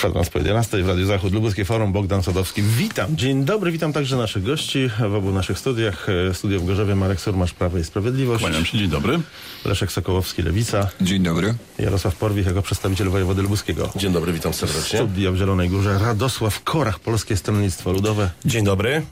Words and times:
Kwadrans 0.00 0.30
po 0.30 0.38
11 0.38 0.82
w 0.82 0.88
Radiu 0.88 1.06
Zachód, 1.06 1.32
Lubuskie 1.32 1.64
Forum, 1.64 1.92
Bogdan 1.92 2.22
Sadowski. 2.22 2.62
Witam, 2.62 3.16
dzień 3.16 3.44
dobry, 3.44 3.72
witam 3.72 3.92
także 3.92 4.16
naszych 4.16 4.42
gości 4.42 4.90
w 5.10 5.14
obu 5.14 5.32
naszych 5.32 5.58
studiach. 5.58 6.06
E, 6.30 6.34
Studio 6.34 6.60
w 6.60 6.66
Gorzowie, 6.66 6.94
Marek 6.94 7.20
Surmasz, 7.20 7.52
Prawo 7.52 7.78
i 7.78 7.84
Sprawiedliwość. 7.84 8.42
Kłaniam 8.44 8.64
się, 8.64 8.78
dzień 8.78 8.88
dobry. 8.88 9.20
Leszek 9.64 9.92
Sokołowski, 9.92 10.42
Lewica. 10.42 10.88
Dzień 11.00 11.22
dobry. 11.22 11.54
Jarosław 11.78 12.16
Porwich 12.16 12.46
jako 12.46 12.62
przedstawiciel 12.62 13.08
wojewody 13.10 13.42
lubuskiego. 13.42 13.90
Dzień 13.96 14.12
dobry, 14.12 14.32
witam 14.32 14.52
serdecznie. 14.54 14.98
Studio 14.98 15.32
w 15.32 15.36
Zielonej 15.36 15.68
Górze, 15.68 15.98
Radosław 15.98 16.64
Korach, 16.64 17.00
Polskie 17.00 17.36
Stronnictwo 17.36 17.92
Ludowe 17.92 18.30
Dzień 18.44 18.64
dobry. 18.64 19.02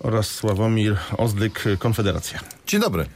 oraz 0.00 0.26
Sławomir 0.26 0.96
Ozdyk, 1.18 1.64
Konfederacja. 1.78 2.40
Dzień 2.66 2.80
dobry. 2.80 3.06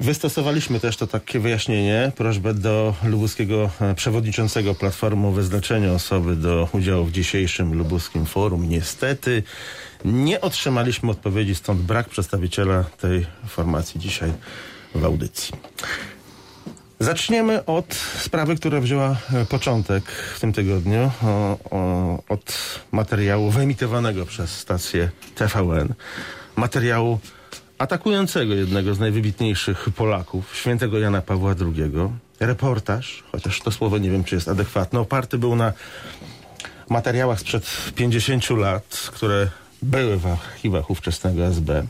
Wystosowaliśmy 0.00 0.80
też 0.80 0.96
to 0.96 1.06
takie 1.06 1.40
wyjaśnienie, 1.40 2.12
prośbę 2.16 2.54
do 2.54 2.94
lubuskiego 3.04 3.70
e, 3.80 3.94
przewodniczącego 3.94 4.74
Platformy 4.74 5.26
o 5.26 5.30
wyznaczenie 5.30 5.92
osoby 5.92 6.36
do 6.36 6.68
udziału 6.72 7.04
w 7.04 7.12
dzisiejszym 7.12 7.74
lubuskim 7.74 8.26
forum. 8.26 8.68
Niestety 8.68 9.42
nie 10.04 10.40
otrzymaliśmy 10.40 11.10
odpowiedzi, 11.10 11.54
stąd 11.54 11.80
brak 11.80 12.08
przedstawiciela 12.08 12.84
tej 12.84 13.26
formacji 13.46 14.00
dzisiaj 14.00 14.32
w 14.94 15.04
audycji. 15.04 15.54
Zaczniemy 17.00 17.64
od 17.64 17.94
sprawy, 17.94 18.56
która 18.56 18.80
wzięła 18.80 19.16
e, 19.32 19.44
początek 19.44 20.04
w 20.04 20.40
tym 20.40 20.52
tygodniu, 20.52 21.10
o, 21.22 21.58
o, 21.70 22.22
od 22.28 22.80
materiału 22.92 23.50
wyemitowanego 23.50 24.26
przez 24.26 24.50
stację 24.50 25.10
TVN. 25.34 25.94
Materiału 26.56 27.18
atakującego 27.78 28.54
jednego 28.54 28.94
z 28.94 28.98
najwybitniejszych 28.98 29.88
Polaków, 29.96 30.56
świętego 30.56 30.98
Jana 30.98 31.22
Pawła 31.22 31.54
II. 31.60 31.92
Reportaż, 32.40 33.24
chociaż 33.32 33.60
to 33.60 33.70
słowo 33.70 33.98
nie 33.98 34.10
wiem, 34.10 34.24
czy 34.24 34.34
jest 34.34 34.48
adekwatne, 34.48 35.00
oparty 35.00 35.38
był 35.38 35.56
na 35.56 35.72
materiałach 36.88 37.40
sprzed 37.40 37.92
50 37.96 38.50
lat, 38.50 39.10
które 39.14 39.50
były 39.82 40.16
w 40.16 40.26
archiwach 40.26 40.90
ówczesnego 40.90 41.46
SB. 41.46 41.86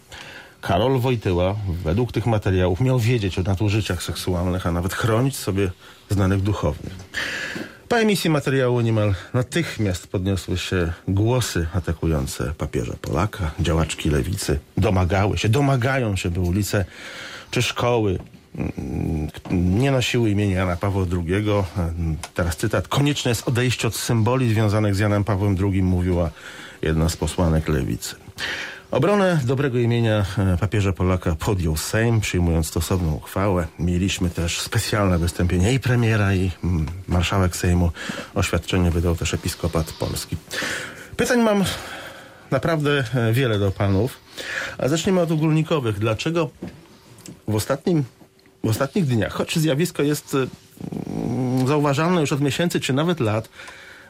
Karol 0.60 0.98
Wojtyła, 0.98 1.56
według 1.84 2.12
tych 2.12 2.26
materiałów, 2.26 2.80
miał 2.80 2.98
wiedzieć 2.98 3.38
o 3.38 3.42
nadużyciach 3.42 4.02
seksualnych, 4.02 4.66
a 4.66 4.72
nawet 4.72 4.94
chronić 4.94 5.36
sobie 5.36 5.70
znanych 6.10 6.42
duchownych. 6.42 6.94
Po 7.88 7.98
emisji 7.98 8.30
materiału 8.30 8.80
niemal 8.80 9.14
natychmiast 9.34 10.06
podniosły 10.06 10.58
się 10.58 10.92
głosy 11.08 11.66
atakujące 11.74 12.52
papieża 12.58 12.94
Polaka, 13.00 13.50
działaczki 13.60 14.10
lewicy. 14.10 14.58
Domagały 14.76 15.38
się, 15.38 15.48
domagają 15.48 16.16
się, 16.16 16.30
by 16.30 16.40
ulice 16.40 16.84
czy 17.50 17.62
szkoły 17.62 18.18
mm, 18.58 19.28
nie 19.50 19.90
nosiły 19.90 20.30
imienia 20.30 20.56
Jana 20.56 20.76
Pawła 20.76 21.06
II. 21.12 21.44
Teraz 22.34 22.56
cytat. 22.56 22.88
Konieczne 22.88 23.28
jest 23.28 23.48
odejście 23.48 23.88
od 23.88 23.96
symboli 23.96 24.50
związanych 24.50 24.94
z 24.94 24.98
Janem 24.98 25.24
Pawłem 25.24 25.56
II, 25.62 25.82
mówiła 25.82 26.30
jedna 26.82 27.08
z 27.08 27.16
posłanek 27.16 27.68
lewicy. 27.68 28.14
Obronę 28.90 29.40
dobrego 29.44 29.78
imienia 29.78 30.24
e, 30.38 30.56
papieża 30.56 30.92
Polaka 30.92 31.36
podjął 31.38 31.76
Sejm, 31.76 32.20
przyjmując 32.20 32.66
stosowną 32.66 33.14
uchwałę. 33.14 33.66
Mieliśmy 33.78 34.30
też 34.30 34.60
specjalne 34.60 35.18
wystąpienie 35.18 35.72
i 35.72 35.80
premiera, 35.80 36.34
i 36.34 36.50
mm, 36.64 36.86
marszałek 37.08 37.56
Sejmu. 37.56 37.92
Oświadczenie 38.34 38.90
wydał 38.90 39.16
też 39.16 39.34
episkopat 39.34 39.92
polski. 39.92 40.36
Pytań 41.16 41.42
mam 41.42 41.64
naprawdę 42.50 43.04
e, 43.14 43.32
wiele 43.32 43.58
do 43.58 43.70
panów. 43.70 44.18
A 44.78 44.88
zacznijmy 44.88 45.20
od 45.20 45.32
ogólnikowych. 45.32 45.98
Dlaczego 45.98 46.50
w, 47.48 47.54
ostatnim, 47.54 48.04
w 48.64 48.68
ostatnich 48.68 49.06
dniach, 49.06 49.32
choć 49.32 49.58
zjawisko 49.58 50.02
jest 50.02 50.34
e, 50.34 50.38
mm, 50.38 51.66
zauważalne 51.66 52.20
już 52.20 52.32
od 52.32 52.40
miesięcy 52.40 52.80
czy 52.80 52.92
nawet 52.92 53.20
lat, 53.20 53.48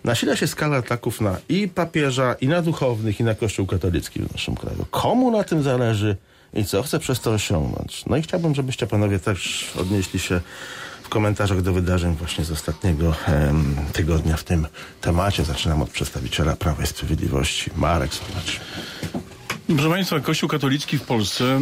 nasila 0.04 0.36
się 0.36 0.46
skala 0.46 0.76
ataków 0.76 1.20
na 1.20 1.36
i 1.48 1.68
papieża, 1.68 2.34
i 2.40 2.48
na 2.48 2.62
duchownych, 2.62 3.20
i 3.20 3.24
na 3.24 3.34
Kościół 3.34 3.66
katolicki 3.66 4.20
w 4.20 4.32
naszym 4.32 4.54
kraju. 4.54 4.84
Komu 4.90 5.30
na 5.30 5.44
tym 5.44 5.62
zależy 5.62 6.16
i 6.54 6.64
co 6.64 6.82
chce 6.82 6.98
przez 6.98 7.20
to 7.20 7.30
osiągnąć? 7.30 8.06
No 8.06 8.16
i 8.16 8.22
chciałbym, 8.22 8.54
żebyście 8.54 8.86
panowie 8.86 9.18
też 9.18 9.70
odnieśli 9.80 10.20
się 10.20 10.40
w 11.02 11.08
komentarzach 11.08 11.62
do 11.62 11.72
wydarzeń 11.72 12.14
właśnie 12.14 12.44
z 12.44 12.50
ostatniego 12.50 13.14
em, 13.26 13.76
tygodnia 13.92 14.36
w 14.36 14.44
tym 14.44 14.66
temacie. 15.00 15.44
Zaczynam 15.44 15.82
od 15.82 15.90
przedstawiciela 15.90 16.56
Prawa 16.56 16.82
i 16.82 16.86
Sprawiedliwości. 16.86 17.70
Marek 17.76 18.10
Zobacz. 18.14 18.60
Proszę 19.66 19.88
Państwa, 19.90 20.20
Kościół 20.20 20.48
katolicki 20.48 20.98
w 20.98 21.02
Polsce 21.02 21.44
e, 21.44 21.60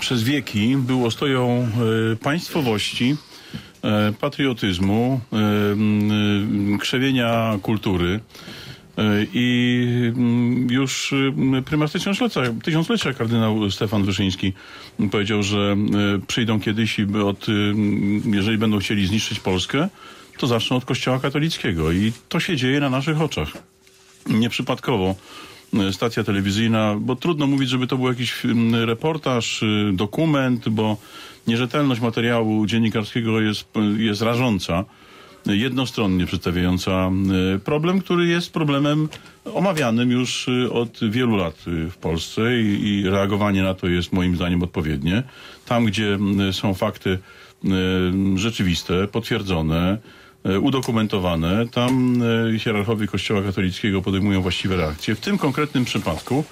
przez 0.00 0.22
wieki 0.22 0.76
był 0.76 1.06
ostoją 1.06 1.68
e, 2.12 2.16
państwowości, 2.16 3.16
patriotyzmu, 4.20 5.20
e, 5.32 5.36
e, 5.36 6.78
krzewienia 6.78 7.58
kultury. 7.62 8.20
E, 8.98 9.26
I 9.34 10.12
już 10.70 11.12
e, 11.58 11.62
prymas 11.62 11.92
tysiąclecia, 11.92 12.40
tysiąclecia 12.62 13.12
kardynał 13.12 13.70
Stefan 13.70 14.04
Wyszyński 14.04 14.52
powiedział, 15.10 15.42
że 15.42 15.58
e, 15.58 16.26
przyjdą 16.26 16.60
kiedyś 16.60 16.98
i 16.98 17.06
od, 17.24 17.48
e, 17.48 17.52
jeżeli 18.24 18.58
będą 18.58 18.78
chcieli 18.78 19.06
zniszczyć 19.06 19.40
Polskę, 19.40 19.88
to 20.38 20.46
zaczną 20.46 20.76
od 20.76 20.84
kościoła 20.84 21.18
katolickiego. 21.18 21.92
I 21.92 22.12
to 22.28 22.40
się 22.40 22.56
dzieje 22.56 22.80
na 22.80 22.90
naszych 22.90 23.20
oczach. 23.20 23.48
Nieprzypadkowo 24.26 25.08
e, 25.10 25.14
stacja 25.92 26.24
telewizyjna, 26.24 26.96
bo 27.00 27.16
trudno 27.16 27.46
mówić, 27.46 27.68
żeby 27.68 27.86
to 27.86 27.96
był 27.96 28.08
jakiś 28.08 28.44
mm, 28.44 28.84
reportaż, 28.84 29.62
y, 29.62 29.90
dokument, 29.92 30.68
bo 30.68 30.96
nierzetelność 31.46 32.00
materiału 32.00 32.66
dziennikarskiego 32.66 33.40
jest, 33.40 33.68
jest 33.98 34.22
rażąca, 34.22 34.84
jednostronnie 35.46 36.26
przedstawiająca 36.26 37.10
y, 37.56 37.58
problem, 37.58 38.00
który 38.00 38.26
jest 38.26 38.52
problemem 38.52 39.08
omawianym 39.44 40.10
już 40.10 40.48
y, 40.48 40.72
od 40.72 40.98
wielu 41.10 41.36
lat 41.36 41.54
y, 41.66 41.90
w 41.90 41.96
Polsce 41.96 42.60
i, 42.60 42.88
i 42.88 43.10
reagowanie 43.10 43.62
na 43.62 43.74
to 43.74 43.88
jest 43.88 44.12
moim 44.12 44.36
zdaniem 44.36 44.62
odpowiednie. 44.62 45.22
Tam, 45.66 45.84
gdzie 45.84 46.18
y, 46.48 46.52
są 46.52 46.74
fakty 46.74 47.10
y, 47.10 47.68
rzeczywiste, 48.38 49.08
potwierdzone, 49.08 49.98
udokumentowane. 50.60 51.68
Tam 51.68 52.22
e, 52.54 52.58
hierarchowie 52.58 53.06
Kościoła 53.06 53.42
katolickiego 53.42 54.02
podejmują 54.02 54.42
właściwe 54.42 54.76
reakcje. 54.76 55.14
W 55.14 55.20
tym 55.20 55.38
konkretnym 55.38 55.84
przypadku 55.84 56.44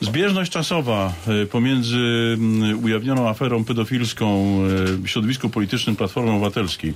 zbieżność 0.00 0.52
czasowa 0.52 1.12
e, 1.42 1.46
pomiędzy 1.46 1.98
mm, 2.34 2.84
ujawnioną 2.84 3.28
aferą 3.28 3.64
pedofilską 3.64 4.26
e, 4.26 4.86
w 4.96 5.08
środowisku 5.08 5.50
politycznym 5.50 5.96
Platformy 5.96 6.30
Obywatelskiej 6.30 6.94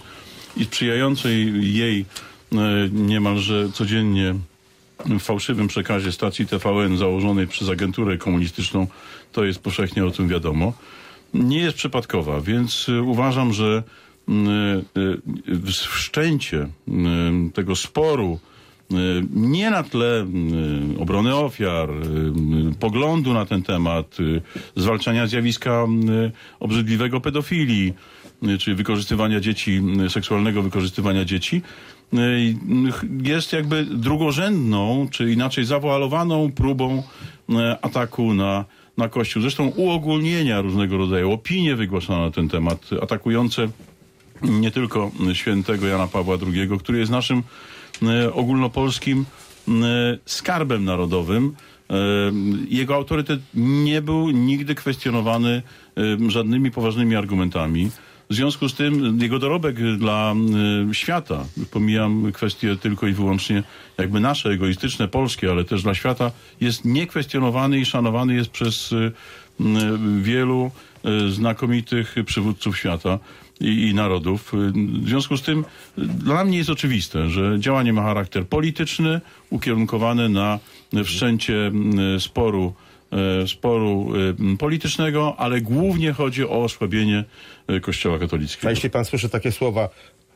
i 0.56 0.64
sprzyjającej 0.64 1.53
jej 1.75 2.04
e, 2.53 2.56
niemalże 2.92 3.69
codziennie 3.72 4.34
fałszywym 5.20 5.69
przekazie 5.69 6.12
stacji 6.12 6.47
TVN 6.47 6.98
założonej 6.98 7.47
przez 7.47 7.69
agenturę 7.69 8.19
komunistyczną, 8.19 8.87
to 9.32 9.44
jest 9.44 9.60
powszechnie 9.60 10.04
o 10.04 10.10
tym 10.10 10.28
wiadomo, 10.28 10.72
nie 11.34 11.58
jest 11.58 11.76
przypadkowa, 11.76 12.41
więc 12.41 12.87
uważam, 13.04 13.53
że 13.53 13.82
wszczęcie 15.89 16.59
y, 16.59 17.53
tego 17.55 17.77
sporu 17.77 18.39
y, 18.93 18.94
nie 19.34 19.71
na 19.71 19.83
tle 19.83 20.27
y, 20.97 21.00
obrony 21.00 21.34
ofiar, 21.34 21.91
y, 21.91 21.94
y, 22.71 22.75
poglądu 22.81 23.34
na 23.34 23.44
ten 23.47 23.62
temat, 23.62 24.21
y, 24.21 24.41
zwalczania 24.77 25.27
zjawiska 25.27 25.87
y, 26.09 26.33
obrzydliwego 26.61 27.21
pedofilii, 27.21 27.93
y, 28.43 28.59
czyli 28.59 28.77
wykorzystywania 28.77 29.41
dzieci, 29.41 29.83
y, 30.06 30.11
seksualnego 30.11 30.62
wykorzystywania 30.62 31.25
dzieci, 31.25 31.62
y, 32.15 32.19
jest 33.22 33.53
jakby 33.53 33.84
drugorzędną, 33.84 35.09
czy 35.11 35.33
inaczej 35.33 35.65
zawoalowaną 35.65 36.53
próbą 36.53 37.03
y, 37.50 37.55
ataku 37.83 38.34
na, 38.34 38.65
na 38.97 39.09
Kościół. 39.09 39.43
Zresztą 39.43 39.67
uogólnienia 39.67 40.61
różnego 40.61 40.97
rodzaju, 40.97 41.33
opinie 41.33 41.77
wygłaszane 41.77 42.21
na 42.25 42.31
ten 42.31 42.49
temat, 42.49 42.91
atakujące 43.03 43.69
nie 44.43 44.71
tylko 44.71 45.10
świętego 45.32 45.87
Jana 45.87 46.06
Pawła 46.06 46.37
II, 46.47 46.69
który 46.81 46.99
jest 46.99 47.10
naszym 47.10 47.43
e, 48.03 48.32
ogólnopolskim 48.32 49.25
e, 49.69 49.73
skarbem 50.26 50.85
narodowym. 50.85 51.55
E, 51.90 51.94
Jego 52.69 52.94
autorytet 52.94 53.40
nie 53.55 54.02
był 54.02 54.31
nigdy 54.31 54.75
kwestionowany 54.75 55.62
żadnymi 56.29 56.70
poważnymi 56.70 57.17
argumentami. 57.17 57.90
W 58.31 58.35
związku 58.35 58.69
z 58.69 58.75
tym 58.75 59.19
jego 59.20 59.38
dorobek 59.38 59.96
dla 59.96 60.35
świata, 60.93 61.44
pomijam 61.70 62.32
kwestie 62.32 62.76
tylko 62.76 63.06
i 63.06 63.12
wyłącznie 63.12 63.62
jakby 63.99 64.20
nasze, 64.20 64.50
egoistyczne, 64.50 65.08
polskie, 65.08 65.50
ale 65.50 65.64
też 65.64 65.82
dla 65.82 65.94
świata, 65.94 66.31
jest 66.61 66.85
niekwestionowany 66.85 67.79
i 67.79 67.85
szanowany 67.85 68.35
jest 68.35 68.50
przez 68.50 68.94
wielu 70.23 70.70
znakomitych 71.29 72.14
przywódców 72.26 72.79
świata 72.79 73.19
i, 73.60 73.88
i 73.88 73.94
narodów. 73.94 74.52
W 75.02 75.08
związku 75.08 75.37
z 75.37 75.43
tym 75.43 75.64
e, 75.99 76.00
dla 76.05 76.44
mnie 76.44 76.58
jest 76.58 76.70
oczywiste, 76.70 77.31
że 77.31 77.56
działanie 77.60 77.93
ma 77.93 78.02
charakter 78.02 78.46
polityczny, 78.46 79.20
ukierunkowany 79.50 80.28
na 80.28 80.58
wszczęcie 81.05 81.66
m, 81.66 81.93
sporu 82.20 82.75
e, 83.43 83.49
sporu 83.49 84.12
politycznego, 84.58 85.34
ale 85.38 85.60
głównie 85.60 86.12
chodzi 86.12 86.44
o 86.44 86.64
osłabienie 86.64 87.25
Kościoła 87.82 88.16
A 88.16 88.19
katolickiego. 88.19 88.70
jeśli 88.70 88.90
pan 88.90 89.05
słyszy 89.05 89.28
takie 89.28 89.52
słowa 89.52 89.88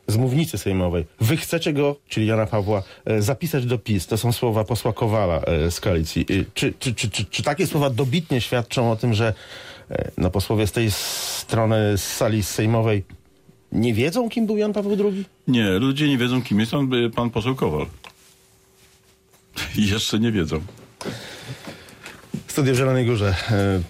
z 0.07 0.17
mównicy 0.17 0.57
sejmowej. 0.57 1.05
Wy 1.21 1.37
chcecie 1.37 1.73
go, 1.73 1.95
czyli 2.09 2.25
Jana 2.25 2.45
Pawła, 2.45 2.83
e, 3.05 3.21
zapisać 3.21 3.65
do 3.65 3.77
PiS. 3.77 4.07
To 4.07 4.17
są 4.17 4.31
słowa 4.31 4.63
posła 4.63 4.93
Kowala 4.93 5.41
e, 5.41 5.71
z 5.71 5.79
koalicji. 5.79 6.25
Czy, 6.53 6.73
czy, 6.79 6.93
czy, 6.93 7.09
czy, 7.09 7.25
czy 7.25 7.43
takie 7.43 7.67
słowa 7.67 7.89
dobitnie 7.89 8.41
świadczą 8.41 8.91
o 8.91 8.95
tym, 8.95 9.13
że 9.13 9.33
no, 10.17 10.29
posłowie 10.29 10.67
z 10.67 10.71
tej 10.71 10.91
strony 10.91 11.97
z 11.97 12.03
sali 12.03 12.43
sejmowej 12.43 13.03
nie 13.73 13.93
wiedzą, 13.93 14.29
kim 14.29 14.45
był 14.45 14.57
Jan 14.57 14.73
Paweł 14.73 14.97
II? 14.99 15.25
Nie, 15.47 15.69
ludzie 15.71 16.07
nie 16.07 16.17
wiedzą, 16.17 16.41
kim 16.41 16.59
jest 16.59 16.73
on, 16.73 16.93
y, 16.93 17.09
pan 17.09 17.29
poseł 17.29 17.55
Kowal. 17.55 17.85
Jeszcze 19.75 20.19
nie 20.19 20.31
wiedzą. 20.31 20.61
Studio 22.47 22.73
w 22.73 22.77
Zielonej 22.77 23.05
Górze. 23.05 23.35
E, 23.51 23.81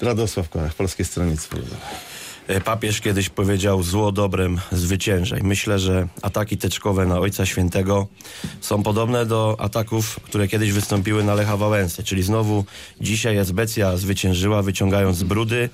Radosław 0.00 0.48
Korach, 0.48 0.74
Polskie 0.74 1.04
Stronnictwo 1.04 1.56
Ludowe. 1.56 1.76
E, 2.48 2.60
Papież 2.60 3.00
kiedyś 3.00 3.28
powiedział 3.28 3.82
zło 3.82 4.12
dobrem 4.12 4.60
zwyciężaj. 4.72 5.42
Myślę, 5.42 5.78
że 5.78 6.08
ataki 6.22 6.56
teczkowe 6.56 7.06
na 7.06 7.18
Ojca 7.18 7.46
Świętego 7.46 8.06
są 8.60 8.82
podobne 8.82 9.26
do 9.26 9.56
ataków, 9.58 10.20
które 10.22 10.48
kiedyś 10.48 10.72
wystąpiły 10.72 11.24
na 11.24 11.34
Lecha 11.34 11.56
Wałęsę. 11.56 12.02
Czyli 12.02 12.22
znowu 12.22 12.64
dzisiaj 13.00 13.36
Esbecja 13.36 13.96
zwyciężyła, 13.96 14.62
wyciągając 14.62 15.22
brudy 15.22 15.68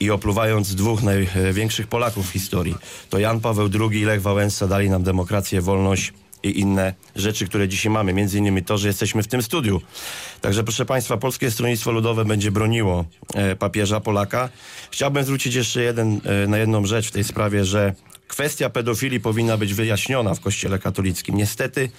i 0.00 0.10
opluwając 0.10 0.74
dwóch 0.74 1.02
największych 1.02 1.86
Polaków 1.86 2.28
w 2.28 2.32
historii. 2.32 2.74
To 3.10 3.18
Jan 3.18 3.40
Paweł 3.40 3.68
II 3.80 4.00
i 4.00 4.04
Lech 4.04 4.22
Wałęsa 4.22 4.68
dali 4.68 4.90
nam 4.90 5.02
demokrację, 5.02 5.60
wolność 5.60 6.12
i 6.42 6.60
inne 6.60 6.94
rzeczy, 7.16 7.46
które 7.46 7.68
dzisiaj 7.68 7.92
mamy. 7.92 8.12
Między 8.12 8.38
innymi 8.38 8.62
to, 8.62 8.78
że 8.78 8.88
jesteśmy 8.88 9.22
w 9.22 9.28
tym 9.28 9.42
studiu. 9.42 9.80
Także 10.40 10.64
proszę 10.64 10.84
Państwa, 10.86 11.16
Polskie 11.16 11.50
Stronnictwo 11.50 11.92
Ludowe 11.92 12.24
będzie 12.24 12.50
broniło 12.50 13.04
e, 13.34 13.56
papieża 13.56 14.00
Polaka. 14.00 14.48
Chciałbym 14.90 15.24
zwrócić 15.24 15.54
jeszcze 15.54 15.82
jeden, 15.82 16.20
e, 16.24 16.46
na 16.46 16.58
jedną 16.58 16.86
rzecz 16.86 17.08
w 17.08 17.12
tej 17.12 17.24
sprawie, 17.24 17.64
że 17.64 17.94
kwestia 18.32 18.70
pedofilii 18.70 19.20
powinna 19.20 19.56
być 19.56 19.74
wyjaśniona 19.74 20.34
w 20.34 20.40
Kościele 20.40 20.78
katolickim. 20.78 21.36
Niestety 21.36 21.90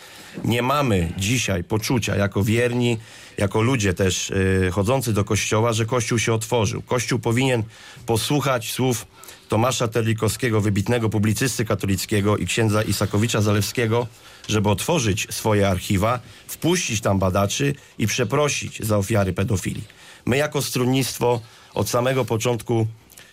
nie 0.46 0.62
mamy 0.62 1.14
dzisiaj 1.18 1.64
poczucia 1.64 2.16
jako 2.16 2.44
wierni, 2.44 2.98
jako 3.38 3.62
ludzie 3.62 3.94
też 3.94 4.32
e, 4.68 4.72
chodzący 4.72 5.14
do 5.14 5.24
Kościoła, 5.24 5.74
że 5.74 5.86
Kościół 5.86 6.20
się 6.20 6.34
otworzył. 6.34 6.82
Kościół 6.82 7.20
powinien 7.20 7.64
posłuchać 8.06 8.72
słów 8.72 9.08
Tomasza 9.50 9.88
Terlikowskiego, 9.88 10.62
wybitnego 10.62 11.10
publicysty 11.10 11.66
katolickiego 11.66 12.38
i 12.38 12.46
księdza 12.46 12.82
Isakowicza 12.82 13.42
Zalewskiego, 13.42 14.08
żeby 14.48 14.70
otworzyć 14.70 15.28
swoje 15.32 15.70
archiwa, 15.70 16.20
wpuścić 16.48 17.02
tam 17.02 17.20
badaczy 17.20 17.76
i 17.98 18.08
przeprosić 18.08 18.80
za 18.80 18.98
ofiary 18.98 19.34
pedofilii. 19.34 19.84
My 20.26 20.38
jako 20.38 20.62
stronnictwo 20.62 21.42
od 21.74 21.90
samego 21.90 22.26
początku 22.26 22.88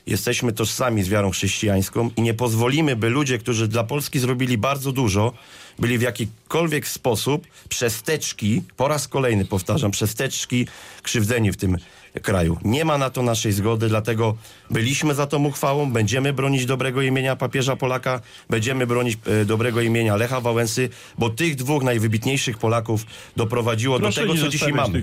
jesteśmy 0.06 0.52
tożsami 0.52 1.02
z 1.02 1.08
wiarą 1.08 1.30
chrześcijańską 1.30 2.10
i 2.16 2.22
nie 2.22 2.34
pozwolimy, 2.34 2.96
by 2.96 3.10
ludzie, 3.10 3.38
którzy 3.38 3.68
dla 3.68 3.84
Polski 3.84 4.18
zrobili 4.18 4.58
bardzo 4.58 4.92
dużo, 4.92 5.32
byli 5.78 5.98
w 5.98 6.02
jakikolwiek 6.02 6.88
sposób 6.88 7.46
przesteczki, 7.68 8.62
po 8.76 8.88
raz 8.88 9.08
kolejny 9.08 9.44
powtarzam, 9.44 9.90
przesteczki 9.90 10.66
krzywdzeni 11.02 11.52
w 11.52 11.56
tym 11.56 11.76
kraju. 12.22 12.58
Nie 12.64 12.84
ma 12.84 12.98
na 12.98 13.10
to 13.10 13.22
naszej 13.22 13.52
zgody, 13.52 13.88
dlatego 13.88 14.36
byliśmy 14.70 15.14
za 15.14 15.26
tą 15.26 15.44
uchwałą, 15.44 15.92
będziemy 15.92 16.32
bronić 16.32 16.66
dobrego 16.66 17.02
imienia 17.02 17.36
papieża 17.36 17.76
Polaka, 17.76 18.20
będziemy 18.50 18.86
bronić 18.86 19.18
e, 19.26 19.44
dobrego 19.44 19.80
imienia 19.80 20.16
Lecha 20.16 20.40
Wałęsy, 20.40 20.88
bo 21.18 21.30
tych 21.30 21.56
dwóch 21.56 21.82
najwybitniejszych 21.82 22.58
Polaków 22.58 23.06
doprowadziło 23.36 23.98
Proszę 23.98 24.20
do 24.20 24.32
tego, 24.32 24.44
co 24.44 24.48
dzisiaj 24.48 24.72
mamy. 24.72 25.02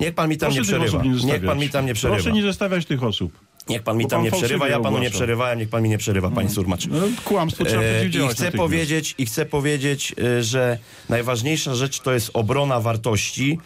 Niech 0.00 0.14
pan 0.14 0.28
mi 0.30 0.38
tam 0.38 0.52
Proszę 0.52 0.60
nie 0.60 0.66
przerywa. 0.66 1.04
nie 1.04 1.32
Niech 1.32 1.44
pan 1.44 1.58
mi 1.58 1.70
tam 1.70 1.86
nie 1.86 1.94
przerywa. 1.94 2.16
Proszę 2.16 2.32
nie 2.32 2.42
zestawiać 2.42 2.86
tych 2.86 3.02
osób. 3.02 3.43
Niech 3.68 3.82
pan 3.82 3.96
mi 3.96 4.06
tam 4.06 4.10
pan 4.10 4.24
nie 4.24 4.30
przerywa, 4.30 4.68
ja 4.68 4.80
panu 4.80 4.90
nie 4.90 4.96
ogłasza. 4.96 5.14
przerywałem, 5.14 5.58
niech 5.58 5.68
pan 5.68 5.82
mi 5.82 5.88
nie 5.88 5.98
przerywa, 5.98 6.30
panie 6.30 6.48
Surmacz. 6.48 6.86
No, 6.86 7.00
kłamstwo 7.24 7.64
trzeba 7.64 7.82
E, 7.82 8.06
I 8.06 8.28
chcę 8.28 8.52
powiedzieć, 8.52 9.14
I 9.18 9.26
chcę 9.26 9.46
powiedzieć, 9.46 10.14
e, 10.18 10.42
że 10.42 10.78
najważniejsza 11.08 11.74
rzecz 11.74 12.00
to 12.00 12.12
jest 12.12 12.30
obrona 12.34 12.80
wartości 12.80 13.58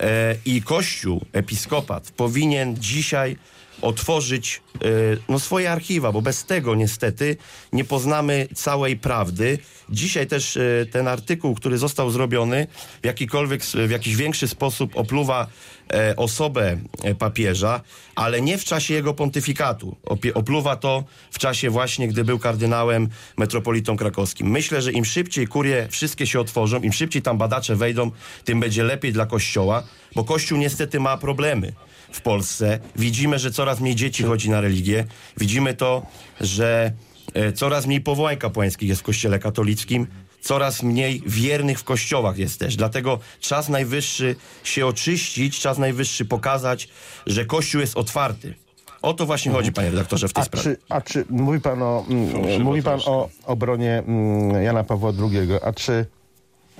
e, 0.00 0.36
i 0.44 0.62
Kościół, 0.62 1.24
episkopat 1.32 2.10
powinien 2.16 2.76
dzisiaj 2.76 3.36
otworzyć 3.82 4.62
e, 4.74 4.88
no, 5.28 5.38
swoje 5.38 5.72
archiwa, 5.72 6.12
bo 6.12 6.22
bez 6.22 6.44
tego 6.44 6.74
niestety 6.74 7.36
nie 7.72 7.84
poznamy 7.84 8.48
całej 8.54 8.96
prawdy. 8.96 9.58
Dzisiaj 9.90 10.26
też 10.26 10.56
e, 10.56 10.86
ten 10.90 11.08
artykuł, 11.08 11.54
który 11.54 11.78
został 11.78 12.10
zrobiony 12.10 12.66
w 13.02 13.06
jakikolwiek, 13.06 13.62
w 13.62 13.90
jakiś 13.90 14.16
większy 14.16 14.48
sposób 14.48 14.96
opluwa 14.96 15.46
e, 15.92 16.16
osobę 16.16 16.78
papieża, 17.18 17.80
ale 18.14 18.40
nie 18.40 18.58
w 18.58 18.64
czasie 18.64 18.94
jego 18.94 19.14
pontyfikatu. 19.14 19.96
Opluwa 20.34 20.76
to 20.76 21.04
w 21.30 21.38
czasie 21.38 21.70
właśnie, 21.70 22.08
gdy 22.08 22.24
był 22.24 22.38
kardynałem 22.38 23.08
metropolitą 23.36 23.96
krakowskim. 23.96 24.50
Myślę, 24.50 24.82
że 24.82 24.92
im 24.92 25.04
szybciej 25.04 25.46
kurie 25.46 25.88
wszystkie 25.90 26.26
się 26.26 26.40
otworzą, 26.40 26.80
im 26.80 26.92
szybciej 26.92 27.22
tam 27.22 27.38
badacze 27.38 27.76
wejdą, 27.76 28.10
tym 28.44 28.60
będzie 28.60 28.84
lepiej 28.84 29.12
dla 29.12 29.26
Kościoła, 29.26 29.82
bo 30.14 30.24
Kościół 30.24 30.58
niestety 30.58 31.00
ma 31.00 31.16
problemy 31.16 31.72
w 32.16 32.20
Polsce. 32.20 32.78
Widzimy, 32.96 33.38
że 33.38 33.50
coraz 33.50 33.80
mniej 33.80 33.94
dzieci 33.94 34.24
chodzi 34.24 34.50
na 34.50 34.60
religię. 34.60 35.04
Widzimy 35.36 35.74
to, 35.74 36.06
że 36.40 36.92
e, 37.34 37.52
coraz 37.52 37.86
mniej 37.86 38.00
powołań 38.00 38.36
kapłańskich 38.36 38.88
jest 38.88 39.00
w 39.00 39.04
Kościele 39.04 39.38
katolickim. 39.38 40.06
Coraz 40.40 40.82
mniej 40.82 41.22
wiernych 41.26 41.78
w 41.80 41.84
kościołach 41.84 42.38
jest 42.38 42.58
też. 42.60 42.76
Dlatego 42.76 43.18
czas 43.40 43.68
najwyższy 43.68 44.36
się 44.64 44.86
oczyścić, 44.86 45.60
czas 45.60 45.78
najwyższy 45.78 46.24
pokazać, 46.24 46.88
że 47.26 47.44
Kościół 47.44 47.80
jest 47.80 47.96
otwarty. 47.96 48.54
O 49.02 49.14
to 49.14 49.26
właśnie 49.26 49.52
chodzi, 49.52 49.72
panie 49.72 49.90
redaktorze, 49.90 50.28
w 50.28 50.32
tej 50.32 50.42
A 50.42 50.44
sprawie. 50.44 50.62
czy, 50.62 50.76
a 50.88 51.00
czy 51.00 51.24
mówi 51.30 51.60
pan 51.60 51.82
o, 51.82 52.04
mm, 52.08 52.62
mówi 52.62 52.82
pan 52.82 53.00
o 53.06 53.28
obronie 53.44 54.02
mm, 54.06 54.62
Jana 54.62 54.84
Pawła 54.84 55.12
II, 55.18 55.48
a 55.62 55.72
czy 55.72 56.06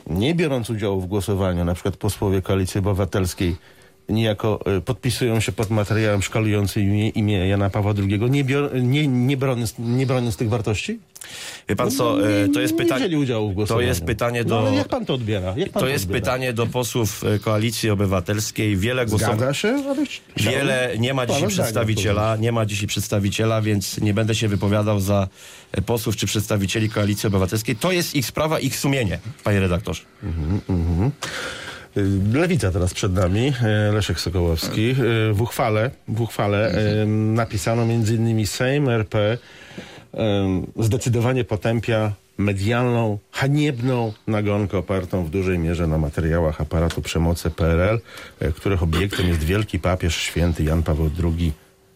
nie 0.07 0.35
biorąc 0.35 0.71
udziału 0.71 1.01
w 1.01 1.07
głosowaniu, 1.07 1.65
na 1.65 1.75
przykład 1.75 1.97
posłowie 1.97 2.43
Koalicji 2.43 2.79
Obywatelskiej 2.79 3.57
niejako 4.09 4.61
y, 4.79 4.81
podpisują 4.81 5.41
się 5.41 5.53
pod 5.53 5.71
materiałem 5.71 6.23
szkalującym 6.23 6.83
imię, 6.83 7.09
imię 7.09 7.49
Jana 7.49 7.71
Pawła 7.71 7.95
II, 7.99 8.31
nie, 8.31 8.45
bior, 8.45 8.83
nie, 8.83 9.07
nie, 9.09 9.37
broniąc, 9.37 9.75
nie 9.79 10.07
broniąc 10.07 10.37
tych 10.37 10.49
wartości? 10.49 10.99
Wie 11.69 11.77
pan 11.77 11.91
co, 11.91 12.29
e, 12.31 12.49
to 12.49 12.61
jest 12.61 12.73
nie 12.75 12.79
pytanie... 12.79 13.01
wzięli 13.01 13.17
udziału 13.23 13.51
w 13.51 13.55
głosowaniu. 13.55 13.87
jest 13.89 14.05
pytanie 14.05 14.43
No, 14.43 14.49
do- 14.49 14.59
ale 14.69 14.77
jak 14.77 14.89
pan 14.89 15.07
to 15.07 15.15
odbiera? 15.15 15.55
Pan 15.73 15.83
To 15.83 15.89
jest 15.89 16.05
odbiera? 16.05 16.21
pytanie 16.21 16.53
do 16.53 16.67
posłów 16.67 17.25
e, 17.25 17.39
Koalicji 17.39 17.91
Obywatelskiej. 17.91 18.77
Wiele 18.77 19.07
głosowań... 19.07 19.39
Wiele, 20.37 20.95
nie 20.99 21.15
ma 21.15 21.27
dzisiaj 21.27 21.49
przedstawiciela, 21.49 22.37
nie 22.37 22.53
ma 22.53 22.67
dzisiaj 22.67 22.87
przedstawiciela, 22.87 23.63
więc 23.63 24.01
nie 24.01 24.15
będę 24.15 24.35
się 24.35 24.49
wypowiadał 24.49 25.01
za 25.01 25.29
e, 25.73 25.83
posłów 25.83 26.17
czy 26.17 26.27
przedstawicieli 26.27 26.91
Koalicji 26.91 27.27
Obywatelskiej. 27.27 27.77
To 27.77 27.93
jest 27.93 28.15
ich 28.15 28.27
sprawa, 28.27 28.61
ich 28.61 28.77
sumienie, 28.77 29.19
panie 29.45 29.61
redaktorze. 29.61 30.03
Y, 30.25 30.27
Lewica 32.33 32.71
teraz 32.71 32.95
przed 32.95 33.13
nami, 33.13 33.53
e, 33.63 33.93
Leszek 33.93 34.21
Sokołowski. 34.21 34.91
Y, 34.91 35.33
W 35.33 35.43
uchwale, 35.43 35.91
w 36.09 36.21
uchwale 36.21 36.73
napisano 37.07 37.85
innymi 37.85 38.47
Sejm 38.47 38.89
RP 38.89 39.39
zdecydowanie 40.77 41.45
potępia 41.45 42.13
medialną, 42.39 43.19
haniebną 43.31 44.13
nagonkę 44.27 44.79
opartą 44.79 45.25
w 45.25 45.31
dużej 45.31 45.59
mierze 45.59 45.87
na 45.87 45.99
materiałach 45.99 46.61
aparatu 46.61 47.03
przemocy 47.03 47.51
PRL, 47.51 48.01
których 48.57 48.83
obiektem 48.83 49.29
jest 49.29 49.43
wielki 49.45 49.79
papież 49.79 50.17
święty 50.17 50.65
Jan 50.65 50.83
Paweł 50.83 51.11
II, 51.25 51.53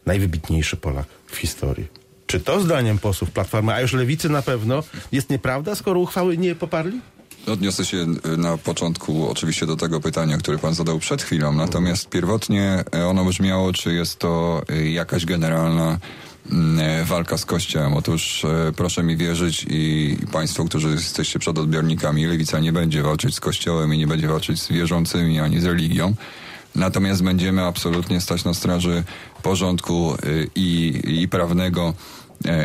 najwybitniejszy 0.06 0.76
Polak 0.76 1.06
w 1.26 1.36
historii. 1.36 1.86
Czy 2.26 2.40
to 2.40 2.60
zdaniem 2.60 2.98
posłów 2.98 3.30
Platformy, 3.30 3.72
a 3.72 3.80
już 3.80 3.92
Lewicy 3.92 4.28
na 4.28 4.42
pewno, 4.42 4.82
jest 5.12 5.30
nieprawda, 5.30 5.74
skoro 5.74 6.00
uchwały 6.00 6.36
nie 6.38 6.54
poparli? 6.54 7.00
Odniosę 7.46 7.84
się 7.84 7.96
y, 7.96 8.36
na 8.36 8.58
początku 8.58 9.30
oczywiście 9.30 9.66
do 9.66 9.76
tego 9.76 10.00
pytania, 10.00 10.38
które 10.38 10.58
pan 10.58 10.74
zadał 10.74 10.98
przed 10.98 11.22
chwilą, 11.22 11.52
natomiast 11.52 12.08
pierwotnie 12.08 12.84
y, 12.94 13.06
ono 13.06 13.24
brzmiało, 13.24 13.72
czy 13.72 13.94
jest 13.94 14.18
to 14.18 14.62
y, 14.70 14.90
jakaś 14.90 15.24
generalna 15.24 15.98
mm, 16.52 17.04
walka 17.04 17.38
z 17.38 17.44
Kościołem. 17.44 17.94
Otóż 17.94 18.46
proszę 18.76 19.02
mi 19.02 19.16
wierzyć 19.16 19.66
i 19.70 20.16
państwo, 20.32 20.64
którzy 20.64 20.88
jesteście 20.88 21.38
przed 21.38 21.58
odbiornikami, 21.58 22.26
Lewica 22.26 22.58
nie 22.58 22.72
będzie 22.72 23.02
walczyć 23.02 23.34
z 23.34 23.40
Kościołem 23.40 23.94
i 23.94 23.98
nie 23.98 24.06
będzie 24.06 24.28
walczyć 24.28 24.62
z 24.62 24.68
wierzącymi 24.68 25.40
ani 25.40 25.60
z 25.60 25.64
religią. 25.64 26.14
Natomiast 26.74 27.22
będziemy 27.22 27.64
absolutnie 27.64 28.20
stać 28.20 28.44
na 28.44 28.54
straży 28.54 29.04
porządku 29.42 30.16
i, 30.54 31.00
i 31.04 31.28
prawnego 31.28 31.94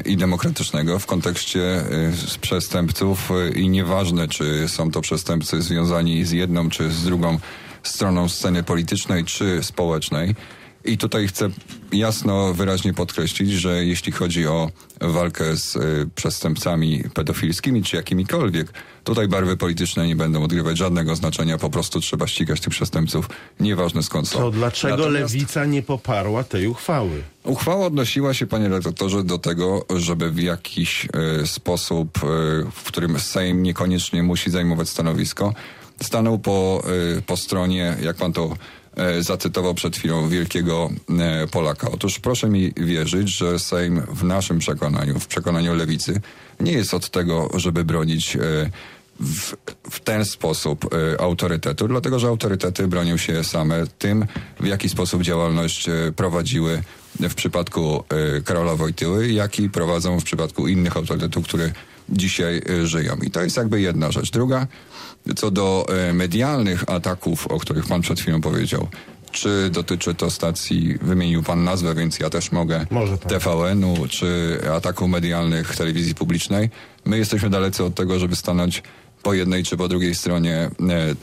i 0.05 0.17
demokratycznego 0.17 1.00
w 1.00 1.05
kontekście 1.05 1.62
e, 1.62 2.12
z 2.12 2.38
przestępców 2.38 3.32
e, 3.32 3.50
i 3.50 3.70
nieważne, 3.70 4.27
czy 4.27 4.67
są 4.67 4.91
to 4.91 5.01
przestępcy 5.01 5.62
związani 5.62 6.25
z 6.25 6.32
jedną 6.32 6.70
czy 6.70 6.91
z 6.91 7.03
drugą 7.03 7.39
stroną 7.84 8.29
sceny 8.29 8.63
politycznej 8.63 9.25
czy 9.25 9.63
społecznej. 9.63 10.36
I 10.86 10.98
tutaj 10.98 11.27
chcę 11.27 11.50
jasno, 11.92 12.54
wyraźnie 12.54 12.94
podkreślić, 12.94 13.51
że 13.51 13.86
jeśli 13.86 14.12
chodzi 14.12 14.48
o 14.48 14.70
walkę 15.01 15.58
z 15.58 15.75
y, 15.75 16.10
przestępcami 16.15 17.04
pedofilskimi 17.13 17.84
czy 17.84 17.96
jakimikolwiek, 17.96 18.74
tutaj 19.04 19.27
barwy 19.27 19.58
polityczne 19.58 20.08
nie 20.08 20.15
będą 20.15 20.44
odgrywać 20.44 20.77
żadnego 20.77 21.15
znaczenia, 21.15 21.58
po 21.58 21.70
prostu 21.70 22.00
trzeba 22.01 22.27
ścigać 22.27 22.62
tych 22.62 22.70
przestępców, 22.70 23.30
nieważne 23.60 24.04
skąd 24.04 24.27
są. 24.27 24.39
To 24.39 24.51
dlaczego 24.51 24.98
Natomiast- 24.98 25.34
lewica 25.34 25.65
nie 25.65 25.82
poparła 25.82 26.44
tej 26.44 26.68
uchwały? 26.68 27.22
Uchwała 27.44 27.86
odnosiła 27.86 28.34
się, 28.34 28.48
panie 28.48 28.70
redaktorze, 28.70 29.24
do 29.24 29.38
tego, 29.38 29.86
żeby 29.96 30.32
w 30.32 30.39
jakiś 30.39 31.08
e, 31.42 31.48
sposób, 31.48 32.18
e, 32.18 32.22
w 32.72 32.84
którym 32.84 33.20
Sejm 33.20 33.63
niekoniecznie 33.63 34.24
musi 34.24 34.50
zajmować 34.51 34.89
stanowisko, 34.89 35.54
stanął 36.04 36.39
po, 36.39 36.84
e, 37.18 37.22
po 37.22 37.38
stronie, 37.38 37.98
jak 38.01 38.15
pan 38.15 38.34
to 38.34 38.54
zacytował 39.20 39.74
przed 39.74 39.98
chwilą, 39.98 40.30
wielkiego 40.30 40.90
e, 41.20 41.48
Polaka. 41.48 41.92
Otóż 41.92 42.20
proszę 42.20 42.50
mi 42.50 42.74
wierzyć, 42.78 43.30
że 43.30 43.60
Sejm 43.60 44.02
w 44.02 44.24
naszym 44.24 44.60
przekonaniu, 44.60 45.20
w 45.20 45.28
przekonaniu 45.28 45.75
lewicy, 45.75 46.22
nie 46.60 46.72
jest 46.72 46.94
od 46.94 47.10
tego, 47.10 47.50
żeby 47.56 47.84
bronić 47.84 48.36
e, 48.36 48.40
w, 49.20 49.56
w 49.92 50.00
ten 50.00 50.25
sposób 50.25 50.96
autorytetu, 51.20 51.88
dlatego 51.88 52.20
że 52.20 52.28
autorytety 52.28 52.88
bronią 52.88 53.18
się 53.18 53.44
same 53.44 53.88
tym, 54.00 54.25
w 54.60 54.66
jaki 54.66 54.90
sposób 54.90 55.22
działalność 55.22 55.88
prowadziły 56.16 56.82
w 57.20 57.34
przypadku 57.36 58.04
Karola 58.46 58.75
Wojtyły, 58.75 59.32
jak 59.32 59.60
i 59.60 59.70
prowadzą 59.70 60.20
w 60.20 60.24
przypadku 60.24 60.68
innych 60.68 60.98
autorytetów, 60.98 61.46
które 61.46 61.72
dzisiaj 62.10 62.62
żyją. 62.84 63.16
I 63.16 63.32
to 63.32 63.44
jest 63.44 63.58
jakby 63.58 63.82
jedna 63.82 64.12
rzecz. 64.12 64.32
Druga, 64.32 64.68
co 65.36 65.51
do 65.51 65.86
y, 66.10 66.13
medialnych 66.13 66.89
ataków, 66.89 67.48
o 67.48 67.60
których 67.60 67.86
pan 67.86 68.01
przed 68.01 68.20
chwilą 68.20 68.41
powiedział, 68.41 68.88
czy 69.32 69.70
dotyczy 69.70 70.13
to 70.13 70.32
stacji, 70.32 70.98
wymienił 71.01 71.44
pan 71.44 71.63
nazwę, 71.63 71.96
więc 71.96 72.20
ja 72.20 72.29
też 72.29 72.51
mogę, 72.51 72.86
Może 72.91 73.17
pan. 73.17 73.29
TVN-u, 73.29 74.08
czy 74.10 74.60
ataków 74.75 75.10
medialnych 75.10 75.75
telewizji 75.75 76.15
publicznej. 76.15 76.70
My 77.05 77.17
jesteśmy 77.17 77.50
dalecy 77.50 77.84
od 77.84 77.96
tego, 77.96 78.20
żeby 78.20 78.36
stanąć 78.36 78.84
po 79.24 79.34
jednej 79.34 79.63
czy 79.63 79.77
po 79.77 79.88
drugiej 79.88 80.15
stronie 80.15 80.55
e, 80.55 80.70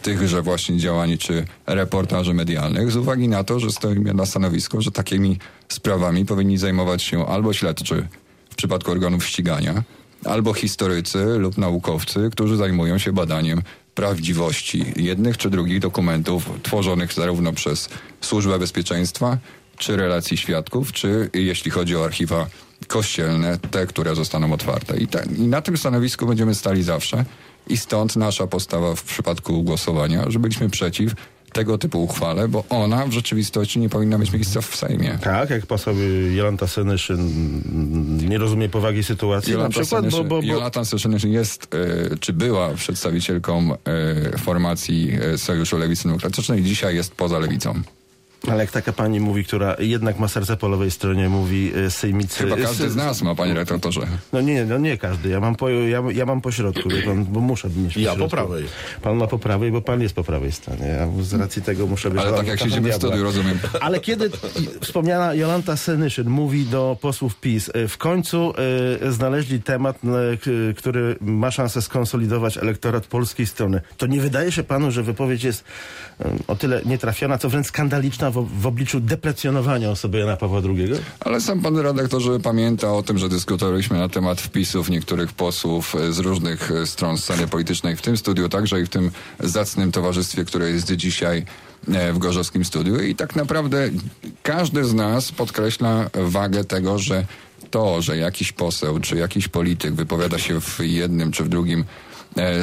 tychże 0.03 0.43
właśnie 0.43 0.77
działań 0.77 1.19
czy 1.19 1.45
reportaży 1.67 2.35
medialnych 2.35 2.91
z 2.91 2.97
uwagi 2.97 3.29
na 3.29 3.45
to, 3.45 3.61
że 3.61 3.71
stoimy 3.71 4.15
na 4.15 4.27
stanowisku, 4.27 4.81
że 4.83 4.91
takimi 4.91 5.39
sprawami 5.69 6.27
powinni 6.27 6.59
zajmować 6.59 7.03
się 7.03 7.27
albo 7.27 7.53
śledczy 7.53 8.09
w 8.51 8.55
przypadku 8.55 8.91
organów 8.91 9.27
ścigania, 9.27 9.83
albo 10.25 10.55
historycy 10.55 11.25
lub 11.25 11.59
naukowcy, 11.59 12.29
którzy 12.33 12.57
zajmują 12.57 12.99
się 12.99 13.13
badaniem 13.13 13.63
prawdziwości 13.95 14.85
jednych 14.97 15.39
czy 15.39 15.51
drugich 15.51 15.81
dokumentów 15.81 16.51
tworzonych 16.63 17.13
zarówno 17.13 17.53
przez 17.53 17.89
Służbę 18.21 18.59
Bezpieczeństwa, 18.59 19.39
czy 19.77 19.97
relacji 19.97 20.37
świadków, 20.37 20.93
czy 20.93 21.31
jeśli 21.35 21.71
chodzi 21.71 21.97
o 21.97 22.05
archiwa 22.05 22.47
kościelne, 22.87 23.59
te, 23.59 23.87
które 23.87 24.15
zostaną 24.15 24.53
otwarte. 24.53 24.97
I, 24.97 25.07
te, 25.07 25.25
I 25.39 25.43
na 25.43 25.63
tym 25.63 25.77
stanowisku 25.77 26.27
będziemy 26.27 26.55
stali 26.55 26.83
zawsze. 26.83 27.25
I 27.69 27.77
stąd 27.77 28.17
nasza 28.17 28.47
postawa 28.47 28.95
w 28.95 29.03
przypadku 29.03 29.63
głosowania, 29.63 30.31
że 30.31 30.39
byliśmy 30.39 30.71
przeciw 30.71 31.13
tego 31.53 31.79
typu 31.79 32.03
uchwale, 32.03 32.49
bo 32.49 32.65
ona 32.69 33.07
w 33.07 33.13
rzeczywistości 33.13 33.81
nie 33.81 33.89
powinna 33.89 34.19
mieć 34.19 34.33
miejsca 34.33 34.61
w 34.61 34.77
Sejmie. 34.77 35.19
Tak, 35.23 35.51
jak 35.51 35.67
poseł 35.67 35.95
Jolanta 36.35 36.67
Senyszyn 36.67 37.21
mm, 37.21 38.29
nie 38.29 38.39
rozumie 38.39 38.69
powagi 38.69 39.05
sytuacji 39.05 39.57
na 39.57 39.69
przykład, 39.69 40.09
bo, 40.09 40.25
bo, 40.25 40.25
bo, 40.25 40.43
Jolanta 40.43 40.85
Senyszyn 40.85 41.33
jest, 41.33 41.75
e, 41.75 42.19
czy 42.19 42.33
była 42.33 42.69
przedstawicielką 42.69 43.73
e, 43.73 44.39
formacji 44.39 45.13
e, 45.35 45.39
Sojuszu 45.39 45.79
Lewicy 45.79 46.05
Demokratycznej, 46.05 46.63
dzisiaj 46.63 46.97
jest 46.97 47.15
poza 47.15 47.39
lewicą. 47.39 47.83
Ale 48.51 48.61
jak 48.61 48.71
taka 48.71 48.93
pani 48.93 49.21
mówi, 49.21 49.45
która 49.45 49.77
jednak 49.79 50.19
ma 50.19 50.29
serce 50.29 50.57
po 50.57 50.69
lewej 50.69 50.91
stronie, 50.91 51.29
mówi 51.29 51.73
e, 51.87 51.91
sejmicy... 51.91 52.39
Chyba 52.45 52.57
każdy 52.57 52.91
z 52.91 52.97
nas 52.97 53.23
ma, 53.23 53.35
panie 53.35 53.55
redaktorze. 53.55 54.01
No 54.33 54.41
nie, 54.41 54.65
no 54.65 54.79
nie 54.79 54.99
każdy. 54.99 55.29
Ja 55.29 55.41
mam 55.41 55.55
po, 55.57 55.69
ja, 55.69 56.03
ja 56.15 56.27
mam 56.27 56.41
po 56.41 56.53
środku, 56.53 56.89
pan, 57.07 57.25
bo 57.25 57.41
muszę 57.41 57.69
mieć 57.77 57.95
po 57.95 58.01
Ja 58.01 58.15
po 58.17 58.29
prawej. 58.29 58.65
Pan 59.03 59.17
ma 59.17 59.27
po 59.27 59.39
prawej, 59.39 59.73
bo 59.73 59.81
pan 59.83 60.01
jest 60.03 60.15
po 60.15 60.25
prawej 60.25 60.53
stronie. 60.53 60.87
Ja 60.87 61.09
z 61.23 61.35
racji 61.35 61.63
tego 61.63 61.87
muszę 61.87 62.11
być... 62.11 62.21
Ale 62.21 62.37
tak 62.37 62.47
jak 62.47 62.59
siedzimy 62.59 62.81
w 62.81 62.85
diabła. 62.85 62.99
studiu, 63.09 63.23
rozumiem. 63.25 63.59
Ale 63.81 64.01
kiedy 64.01 64.31
wspomniana 64.81 65.35
Jolanta 65.35 65.77
Senyszyn 65.77 66.29
mówi 66.31 66.65
do 66.67 66.97
posłów 67.01 67.37
PiS, 67.37 67.71
e, 67.75 67.89
w 67.89 67.99
końcu 67.99 68.53
e, 69.03 69.13
znaleźli 69.13 69.63
temat, 69.63 69.99
k- 70.45 70.51
który 70.77 71.17
ma 71.21 71.51
szansę 71.51 71.83
skonsolidować 71.83 72.57
elektorat 72.59 73.07
polskiej 73.07 73.47
strony, 73.47 73.81
to 73.97 74.07
nie 74.07 74.21
wydaje 74.21 74.53
się 74.53 74.63
panu, 74.63 74.91
że 74.91 75.03
wypowiedź 75.03 75.45
jest 75.45 75.65
e, 76.21 76.31
o 76.49 76.57
tyle 76.57 76.81
nietrafiona, 76.85 77.39
co 77.39 77.49
wręcz 77.49 77.67
skandaliczna 77.67 78.31
w, 78.33 78.61
w 78.61 78.67
obliczu 78.67 79.01
deprecjonowania 79.01 79.91
osoby 79.91 80.19
Jana 80.19 80.37
Pawła 80.37 80.61
II? 80.65 80.93
Ale 81.21 81.41
sam 81.41 81.61
pan 81.61 81.79
redaktorze 81.79 82.41
pamięta 82.41 82.93
o 82.93 83.03
tym, 83.03 83.19
że 83.19 83.29
dyskutowaliśmy 83.29 83.99
na 83.99 84.09
temat 84.09 84.41
wpisów 84.41 84.91
niektórych 84.91 85.33
posłów 85.33 85.97
z 86.11 86.19
różnych 86.19 86.71
e, 86.71 86.87
stron 86.87 87.19
sceny 87.19 87.49
politycznej 87.49 87.97
w 87.97 88.03
tym 88.03 88.17
studiu, 88.17 88.49
także 88.49 88.81
i 88.81 88.85
w 88.85 88.89
tym 88.89 89.11
zacnym 89.41 89.93
towarzystwie, 89.93 90.45
które 90.45 90.71
jest 90.71 90.93
dzisiaj 90.93 91.45
e, 91.93 92.13
w 92.13 92.19
Gorzowskim 92.19 92.65
Studiu. 92.65 93.03
I 93.03 93.15
tak 93.15 93.37
naprawdę 93.37 93.91
każdy 94.43 94.85
z 94.85 94.95
nas 94.95 95.33
podkreśla 95.33 96.11
wagę 96.15 96.65
tego, 96.65 96.99
że 96.99 97.27
to, 97.71 98.03
że 98.03 98.17
jakiś 98.17 98.53
poseł 98.53 99.01
czy 99.01 99.17
jakiś 99.17 99.49
polityk 99.49 99.95
wypowiada 99.95 100.39
się 100.39 100.61
w 100.61 100.81
jednym 100.81 101.33
czy 101.33 101.45
w 101.45 101.49
drugim 101.49 101.85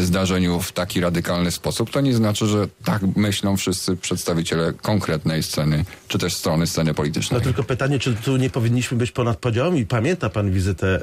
zdarzeniu 0.01 0.59
w 0.61 0.71
taki 0.71 1.01
radykalny 1.01 1.51
sposób, 1.51 1.89
to 1.89 2.01
nie 2.01 2.13
znaczy, 2.13 2.45
że 2.47 2.67
tak 2.85 3.01
myślą 3.15 3.57
wszyscy 3.57 3.95
przedstawiciele 3.95 4.73
konkretnej 4.73 5.43
sceny, 5.43 5.85
czy 6.07 6.17
też 6.17 6.33
strony 6.33 6.67
sceny 6.67 6.93
politycznej. 6.93 7.39
No 7.39 7.43
tylko 7.43 7.63
pytanie, 7.63 7.99
czy 7.99 8.13
tu 8.15 8.38
nie 8.38 8.49
powinniśmy 8.49 8.97
być 8.97 9.11
ponad 9.11 9.38
podziałami? 9.38 9.85
Pamięta 9.85 10.29
pan 10.29 10.51
wizytę 10.51 10.99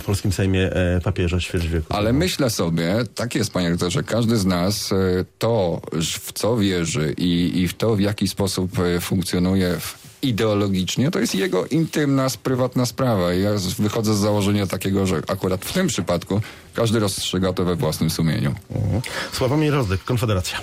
w 0.00 0.02
polskim 0.06 0.32
Sejmie 0.32 0.72
e, 0.72 1.00
papieża 1.00 1.40
ćwierć 1.40 1.68
wieku? 1.68 1.86
Ale 1.88 2.12
myślę 2.12 2.50
sobie, 2.50 2.94
tak 3.14 3.34
jest 3.34 3.52
panie 3.52 3.70
rektorze, 3.70 4.02
każdy 4.02 4.36
z 4.36 4.46
nas 4.46 4.92
e, 4.92 4.96
to, 5.38 5.80
w 6.20 6.32
co 6.32 6.56
wierzy 6.56 7.14
i, 7.18 7.60
i 7.60 7.68
w 7.68 7.74
to, 7.74 7.96
w 7.96 8.00
jaki 8.00 8.28
sposób 8.28 8.78
e, 8.78 9.00
funkcjonuje 9.00 9.76
w- 9.80 10.09
ideologicznie, 10.22 11.10
to 11.10 11.18
jest 11.18 11.34
jego 11.34 11.66
intymna, 11.66 12.26
prywatna 12.42 12.86
sprawa. 12.86 13.34
I 13.34 13.42
Ja 13.42 13.50
wychodzę 13.78 14.14
z 14.14 14.18
założenia 14.18 14.66
takiego, 14.66 15.06
że 15.06 15.22
akurat 15.28 15.64
w 15.64 15.72
tym 15.72 15.86
przypadku 15.86 16.40
każdy 16.74 16.98
rozstrzyga 16.98 17.52
to 17.52 17.64
we 17.64 17.76
własnym 17.76 18.10
sumieniu. 18.10 18.54
Mhm. 18.70 19.02
Sławomir 19.32 19.72
Rozdek, 19.72 20.04
Konfederacja. 20.04 20.60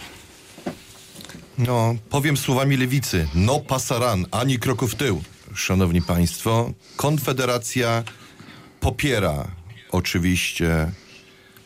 No, 1.57 1.95
powiem 2.09 2.37
słowami 2.37 2.77
lewicy. 2.77 3.27
No 3.35 3.59
pasaran, 3.59 4.25
ani 4.31 4.59
kroku 4.59 4.87
w 4.87 4.95
tył. 4.95 5.21
Szanowni 5.55 6.01
Państwo, 6.01 6.71
Konfederacja 6.95 8.03
popiera 8.79 9.47
oczywiście 9.91 10.91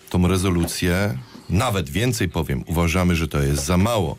tą 0.10 0.28
rezolucję. 0.28 1.18
Nawet 1.50 1.90
więcej 1.90 2.30
powiem, 2.30 2.64
uważamy, 2.68 3.16
że 3.16 3.28
to 3.28 3.42
jest 3.42 3.66
za 3.66 3.78
mało. 3.78 4.18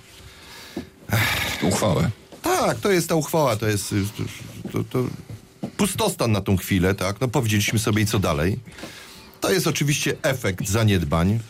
Uchwałę. 1.62 2.10
Tak, 2.42 2.78
to 2.80 2.90
jest 2.90 3.08
ta 3.08 3.14
uchwała, 3.14 3.56
to 3.56 3.66
jest 3.68 3.94
to, 4.72 4.84
to 4.84 5.04
pustostan 5.76 6.32
na 6.32 6.40
tą 6.40 6.56
chwilę, 6.56 6.94
tak? 6.94 7.20
No 7.20 7.28
powiedzieliśmy 7.28 7.78
sobie 7.78 8.02
i 8.02 8.06
co 8.06 8.18
dalej. 8.18 8.58
To 9.40 9.52
jest 9.52 9.66
oczywiście 9.66 10.16
efekt 10.22 10.68
zaniedbań. 10.68 11.40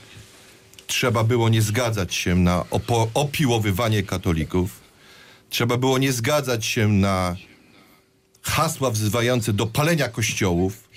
Trzeba 0.86 1.24
było 1.24 1.48
nie 1.48 1.62
zgadzać 1.62 2.14
się 2.14 2.34
na 2.34 2.60
opo- 2.60 3.08
opiłowywanie 3.14 4.02
katolików. 4.02 4.80
Trzeba 5.50 5.76
było 5.76 5.98
nie 5.98 6.12
zgadzać 6.12 6.66
się 6.66 6.88
na 6.88 7.36
hasła 8.42 8.90
wzywające 8.90 9.52
do 9.52 9.66
palenia 9.66 10.08
kościołów. 10.08 10.88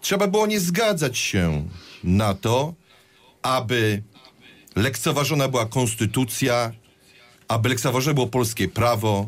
Trzeba 0.00 0.26
było 0.26 0.46
nie 0.46 0.60
zgadzać 0.60 1.18
się 1.18 1.68
na 2.04 2.34
to, 2.34 2.74
aby 3.42 4.02
lekceważona 4.76 5.48
była 5.48 5.66
konstytucja, 5.66 6.72
aby 7.52 7.68
lekceważone 7.68 8.14
było 8.14 8.26
polskie 8.26 8.68
prawo, 8.68 9.26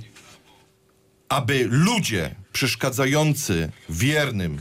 aby 1.29 1.69
ludzie 1.71 2.35
przeszkadzający 2.53 3.73
wiernym 3.89 4.61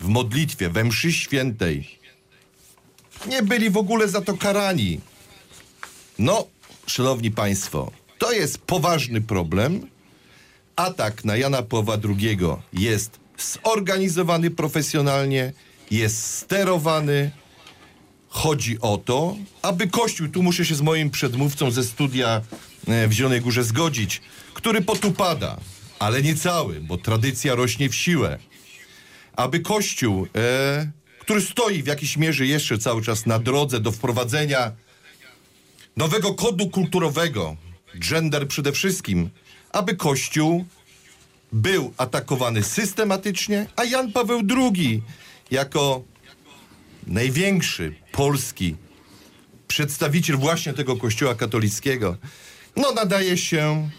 w 0.00 0.08
modlitwie, 0.08 0.70
we 0.70 0.84
mszy 0.84 1.12
świętej 1.12 1.98
nie 3.26 3.42
byli 3.42 3.70
w 3.70 3.76
ogóle 3.76 4.08
za 4.08 4.20
to 4.20 4.36
karani. 4.36 5.00
No, 6.18 6.46
szanowni 6.86 7.30
państwo, 7.30 7.90
to 8.18 8.32
jest 8.32 8.58
poważny 8.58 9.20
problem. 9.20 9.86
Atak 10.76 11.24
na 11.24 11.36
Jana 11.36 11.62
Pawła 11.62 11.96
II 12.18 12.38
jest 12.72 13.20
zorganizowany 13.64 14.50
profesjonalnie, 14.50 15.52
jest 15.90 16.24
sterowany. 16.24 17.30
Chodzi 18.28 18.80
o 18.80 18.98
to, 18.98 19.36
aby 19.62 19.88
Kościół, 19.88 20.28
tu 20.28 20.42
muszę 20.42 20.64
się 20.64 20.74
z 20.74 20.80
moim 20.80 21.10
przedmówcą 21.10 21.70
ze 21.70 21.84
studia 21.84 22.42
w 22.86 23.12
Zielonej 23.12 23.40
Górze 23.40 23.64
zgodzić, 23.64 24.20
który 24.54 24.82
potupada, 24.82 25.60
ale 25.98 26.22
nie 26.22 26.34
cały, 26.34 26.80
bo 26.80 26.96
tradycja 26.96 27.54
rośnie 27.54 27.88
w 27.88 27.94
siłę. 27.94 28.38
Aby 29.36 29.60
Kościół, 29.60 30.26
e, 30.36 30.90
który 31.20 31.40
stoi 31.40 31.82
w 31.82 31.86
jakiejś 31.86 32.16
mierze 32.16 32.46
jeszcze 32.46 32.78
cały 32.78 33.02
czas 33.02 33.26
na 33.26 33.38
drodze 33.38 33.80
do 33.80 33.92
wprowadzenia 33.92 34.72
nowego 35.96 36.34
kodu 36.34 36.70
kulturowego, 36.70 37.56
gender 37.98 38.48
przede 38.48 38.72
wszystkim, 38.72 39.30
aby 39.72 39.96
Kościół 39.96 40.64
był 41.52 41.94
atakowany 41.96 42.62
systematycznie, 42.62 43.66
a 43.76 43.84
Jan 43.84 44.12
Paweł 44.12 44.42
II 44.56 45.02
jako 45.50 46.02
największy 47.06 47.94
polski 48.12 48.76
przedstawiciel 49.68 50.36
właśnie 50.36 50.72
tego 50.72 50.96
kościoła 50.96 51.34
katolickiego, 51.34 52.16
no 52.76 52.92
nadaje 52.92 53.36
się 53.38 53.90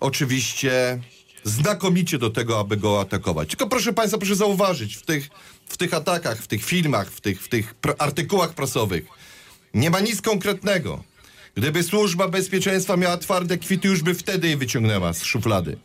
oczywiście 0.00 1.00
znakomicie 1.44 2.18
do 2.18 2.30
tego, 2.30 2.60
aby 2.60 2.76
go 2.76 3.00
atakować. 3.00 3.48
Tylko 3.48 3.66
proszę 3.66 3.92
Państwa, 3.92 4.18
proszę 4.18 4.36
zauważyć, 4.36 4.96
w 4.96 5.02
tych, 5.02 5.28
w 5.66 5.76
tych 5.76 5.94
atakach, 5.94 6.38
w 6.38 6.46
tych 6.46 6.64
filmach, 6.64 7.10
w 7.10 7.20
tych, 7.20 7.42
w 7.42 7.48
tych 7.48 7.74
pr- 7.80 7.94
artykułach 7.98 8.54
prasowych 8.54 9.04
nie 9.74 9.90
ma 9.90 10.00
nic 10.00 10.22
konkretnego. 10.22 11.04
Gdyby 11.54 11.82
służba 11.82 12.28
bezpieczeństwa 12.28 12.96
miała 12.96 13.16
twarde 13.16 13.58
kwity, 13.58 13.88
już 13.88 14.02
by 14.02 14.14
wtedy 14.14 14.48
je 14.48 14.56
wyciągnęła 14.56 15.12
z 15.12 15.22
szuflady. 15.24 15.76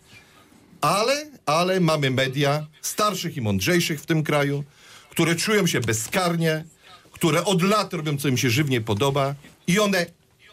Ale, 0.82 1.26
ale 1.46 1.80
mamy 1.80 2.12
media 2.12 2.68
starszych 2.82 3.38
i 3.38 3.42
mądrzejszych 3.42 4.02
w 4.02 4.06
tym 4.06 4.24
kraju, 4.24 4.64
które 5.10 5.36
czują 5.36 5.68
się 5.68 5.80
bezkarnie, 5.80 6.64
które 7.12 7.46
od 7.46 7.62
lat 7.62 7.94
robią, 7.94 8.18
co 8.18 8.28
im 8.28 8.38
się 8.38 8.50
żywnie 8.50 8.82
podoba 8.82 9.36
i 9.68 9.80
one 9.80 10.06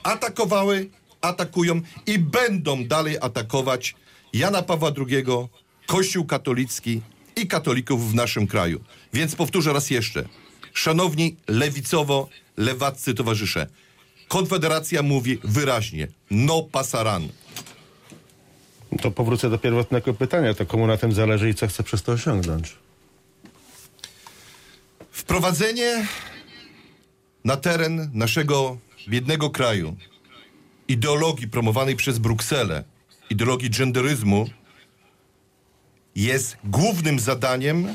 atakowały, 0.02 0.90
atakują 1.20 1.80
i 2.06 2.18
będą 2.18 2.84
dalej 2.84 3.16
atakować 3.20 3.94
Jana 4.32 4.62
Pawła 4.62 4.92
II, 5.08 5.24
Kościół 5.86 6.24
katolicki 6.24 7.00
i 7.36 7.46
katolików 7.46 8.10
w 8.10 8.14
naszym 8.14 8.46
kraju. 8.46 8.80
Więc 9.12 9.34
powtórzę 9.34 9.72
raz 9.72 9.90
jeszcze. 9.90 10.28
Szanowni 10.72 11.36
lewicowo-lewaccy 11.46 13.14
towarzysze, 13.14 13.66
Konfederacja 14.28 15.02
mówi 15.02 15.38
wyraźnie, 15.44 16.08
no 16.30 16.62
pasaran. 16.62 17.28
To 19.02 19.10
powrócę 19.10 19.50
do 19.50 19.58
pierwotnego 19.58 20.14
pytania. 20.14 20.54
To 20.54 20.66
komu 20.66 20.86
na 20.86 20.96
tym 20.96 21.12
zależy 21.12 21.50
i 21.50 21.54
co 21.54 21.68
chce 21.68 21.82
przez 21.82 22.02
to 22.02 22.12
osiągnąć? 22.12 22.76
Wprowadzenie 25.10 26.06
na 27.44 27.56
teren 27.56 28.10
naszego 28.14 28.78
biednego 29.08 29.50
kraju 29.50 29.96
ideologii 30.88 31.48
promowanej 31.48 31.96
przez 31.96 32.18
Brukselę, 32.18 32.84
ideologii 33.30 33.70
genderyzmu, 33.70 34.46
jest 36.14 36.56
głównym 36.64 37.20
zadaniem, 37.20 37.88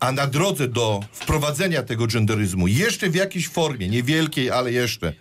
a 0.00 0.12
na 0.12 0.26
drodze 0.26 0.68
do 0.68 1.00
wprowadzenia 1.12 1.82
tego 1.82 2.06
genderyzmu, 2.06 2.68
jeszcze 2.68 3.10
w 3.10 3.14
jakiejś 3.14 3.48
formie, 3.48 3.88
niewielkiej, 3.88 4.50
ale 4.50 4.72
jeszcze, 4.72 5.12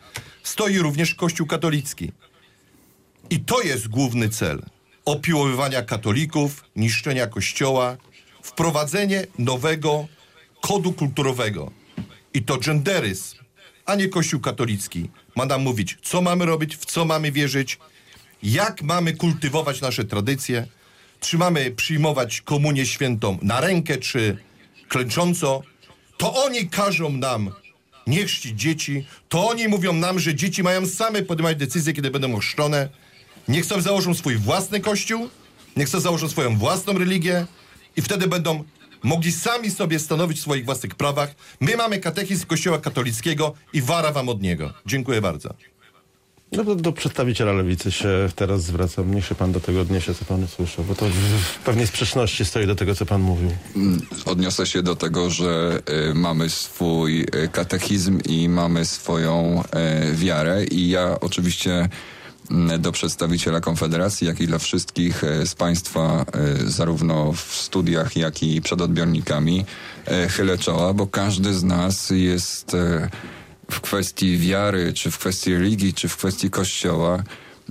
stoi 0.43 0.77
również 0.77 1.15
Kościół 1.15 1.47
katolicki. 1.47 2.11
I 3.29 3.39
to 3.39 3.61
jest 3.61 3.87
główny 3.87 4.29
cel. 4.29 4.61
Opiłowywania 5.05 5.81
katolików, 5.81 6.63
niszczenia 6.75 7.27
kościoła, 7.27 7.97
wprowadzenie 8.43 9.27
nowego 9.39 10.07
kodu 10.61 10.93
kulturowego. 10.93 11.71
I 12.33 12.43
to 12.43 12.57
genderyzm, 12.57 13.37
a 13.85 13.95
nie 13.95 14.07
Kościół 14.07 14.39
katolicki, 14.39 15.09
ma 15.35 15.45
nam 15.45 15.61
mówić, 15.61 15.97
co 16.01 16.21
mamy 16.21 16.45
robić, 16.45 16.75
w 16.75 16.85
co 16.85 17.05
mamy 17.05 17.31
wierzyć, 17.31 17.79
jak 18.43 18.81
mamy 18.81 19.13
kultywować 19.13 19.81
nasze 19.81 20.05
tradycje, 20.05 20.67
czy 21.19 21.37
mamy 21.37 21.71
przyjmować 21.71 22.41
komunię 22.41 22.85
świętą 22.85 23.37
na 23.41 23.61
rękę, 23.61 23.97
czy 23.97 24.37
klęcząco. 24.87 25.63
To 26.17 26.43
oni 26.43 26.69
każą 26.69 27.11
nam 27.11 27.51
nie 28.07 28.25
chrzcić 28.25 28.59
dzieci, 28.61 29.05
to 29.29 29.49
oni 29.49 29.67
mówią 29.67 29.93
nam, 29.93 30.19
że 30.19 30.35
dzieci 30.35 30.63
mają 30.63 30.87
same 30.87 31.23
podejmować 31.23 31.57
decyzje, 31.57 31.93
kiedy 31.93 32.11
będą 32.11 32.35
ochrzczone. 32.35 32.89
Niech 33.47 33.65
sobie 33.65 33.81
założą 33.81 34.13
swój 34.13 34.35
własny 34.35 34.79
kościół, 34.79 35.29
niech 35.77 35.89
sobie 35.89 36.01
założą 36.01 36.29
swoją 36.29 36.57
własną 36.57 36.93
religię 36.93 37.45
i 37.95 38.01
wtedy 38.01 38.27
będą 38.27 38.63
mogli 39.03 39.31
sami 39.31 39.71
sobie 39.71 39.99
stanowić 39.99 40.37
w 40.37 40.41
swoich 40.41 40.65
własnych 40.65 40.95
prawach. 40.95 41.35
My 41.59 41.77
mamy 41.77 41.99
katechizm 41.99 42.45
Kościoła 42.45 42.77
katolickiego 42.77 43.53
i 43.73 43.81
wara 43.81 44.11
wam 44.11 44.29
od 44.29 44.41
niego. 44.41 44.73
Dziękuję 44.85 45.21
bardzo. 45.21 45.53
No 46.51 46.63
do, 46.63 46.75
do 46.75 46.91
przedstawiciela 46.91 47.53
lewicy 47.53 47.91
się 47.91 48.09
teraz 48.35 48.63
zwracam. 48.63 49.15
Niech 49.15 49.25
się 49.25 49.35
pan 49.35 49.51
do 49.51 49.59
tego 49.59 49.81
odniesie, 49.81 50.13
co 50.13 50.25
pan 50.25 50.43
usłyszał, 50.43 50.85
bo 50.85 50.95
to 50.95 51.05
w, 51.05 51.13
w 51.41 51.57
pewnej 51.57 51.87
sprzeczności 51.87 52.45
stoi 52.45 52.67
do 52.67 52.75
tego, 52.75 52.95
co 52.95 53.05
pan 53.05 53.21
mówił. 53.21 53.51
Odniosę 54.25 54.65
się 54.65 54.83
do 54.83 54.95
tego, 54.95 55.29
że 55.29 55.81
y, 56.09 56.13
mamy 56.13 56.49
swój 56.49 57.21
y, 57.21 57.49
katechizm 57.51 58.19
i 58.25 58.49
mamy 58.49 58.85
swoją 58.85 59.63
y, 60.11 60.15
wiarę 60.15 60.65
i 60.65 60.89
ja 60.89 61.19
oczywiście 61.19 61.71
mm, 61.71 61.89
do 62.79 62.91
przedstawiciela 62.91 63.61
Konfederacji, 63.61 64.27
jak 64.27 64.41
i 64.41 64.47
dla 64.47 64.57
wszystkich 64.57 65.23
y, 65.23 65.47
z 65.47 65.55
Państwa, 65.55 66.25
y, 66.65 66.69
zarówno 66.69 67.33
w 67.33 67.39
studiach, 67.39 68.15
jak 68.15 68.43
i 68.43 68.61
przed 68.61 68.81
odbiornikami, 68.81 69.65
y, 70.25 70.29
chylę 70.29 70.57
czoła, 70.57 70.93
bo 70.93 71.07
każdy 71.07 71.53
z 71.53 71.63
nas 71.63 72.09
jest 72.09 72.75
w 73.71 73.81
kwestii 73.81 74.37
wiary, 74.37 74.93
czy 74.93 75.11
w 75.11 75.17
kwestii 75.17 75.53
religii, 75.53 75.93
czy 75.93 76.07
w 76.07 76.17
kwestii 76.17 76.49
kościoła, 76.49 77.23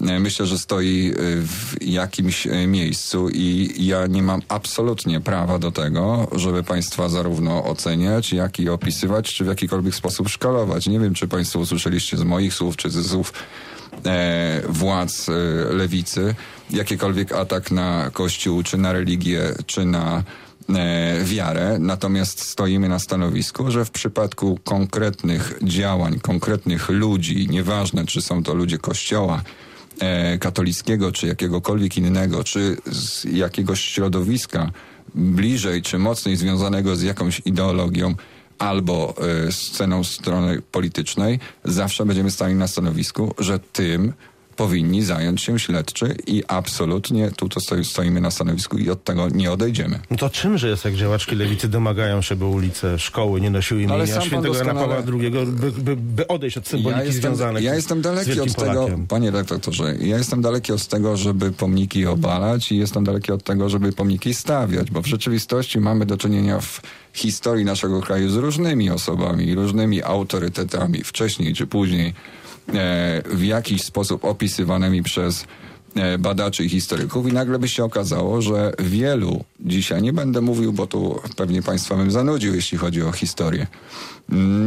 e, 0.09 0.21
myślę, 0.21 0.47
że 0.47 0.59
stoi 0.59 1.13
e, 1.13 1.15
w 1.43 1.83
jakimś 1.83 2.47
e, 2.47 2.67
miejscu 2.67 3.29
i 3.29 3.75
ja 3.79 4.07
nie 4.07 4.23
mam 4.23 4.43
absolutnie 4.49 5.21
prawa 5.21 5.59
do 5.59 5.73
tego, 5.73 6.29
żeby 6.33 6.63
państwa 6.63 7.09
zarówno 7.09 7.65
oceniać, 7.65 8.33
jak 8.33 8.61
i 8.61 8.69
opisywać, 8.69 9.35
czy 9.35 9.45
w 9.45 9.47
jakikolwiek 9.47 9.95
sposób 9.95 10.29
szkalować. 10.29 10.87
Nie 10.87 11.01
wiem, 11.01 11.15
czy 11.15 11.29
państwo 11.29 11.59
usłyszeliście 11.59 12.17
z 12.17 12.23
moich 12.23 12.55
słów, 12.55 12.77
czy 12.77 12.91
ze 12.91 13.05
słów 13.05 13.33
e, 13.33 13.70
władz 14.69 15.29
e, 15.29 15.33
lewicy 15.75 16.35
jakikolwiek 16.71 17.33
atak 17.33 17.71
na 17.71 18.11
kościół, 18.13 18.63
czy 18.63 18.79
na 18.79 18.93
religię, 18.93 19.55
czy 19.67 19.85
na 19.85 20.23
e, 20.69 21.25
wiarę, 21.25 21.77
natomiast 21.81 22.41
stoimy 22.41 22.89
na 22.89 22.99
stanowisku, 22.99 23.71
że 23.71 23.85
w 23.85 23.91
przypadku 23.91 24.59
konkretnych 24.65 25.59
działań, 25.63 26.21
konkretnych 26.21 26.89
ludzi, 26.89 27.49
nieważne 27.51 28.07
czy 28.07 28.23
są 28.23 28.43
to 28.43 28.55
ludzie 28.55 28.79
kościoła 28.79 29.43
e, 30.01 30.39
katolickiego, 30.39 31.13
czy 31.13 31.27
jakiegokolwiek 31.27 31.97
innego, 31.97 32.45
czy 32.45 32.77
z 32.87 33.25
jakiegoś 33.25 33.81
środowiska 33.81 34.71
bliżej 35.15 35.83
czy 35.83 35.99
mocniej 35.99 36.37
związanego 36.37 36.97
z 36.97 37.03
jakąś 37.03 37.43
ideologią, 37.45 38.15
albo 38.61 39.15
e, 39.47 39.53
sceną 39.53 40.05
strony 40.05 40.63
politycznej, 40.73 41.39
zawsze 41.65 42.07
będziemy 42.07 42.31
stali 42.31 42.55
na 42.55 42.69
stanowisku, 42.69 43.35
że 43.39 43.59
tym 43.59 44.13
powinni 44.61 45.03
zająć 45.03 45.43
się 45.43 45.59
śledczy 45.59 46.17
i 46.27 46.43
absolutnie 46.49 47.31
tu 47.31 47.49
to 47.49 47.61
stoi, 47.61 47.85
stoimy 47.85 48.21
na 48.21 48.31
stanowisku 48.31 48.79
i 48.79 48.91
od 48.91 49.05
tego 49.05 49.29
nie 49.29 49.53
odejdziemy. 49.53 50.01
No 50.11 50.17
to 50.17 50.31
czymże 50.31 50.69
jest, 50.69 50.85
jak 50.85 50.95
działaczki 50.95 51.37
lewicy 51.37 51.69
domagają 51.69 52.23
się, 52.23 52.37
by 52.37 52.45
ulice, 52.45 52.99
szkoły 52.99 53.41
nie 53.41 53.51
nosiły 53.51 53.81
Ale 53.81 54.05
imienia 54.05 54.07
sam 54.07 54.21
pan 54.21 54.29
świętego 54.29 54.55
Jana 54.57 54.75
Pawła 54.75 54.97
II, 54.97 55.31
by, 55.31 55.73
by, 55.73 55.97
by 55.97 56.27
odejść 56.27 56.59
od 56.59 56.69
symboliki 56.69 57.01
ja 57.01 57.05
jestem, 57.05 57.23
związanych 57.23 57.63
ja 57.63 57.75
jestem 57.75 58.03
daleki 58.03 58.41
od 58.41 58.55
tego, 58.55 58.73
Polakiem. 58.73 59.07
panie 59.07 59.31
redaktorze, 59.31 59.95
ja 60.01 60.19
jestem 60.19 60.43
daleki 60.43 60.73
od 60.73 60.87
tego, 60.87 61.17
żeby 61.17 61.53
pomniki 61.53 62.07
obalać 62.07 62.73
i 62.73 62.77
jestem 62.79 63.05
daleki 63.05 63.33
od 63.33 63.43
tego, 63.43 63.69
żeby 63.69 63.93
pomniki 63.93 64.35
stawiać, 64.35 64.91
bo 64.91 65.03
w 65.03 65.07
rzeczywistości 65.07 65.81
mamy 65.81 66.07
do 66.07 66.17
czynienia 66.17 66.61
w 66.61 66.81
historii 67.13 67.65
naszego 67.65 68.01
kraju 68.01 68.31
z 68.31 68.37
różnymi 68.37 68.91
osobami, 68.91 69.55
różnymi 69.55 70.03
autorytetami, 70.03 71.05
wcześniej 71.05 71.55
czy 71.55 71.67
później, 71.67 72.15
e, 72.75 73.23
w 73.27 73.45
jakiś 73.45 73.83
sposób 73.83 74.25
opisywanymi 74.25 75.03
przez 75.03 75.45
e, 75.95 76.19
badaczy 76.19 76.65
i 76.65 76.69
historyków 76.69 77.29
i 77.29 77.33
nagle 77.33 77.59
by 77.59 77.69
się 77.69 77.85
okazało, 77.85 78.43
że 78.43 78.73
wielu 78.79 79.45
dzisiaj, 79.61 80.03
nie 80.03 80.13
będę 80.13 80.41
mówił, 80.41 80.73
bo 80.73 80.87
tu 80.87 81.21
pewnie 81.37 81.63
państwa 81.63 81.97
bym 81.97 82.11
zanudził, 82.11 82.55
jeśli 82.55 82.79
chodzi 82.79 83.03
o 83.03 83.13
historię. 83.13 83.67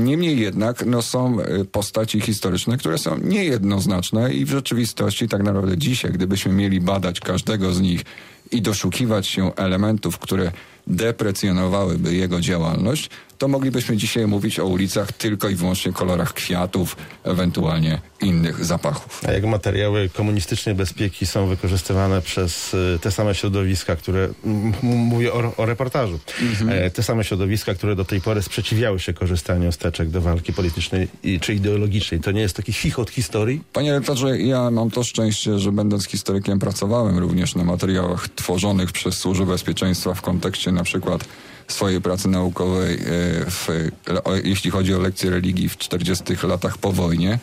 Niemniej 0.03 0.39
jednak 0.39 0.85
no, 0.85 1.01
są 1.01 1.41
e, 1.41 1.65
postaci 1.65 2.21
historyczne, 2.21 2.77
które 2.77 2.97
są 2.97 3.17
niejednoznaczne 3.17 4.33
i 4.33 4.45
w 4.45 4.49
rzeczywistości 4.49 5.27
tak 5.27 5.43
naprawdę 5.43 5.77
dzisiaj, 5.77 6.11
gdybyśmy 6.11 6.53
mieli 6.53 6.81
badać 6.81 7.19
każdego 7.19 7.73
z 7.73 7.81
nich 7.81 8.01
i 8.51 8.61
doszukiwać 8.61 9.27
się 9.27 9.55
elementów, 9.55 10.19
które 10.19 10.51
deprecjonowałyby 10.87 12.13
jego 12.15 12.41
działalność, 12.41 13.09
to 13.43 13.47
moglibyśmy 13.47 13.97
dzisiaj 13.97 14.27
mówić 14.27 14.59
o 14.59 14.65
ulicach 14.65 15.11
tylko 15.11 15.49
i 15.49 15.55
wyłącznie 15.55 15.93
kolorach 15.93 16.33
kwiatów, 16.33 16.95
ewentualnie 17.23 18.01
innych 18.21 18.65
zapachów. 18.65 19.21
A 19.27 19.31
jak 19.31 19.45
materiały 19.45 20.09
komunistycznej 20.09 20.75
bezpieki 20.75 21.25
są 21.25 21.47
wykorzystywane 21.47 22.21
przez 22.21 22.73
y, 22.73 22.99
te 23.01 23.11
same 23.11 23.35
środowiska, 23.35 23.95
które, 23.95 24.29
mówię 24.83 25.33
o, 25.33 25.55
o 25.57 25.65
reportażu, 25.65 26.19
e, 26.69 26.89
te 26.89 27.03
same 27.03 27.23
środowiska, 27.23 27.73
które 27.73 27.95
do 27.95 28.05
tej 28.05 28.21
pory 28.21 28.41
sprzeciwiały 28.41 28.99
się 28.99 29.13
korzystaniu 29.13 29.71
z 29.71 29.77
teczek 29.77 30.09
do 30.09 30.21
walki 30.21 30.53
politycznej 30.53 31.07
czy 31.41 31.53
ideologicznej, 31.53 32.19
to 32.19 32.31
nie 32.31 32.41
jest 32.41 32.55
taki 32.55 32.73
chichot 32.73 33.09
historii? 33.09 33.61
Panie 33.73 33.91
redaktorze, 33.91 34.39
ja 34.39 34.71
mam 34.71 34.91
to 34.91 35.03
szczęście, 35.03 35.59
że 35.59 35.71
będąc 35.71 36.05
historykiem 36.05 36.59
pracowałem 36.59 37.17
również 37.17 37.55
na 37.55 37.63
materiałach 37.63 38.29
tworzonych 38.29 38.91
przez 38.91 39.15
Służbę 39.15 39.45
Bezpieczeństwa 39.45 40.13
w 40.13 40.21
kontekście 40.21 40.71
na 40.71 40.83
przykład 40.83 41.25
swojej 41.67 42.01
pracy 42.01 42.27
naukowej, 42.27 42.93
e, 42.93 42.99
w, 43.49 43.67
jeśli 44.43 44.71
chodzi 44.71 44.95
o 44.95 44.99
lekcje 44.99 45.29
religii 45.29 45.69
w 45.69 45.77
40 45.77 46.23
latach 46.43 46.77
po 46.77 46.91
wojnie. 46.91 47.39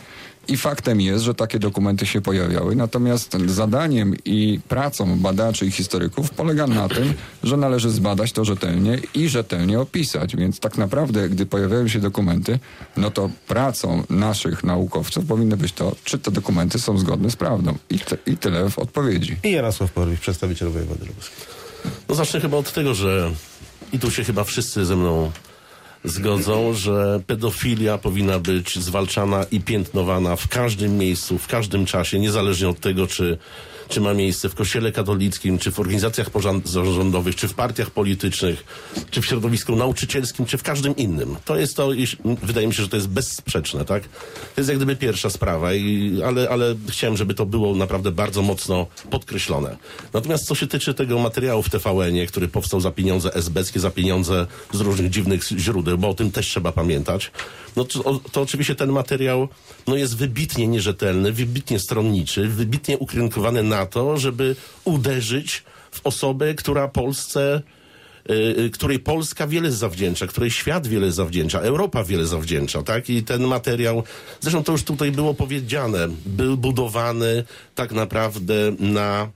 I 0.47 0.57
faktem 0.57 1.01
jest, 1.01 1.23
że 1.23 1.35
takie 1.35 1.59
dokumenty 1.59 2.05
się 2.05 2.21
pojawiały, 2.21 2.75
natomiast 2.75 3.37
zadaniem 3.45 4.15
i 4.25 4.59
pracą 4.67 5.19
badaczy 5.19 5.65
i 5.65 5.71
historyków 5.71 6.29
polega 6.29 6.67
na 6.67 6.89
tym, 6.89 7.13
że 7.43 7.57
należy 7.57 7.89
zbadać 7.89 8.31
to 8.31 8.45
rzetelnie 8.45 8.99
i 9.13 9.29
rzetelnie 9.29 9.79
opisać. 9.79 10.35
Więc 10.35 10.59
tak 10.59 10.77
naprawdę, 10.77 11.29
gdy 11.29 11.45
pojawiają 11.45 11.87
się 11.87 11.99
dokumenty, 11.99 12.59
no 12.97 13.11
to 13.11 13.29
pracą 13.47 14.03
naszych 14.09 14.63
naukowców 14.63 15.25
powinno 15.25 15.57
być 15.57 15.73
to, 15.73 15.95
czy 16.03 16.19
te 16.19 16.31
dokumenty 16.31 16.79
są 16.79 16.97
zgodne 16.97 17.31
z 17.31 17.35
prawdą. 17.35 17.77
I, 17.89 17.99
te, 17.99 18.17
i 18.25 18.37
tyle 18.37 18.69
w 18.69 18.79
odpowiedzi. 18.79 19.35
I 19.43 19.51
Jarosław 19.51 19.91
Porwich, 19.91 20.19
przedstawiciel 20.19 20.69
wojewody 20.69 21.05
lubuskiego. 21.05 21.41
No 22.09 22.15
zacznę 22.15 22.41
chyba 22.41 22.57
od 22.57 22.73
tego, 22.73 22.93
że 22.93 23.31
i 23.93 23.99
tu 23.99 24.11
się 24.11 24.23
chyba 24.23 24.43
wszyscy 24.43 24.85
ze 24.85 24.95
mną 24.95 25.31
zgodzą, 26.03 26.73
że 26.73 27.21
pedofilia 27.27 27.97
powinna 27.97 28.39
być 28.39 28.79
zwalczana 28.79 29.45
i 29.51 29.59
piętnowana 29.61 30.35
w 30.35 30.47
każdym 30.47 30.97
miejscu, 30.97 31.37
w 31.37 31.47
każdym 31.47 31.85
czasie, 31.85 32.19
niezależnie 32.19 32.69
od 32.69 32.79
tego, 32.79 33.07
czy, 33.07 33.37
czy 33.91 34.01
ma 34.01 34.13
miejsce 34.13 34.49
w 34.49 34.55
kościele 34.55 34.91
katolickim, 34.91 35.57
czy 35.57 35.71
w 35.71 35.79
organizacjach 35.79 36.29
pozarządowych, 36.29 37.35
czy 37.35 37.47
w 37.47 37.53
partiach 37.53 37.91
politycznych, 37.91 38.63
czy 39.11 39.21
w 39.21 39.25
środowisku 39.25 39.75
nauczycielskim, 39.75 40.45
czy 40.45 40.57
w 40.57 40.63
każdym 40.63 40.95
innym. 40.95 41.35
To 41.45 41.55
jest 41.55 41.75
to, 41.75 41.89
wydaje 42.43 42.67
mi 42.67 42.73
się, 42.73 42.83
że 42.83 42.89
to 42.89 42.95
jest 42.95 43.07
bezsprzeczne, 43.07 43.85
tak? 43.85 44.03
To 44.55 44.61
jest 44.61 44.69
jak 44.69 44.77
gdyby 44.77 44.95
pierwsza 44.95 45.29
sprawa, 45.29 45.73
i, 45.73 46.21
ale, 46.25 46.49
ale 46.49 46.75
chciałem, 46.89 47.17
żeby 47.17 47.33
to 47.33 47.45
było 47.45 47.75
naprawdę 47.75 48.11
bardzo 48.11 48.41
mocno 48.41 48.87
podkreślone. 49.09 49.77
Natomiast 50.13 50.45
co 50.45 50.55
się 50.55 50.67
tyczy 50.67 50.93
tego 50.93 51.19
materiału 51.19 51.63
w 51.63 51.69
TVN-ie, 51.69 52.27
który 52.27 52.47
powstał 52.47 52.81
za 52.81 52.91
pieniądze 52.91 53.33
esbeckie, 53.33 53.79
za 53.79 53.91
pieniądze 53.91 54.47
z 54.73 54.81
różnych 54.81 55.09
dziwnych 55.09 55.43
źródeł, 55.43 55.97
bo 55.97 56.09
o 56.09 56.13
tym 56.13 56.31
też 56.31 56.47
trzeba 56.47 56.71
pamiętać, 56.71 57.31
no 57.75 57.85
to, 57.85 58.19
to 58.31 58.41
oczywiście 58.41 58.75
ten 58.75 58.91
materiał 58.91 59.47
no 59.87 59.95
jest 59.95 60.17
wybitnie 60.17 60.67
nierzetelny, 60.67 61.31
wybitnie 61.31 61.79
stronniczy, 61.79 62.47
wybitnie 62.47 62.97
ukierunkowany 62.97 63.63
na 63.63 63.80
to, 63.85 64.17
żeby 64.17 64.55
uderzyć 64.83 65.63
w 65.91 66.01
osobę, 66.03 66.53
która 66.53 66.87
Polsce 66.87 67.61
y, 68.29 68.33
y, 68.33 68.69
której 68.69 68.99
Polska 68.99 69.47
wiele 69.47 69.71
zawdzięcza, 69.71 70.27
której 70.27 70.51
świat 70.51 70.87
wiele 70.87 71.11
zawdzięcza, 71.11 71.59
Europa 71.59 72.03
wiele 72.03 72.25
zawdzięcza, 72.25 72.83
tak? 72.83 73.09
I 73.09 73.23
ten 73.23 73.43
materiał, 73.43 74.03
zresztą 74.39 74.63
to 74.63 74.71
już 74.71 74.83
tutaj 74.83 75.11
było 75.11 75.33
powiedziane, 75.33 76.07
był 76.25 76.57
budowany 76.57 77.43
tak 77.75 77.91
naprawdę 77.91 78.53
na 78.79 79.27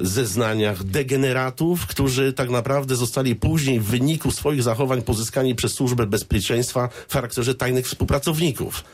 zeznaniach 0.00 0.84
degeneratów, 0.84 1.86
którzy 1.86 2.32
tak 2.32 2.50
naprawdę 2.50 2.96
zostali 2.96 3.36
później 3.36 3.80
w 3.80 3.84
wyniku 3.84 4.30
swoich 4.30 4.62
zachowań 4.62 5.02
pozyskani 5.02 5.54
przez 5.54 5.72
Służbę 5.72 6.06
Bezpieczeństwa 6.06 6.88
w 7.08 7.12
charakterze 7.12 7.54
tajnych 7.54 7.86
współpracowników. 7.86 8.84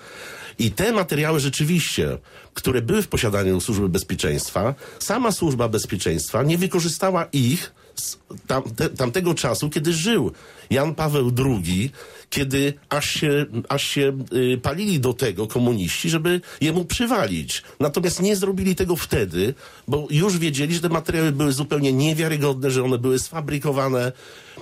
I 0.58 0.70
te 0.70 0.92
materiały 0.92 1.40
rzeczywiście, 1.40 2.18
które 2.54 2.82
były 2.82 3.02
w 3.02 3.08
posiadaniu 3.08 3.60
Służby 3.60 3.88
Bezpieczeństwa, 3.88 4.74
sama 4.98 5.32
Służba 5.32 5.68
Bezpieczeństwa 5.68 6.42
nie 6.42 6.58
wykorzystała 6.58 7.24
ich 7.32 7.72
z 7.94 8.18
tam, 8.46 8.62
te, 8.62 8.88
tamtego 8.88 9.34
czasu, 9.34 9.70
kiedy 9.70 9.92
żył 9.92 10.32
Jan 10.70 10.94
Paweł 10.94 11.32
II, 11.38 11.90
kiedy 12.30 12.72
aż 12.88 13.10
się, 13.10 13.46
aż 13.68 13.86
się 13.86 14.18
y, 14.54 14.58
palili 14.58 15.00
do 15.00 15.14
tego 15.14 15.46
komuniści, 15.46 16.10
żeby 16.10 16.40
jemu 16.60 16.84
przywalić. 16.84 17.62
Natomiast 17.80 18.22
nie 18.22 18.36
zrobili 18.36 18.74
tego 18.74 18.96
wtedy, 18.96 19.54
bo 19.88 20.06
już 20.10 20.38
wiedzieli, 20.38 20.74
że 20.74 20.80
te 20.80 20.88
materiały 20.88 21.32
były 21.32 21.52
zupełnie 21.52 21.92
niewiarygodne, 21.92 22.70
że 22.70 22.84
one 22.84 22.98
były 22.98 23.18
sfabrykowane, 23.18 24.12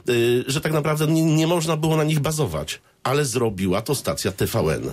y, 0.08 0.44
że 0.46 0.60
tak 0.60 0.72
naprawdę 0.72 1.06
nie, 1.06 1.22
nie 1.22 1.46
można 1.46 1.76
było 1.76 1.96
na 1.96 2.04
nich 2.04 2.20
bazować. 2.20 2.80
Ale 3.02 3.24
zrobiła 3.24 3.82
to 3.82 3.94
stacja 3.94 4.32
TVN. 4.32 4.92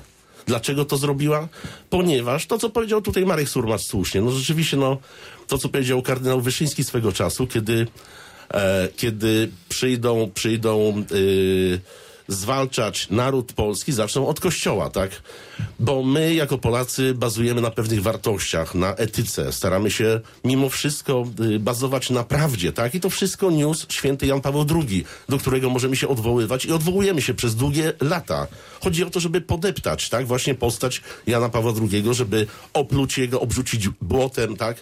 Dlaczego 0.49 0.85
to 0.85 0.97
zrobiła? 0.97 1.47
Ponieważ 1.89 2.45
to, 2.45 2.57
co 2.57 2.69
powiedział 2.69 3.01
tutaj 3.01 3.25
Marek 3.25 3.49
Surmacz 3.49 3.81
słusznie, 3.81 4.21
no 4.21 4.31
rzeczywiście, 4.31 4.77
no, 4.77 4.97
to, 5.47 5.57
co 5.57 5.69
powiedział 5.69 6.01
kardynał 6.01 6.41
Wyszyński 6.41 6.83
swego 6.83 7.11
czasu, 7.11 7.47
kiedy, 7.47 7.87
e, 8.53 8.87
kiedy 8.97 9.49
przyjdą, 9.69 10.31
przyjdą 10.33 11.03
y, 11.11 11.79
zwalczać 12.29 13.09
naród 13.09 13.53
polski, 13.53 13.91
zaczną 13.91 14.27
od 14.27 14.39
kościoła, 14.39 14.89
tak? 14.89 15.11
Bo 15.79 16.03
my, 16.03 16.33
jako 16.33 16.57
Polacy, 16.57 17.13
bazujemy 17.13 17.61
na 17.61 17.71
pewnych 17.71 18.01
wartościach, 18.01 18.75
na 18.75 18.95
etyce. 18.95 19.53
Staramy 19.53 19.91
się 19.91 20.19
mimo 20.43 20.69
wszystko 20.69 21.25
y, 21.39 21.59
bazować 21.59 22.09
na 22.09 22.23
prawdzie, 22.23 22.73
tak? 22.73 22.95
I 22.95 22.99
to 22.99 23.09
wszystko 23.09 23.51
niósł 23.51 23.85
święty 23.89 24.27
Jan 24.27 24.41
Paweł 24.41 24.65
II, 24.75 25.05
do 25.29 25.37
którego 25.37 25.69
możemy 25.69 25.95
się 25.95 26.07
odwoływać 26.07 26.65
i 26.65 26.71
odwołujemy 26.71 27.21
się 27.21 27.33
przez 27.33 27.55
długie 27.55 27.93
lata. 28.01 28.47
Chodzi 28.81 29.03
o 29.03 29.09
to, 29.09 29.19
żeby 29.19 29.41
podeptać, 29.41 30.09
tak? 30.09 30.27
Właśnie 30.27 30.55
postać 30.55 31.01
Jana 31.27 31.49
Pawła 31.49 31.73
II, 31.81 32.03
żeby 32.11 32.47
opluć 32.73 33.17
jego, 33.17 33.41
obrzucić 33.41 33.89
błotem, 33.89 34.57
tak? 34.57 34.77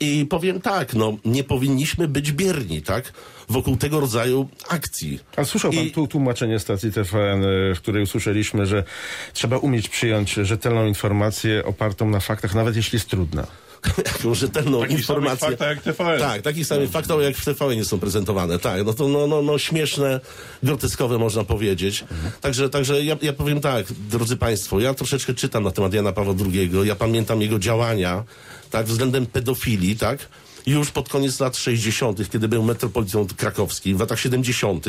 I 0.00 0.26
powiem 0.30 0.60
tak, 0.60 0.94
no, 0.94 1.16
nie 1.24 1.44
powinniśmy 1.44 2.08
być 2.08 2.32
bierni, 2.32 2.82
tak? 2.82 3.12
Wokół 3.48 3.76
tego 3.76 4.00
rodzaju 4.00 4.48
akcji. 4.68 5.20
A 5.36 5.44
słyszał 5.44 5.72
pan 5.72 5.84
I- 5.84 5.90
tu 5.90 6.06
tłumaczenie 6.06 6.58
stacji 6.58 6.92
TVN, 6.92 7.44
y, 7.44 7.74
w 7.74 7.78
której 7.78 8.02
usłyszeliśmy, 8.02 8.66
że 8.66 8.84
trzeba 9.32 9.56
umieć 9.58 9.88
przyjąć 9.88 10.32
rzetelną 10.32 10.86
informację 10.86 11.64
opartą 11.64 12.10
na 12.10 12.20
faktach, 12.20 12.54
nawet 12.54 12.76
jeśli 12.76 12.96
jest 12.96 13.08
trudna. 13.10 13.46
Jaką 14.06 14.34
rzetelną 14.34 14.80
Takich 14.80 14.98
informację. 14.98 15.56
jak 15.60 15.82
TVN. 15.82 16.18
Tak, 16.20 16.42
takich 16.42 16.66
samych 16.66 16.90
faktów 16.90 17.22
jak 17.22 17.36
w 17.36 17.44
TVN 17.44 17.76
nie 17.76 17.84
są 17.84 17.98
prezentowane. 18.00 18.58
Tak, 18.58 18.84
no 18.86 18.92
to 18.92 19.08
no, 19.08 19.26
no, 19.26 19.42
no 19.42 19.58
śmieszne, 19.58 20.20
groteskowe 20.62 21.18
można 21.18 21.44
powiedzieć. 21.44 22.04
Także, 22.40 22.68
także 22.70 23.04
ja, 23.04 23.16
ja 23.22 23.32
powiem 23.32 23.60
tak, 23.60 23.86
drodzy 24.10 24.36
Państwo, 24.36 24.80
ja 24.80 24.94
troszeczkę 24.94 25.34
czytam 25.34 25.64
na 25.64 25.70
temat 25.70 25.94
Jana 25.94 26.12
Pawła 26.12 26.34
II, 26.52 26.70
ja 26.84 26.94
pamiętam 26.96 27.42
jego 27.42 27.58
działania, 27.58 28.24
tak, 28.70 28.86
względem 28.86 29.26
pedofilii, 29.26 29.96
tak, 29.96 30.28
już 30.68 30.90
pod 30.90 31.08
koniec 31.08 31.40
lat 31.40 31.56
60., 31.56 32.30
kiedy 32.30 32.48
był 32.48 32.62
metropolitą 32.62 33.26
krakowski, 33.36 33.94
w 33.94 34.00
latach 34.00 34.20
70., 34.20 34.86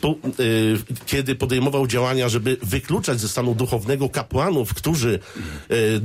po, 0.00 0.14
y, 0.40 0.78
kiedy 1.06 1.34
podejmował 1.34 1.86
działania, 1.86 2.28
żeby 2.28 2.56
wykluczać 2.62 3.20
ze 3.20 3.28
stanu 3.28 3.54
duchownego 3.54 4.08
kapłanów, 4.08 4.74
którzy 4.74 5.18
y, 5.70 6.00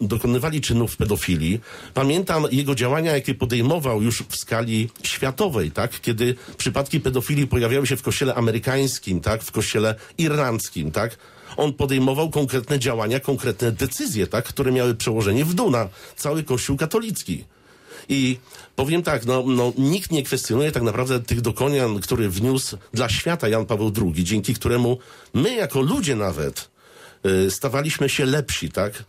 dokonywali 0.00 0.60
czynów 0.60 0.96
pedofilii. 0.96 1.60
Pamiętam 1.94 2.46
jego 2.50 2.74
działania, 2.74 3.12
jakie 3.12 3.34
podejmował 3.34 4.02
już 4.02 4.22
w 4.28 4.36
skali 4.36 4.90
światowej, 5.02 5.70
tak? 5.70 6.00
kiedy 6.00 6.34
przypadki 6.56 7.00
pedofilii 7.00 7.46
pojawiały 7.46 7.86
się 7.86 7.96
w 7.96 8.02
kościele 8.02 8.34
amerykańskim, 8.34 9.20
tak? 9.20 9.42
w 9.42 9.52
kościele 9.52 9.94
irlandzkim, 10.18 10.90
tak? 10.90 11.18
On 11.56 11.72
podejmował 11.72 12.30
konkretne 12.30 12.78
działania, 12.78 13.20
konkretne 13.20 13.72
decyzje, 13.72 14.26
tak, 14.26 14.44
które 14.44 14.72
miały 14.72 14.94
przełożenie 14.94 15.44
w 15.44 15.54
dół 15.54 15.70
na 15.70 15.88
cały 16.16 16.42
Kościół 16.42 16.76
katolicki. 16.76 17.44
I 18.08 18.38
powiem 18.76 19.02
tak, 19.02 19.26
no, 19.26 19.44
no, 19.46 19.72
nikt 19.78 20.10
nie 20.10 20.22
kwestionuje 20.22 20.72
tak 20.72 20.82
naprawdę 20.82 21.20
tych 21.20 21.40
dokonań, 21.40 22.00
które 22.00 22.28
wniósł 22.28 22.76
dla 22.94 23.08
świata 23.08 23.48
Jan 23.48 23.66
Paweł 23.66 23.92
II, 24.02 24.24
dzięki 24.24 24.54
któremu 24.54 24.98
my 25.34 25.54
jako 25.54 25.80
ludzie 25.80 26.16
nawet 26.16 26.70
y, 27.26 27.50
stawaliśmy 27.50 28.08
się 28.08 28.26
lepsi, 28.26 28.70
tak? 28.70 29.04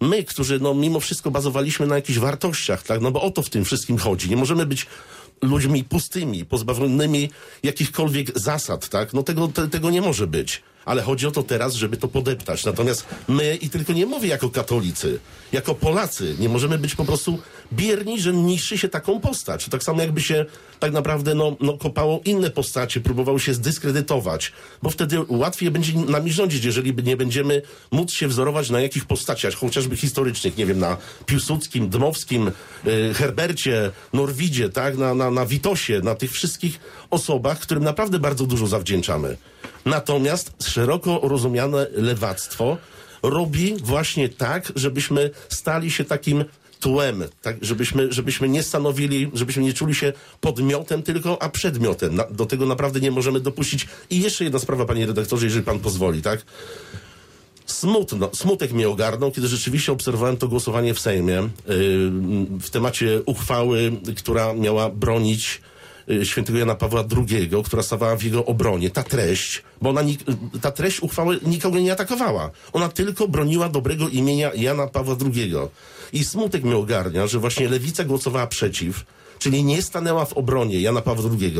My, 0.00 0.24
którzy 0.24 0.60
no, 0.60 0.74
mimo 0.74 1.00
wszystko 1.00 1.30
bazowaliśmy 1.30 1.86
na 1.86 1.96
jakichś 1.96 2.18
wartościach, 2.18 2.82
tak? 2.82 3.00
No 3.00 3.10
bo 3.10 3.22
o 3.22 3.30
to 3.30 3.42
w 3.42 3.50
tym 3.50 3.64
wszystkim 3.64 3.98
chodzi. 3.98 4.30
Nie 4.30 4.36
możemy 4.36 4.66
być 4.66 4.86
ludźmi 5.42 5.84
pustymi, 5.84 6.44
pozbawionymi 6.44 7.30
jakichkolwiek 7.62 8.38
zasad, 8.38 8.88
tak? 8.88 9.12
No 9.12 9.22
tego, 9.22 9.48
te, 9.48 9.68
tego 9.68 9.90
nie 9.90 10.02
może 10.02 10.26
być. 10.26 10.62
Ale 10.84 11.02
chodzi 11.02 11.26
o 11.26 11.30
to 11.30 11.42
teraz, 11.42 11.74
żeby 11.74 11.96
to 11.96 12.08
podeptać. 12.08 12.64
Natomiast 12.64 13.06
my, 13.28 13.56
i 13.56 13.70
tylko 13.70 13.92
nie 13.92 14.06
mówię 14.06 14.28
jako 14.28 14.50
katolicy, 14.50 15.18
jako 15.52 15.74
Polacy, 15.74 16.36
nie 16.38 16.48
możemy 16.48 16.78
być 16.78 16.94
po 16.94 17.04
prostu 17.04 17.38
bierni, 17.72 18.20
że 18.20 18.32
niszczy 18.32 18.78
się 18.78 18.88
taką 18.88 19.20
postać. 19.20 19.68
Tak 19.68 19.82
samo 19.82 20.02
jakby 20.02 20.20
się 20.20 20.46
tak 20.80 20.92
naprawdę 20.92 21.34
no, 21.34 21.56
no, 21.60 21.78
kopało 21.78 22.20
inne 22.24 22.50
postacie, 22.50 23.00
próbowało 23.00 23.38
się 23.38 23.54
zdyskredytować, 23.54 24.52
bo 24.82 24.90
wtedy 24.90 25.18
łatwiej 25.28 25.70
będzie 25.70 25.92
nami 25.98 26.32
rządzić, 26.32 26.64
jeżeli 26.64 26.94
nie 27.04 27.16
będziemy 27.16 27.62
móc 27.90 28.12
się 28.12 28.28
wzorować 28.28 28.70
na 28.70 28.80
jakich 28.80 29.04
postaciach, 29.04 29.54
chociażby 29.54 29.96
historycznych, 29.96 30.56
nie 30.56 30.66
wiem, 30.66 30.78
na 30.78 30.96
Piłsudskim, 31.26 31.88
Dmowskim, 31.88 32.50
y, 32.86 33.14
Herbercie, 33.14 33.90
Norwidzie, 34.12 34.68
tak, 34.68 34.98
na, 34.98 35.14
na, 35.14 35.30
na 35.30 35.46
Witosie, 35.46 36.00
na 36.04 36.14
tych 36.14 36.32
wszystkich 36.32 36.80
osobach, 37.10 37.58
którym 37.58 37.84
naprawdę 37.84 38.18
bardzo 38.18 38.46
dużo 38.46 38.66
zawdzięczamy. 38.66 39.36
Natomiast 39.84 40.52
szeroko 40.62 41.20
rozumiane 41.22 41.86
lewactwo 41.92 42.76
robi 43.22 43.74
właśnie 43.82 44.28
tak, 44.28 44.72
żebyśmy 44.76 45.30
stali 45.48 45.90
się 45.90 46.04
takim 46.04 46.44
tłem, 46.80 47.24
tak, 47.42 47.56
żebyśmy, 47.62 48.12
żebyśmy 48.12 48.48
nie 48.48 48.62
stanowili, 48.62 49.30
żebyśmy 49.34 49.62
nie 49.62 49.72
czuli 49.72 49.94
się 49.94 50.12
podmiotem 50.40 51.02
tylko, 51.02 51.42
a 51.42 51.48
przedmiotem. 51.48 52.14
Na, 52.14 52.24
do 52.30 52.46
tego 52.46 52.66
naprawdę 52.66 53.00
nie 53.00 53.10
możemy 53.10 53.40
dopuścić. 53.40 53.86
I 54.10 54.20
jeszcze 54.20 54.44
jedna 54.44 54.58
sprawa, 54.58 54.84
panie 54.84 55.06
redaktorze, 55.06 55.46
jeżeli 55.46 55.64
pan 55.64 55.78
pozwoli, 55.78 56.22
tak? 56.22 56.44
Smutno, 57.66 58.30
smutek 58.34 58.72
mnie 58.72 58.88
ogarnął, 58.88 59.30
kiedy 59.30 59.48
rzeczywiście 59.48 59.92
obserwowałem 59.92 60.36
to 60.36 60.48
głosowanie 60.48 60.94
w 60.94 61.00
Sejmie 61.00 61.34
yy, 61.34 61.48
w 62.60 62.70
temacie 62.70 63.22
uchwały, 63.26 63.92
która 64.16 64.54
miała 64.54 64.90
bronić 64.90 65.60
świętego 66.24 66.58
Jana 66.58 66.74
Pawła 66.74 67.04
II, 67.16 67.50
która 67.64 67.82
stawała 67.82 68.16
w 68.16 68.22
jego 68.22 68.44
obronie, 68.44 68.90
ta 68.90 69.02
treść, 69.02 69.62
bo 69.82 69.90
ona, 69.90 70.02
y, 70.02 70.60
ta 70.60 70.70
treść 70.70 71.00
uchwały 71.00 71.40
nikogo 71.46 71.78
nie 71.78 71.92
atakowała. 71.92 72.50
Ona 72.72 72.88
tylko 72.88 73.28
broniła 73.28 73.68
dobrego 73.68 74.08
imienia 74.08 74.50
Jana 74.54 74.86
Pawła 74.86 75.16
II. 75.34 75.52
I 76.12 76.24
smutek 76.24 76.64
mnie 76.64 76.76
ogarnia, 76.76 77.26
że 77.26 77.38
właśnie 77.38 77.68
lewica 77.68 78.04
głosowała 78.04 78.46
przeciw, 78.46 79.04
czyli 79.38 79.64
nie 79.64 79.82
stanęła 79.82 80.24
w 80.24 80.32
obronie 80.32 80.80
Jana 80.80 81.00
Pawła 81.00 81.30
II, 81.30 81.54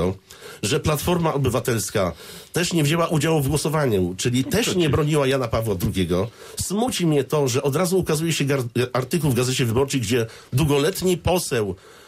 że 0.62 0.81
Platforma 0.81 1.35
Obywatelska 1.35 2.12
też 2.52 2.72
nie 2.72 2.85
wzięła 2.85 3.07
udziału 3.07 3.40
w 3.40 3.48
głosowaniu, 3.48 4.14
czyli 4.16 4.44
też 4.44 4.76
nie 4.76 4.90
broniła 4.90 5.26
Jana 5.26 5.48
Pawła 5.48 5.74
II. 5.96 6.09
Smuci 6.61 7.07
mnie 7.07 7.24
to, 7.24 7.48
że 7.48 7.62
od 7.62 7.76
razu 7.76 7.98
ukazuje 7.98 8.33
się 8.33 8.44
artykuł 8.92 9.31
w 9.31 9.35
Gazecie 9.35 9.64
Wyborczej, 9.64 10.00
gdzie 10.00 10.26
długoletni 10.52 11.16
poseł 11.16 11.70
y, 11.70 12.01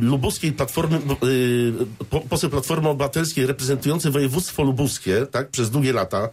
lubuskiej 0.00 0.52
platformy, 0.52 1.00
y, 1.24 1.72
po, 2.10 2.20
poseł 2.20 2.50
Platformy 2.50 2.88
Obywatelskiej 2.88 3.46
reprezentujący 3.46 4.10
województwo 4.10 4.62
lubuskie, 4.62 5.26
tak, 5.30 5.50
przez 5.50 5.70
długie 5.70 5.92
lata, 5.92 6.28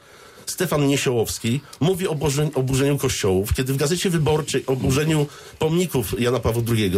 Stefan 0.46 0.88
Niesiołowski 0.88 1.62
mówi 1.80 2.08
o 2.08 2.16
burzeniu, 2.16 2.52
o 2.56 2.64
burzeniu 2.64 2.98
kościołów, 2.98 3.54
kiedy 3.54 3.74
w 3.74 3.78
Gazecie 3.78 4.10
Wyborczej 4.10 4.66
o 4.66 4.76
burzeniu 4.76 5.26
pomników 5.60 6.20
Jana 6.22 6.40
Pawła 6.40 6.62
II, 6.70 6.92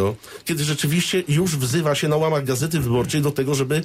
kiedy 0.45 0.63
rzeczywiście 0.63 1.23
już 1.27 1.57
wzywa 1.57 1.95
się 1.95 2.07
na 2.07 2.15
łamach 2.15 2.43
Gazety 2.45 2.79
Wyborczej 2.79 3.21
do 3.21 3.31
tego, 3.31 3.55
żeby 3.55 3.81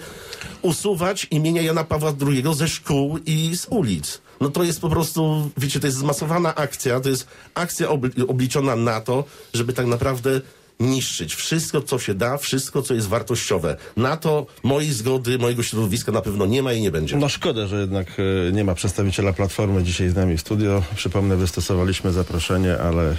usuwać 0.63 1.27
imienia 1.31 1.63
Jana 1.63 1.85
Pawła 1.85 2.13
II 2.27 2.45
ze 2.55 2.69
szkół 2.69 3.19
i 3.27 3.57
z 3.57 3.67
ulic. 3.71 4.21
No 4.41 4.51
to 4.51 4.65
jest 4.65 4.81
po 4.81 4.89
prostu, 4.89 5.51
wiecie, 5.57 5.81
to 5.81 5.87
jest 5.87 5.99
zmasowana 5.99 6.55
akcja, 6.55 7.01
to 7.01 7.09
jest 7.09 7.27
akcja 7.55 7.89
obli- 7.89 8.31
obliczona 8.31 8.77
na 8.77 9.01
to, 9.01 9.25
żeby 9.55 9.73
tak 9.73 9.87
naprawdę 9.87 10.41
niszczyć 10.81 11.35
wszystko, 11.35 11.81
co 11.81 11.99
się 11.99 12.15
da, 12.15 12.39
wszystko, 12.39 12.83
co 12.83 12.95
jest 12.95 13.09
wartościowe. 13.09 13.77
Na 13.97 14.17
to 14.17 14.47
mojej 14.63 14.93
zgody, 14.93 15.39
mojego 15.39 15.63
środowiska 15.63 16.13
na 16.13 16.23
pewno 16.23 16.47
nie 16.47 16.63
ma 16.63 16.73
i 16.73 16.81
nie 16.81 16.91
będzie. 16.91 17.17
No 17.17 17.29
szkoda, 17.29 17.67
że 17.67 17.81
jednak 17.81 18.07
e, 18.49 18.53
nie 18.53 18.65
ma 18.65 18.75
przedstawiciela 18.75 19.33
Platformy 19.33 19.83
dzisiaj 19.83 20.09
z 20.09 20.15
nami 20.15 20.37
w 20.37 20.41
studio. 20.41 20.83
Przypomnę, 20.97 21.37
wystosowaliśmy 21.37 22.13
zaproszenie, 22.13 22.79
ale 22.79 23.11
e, 23.11 23.17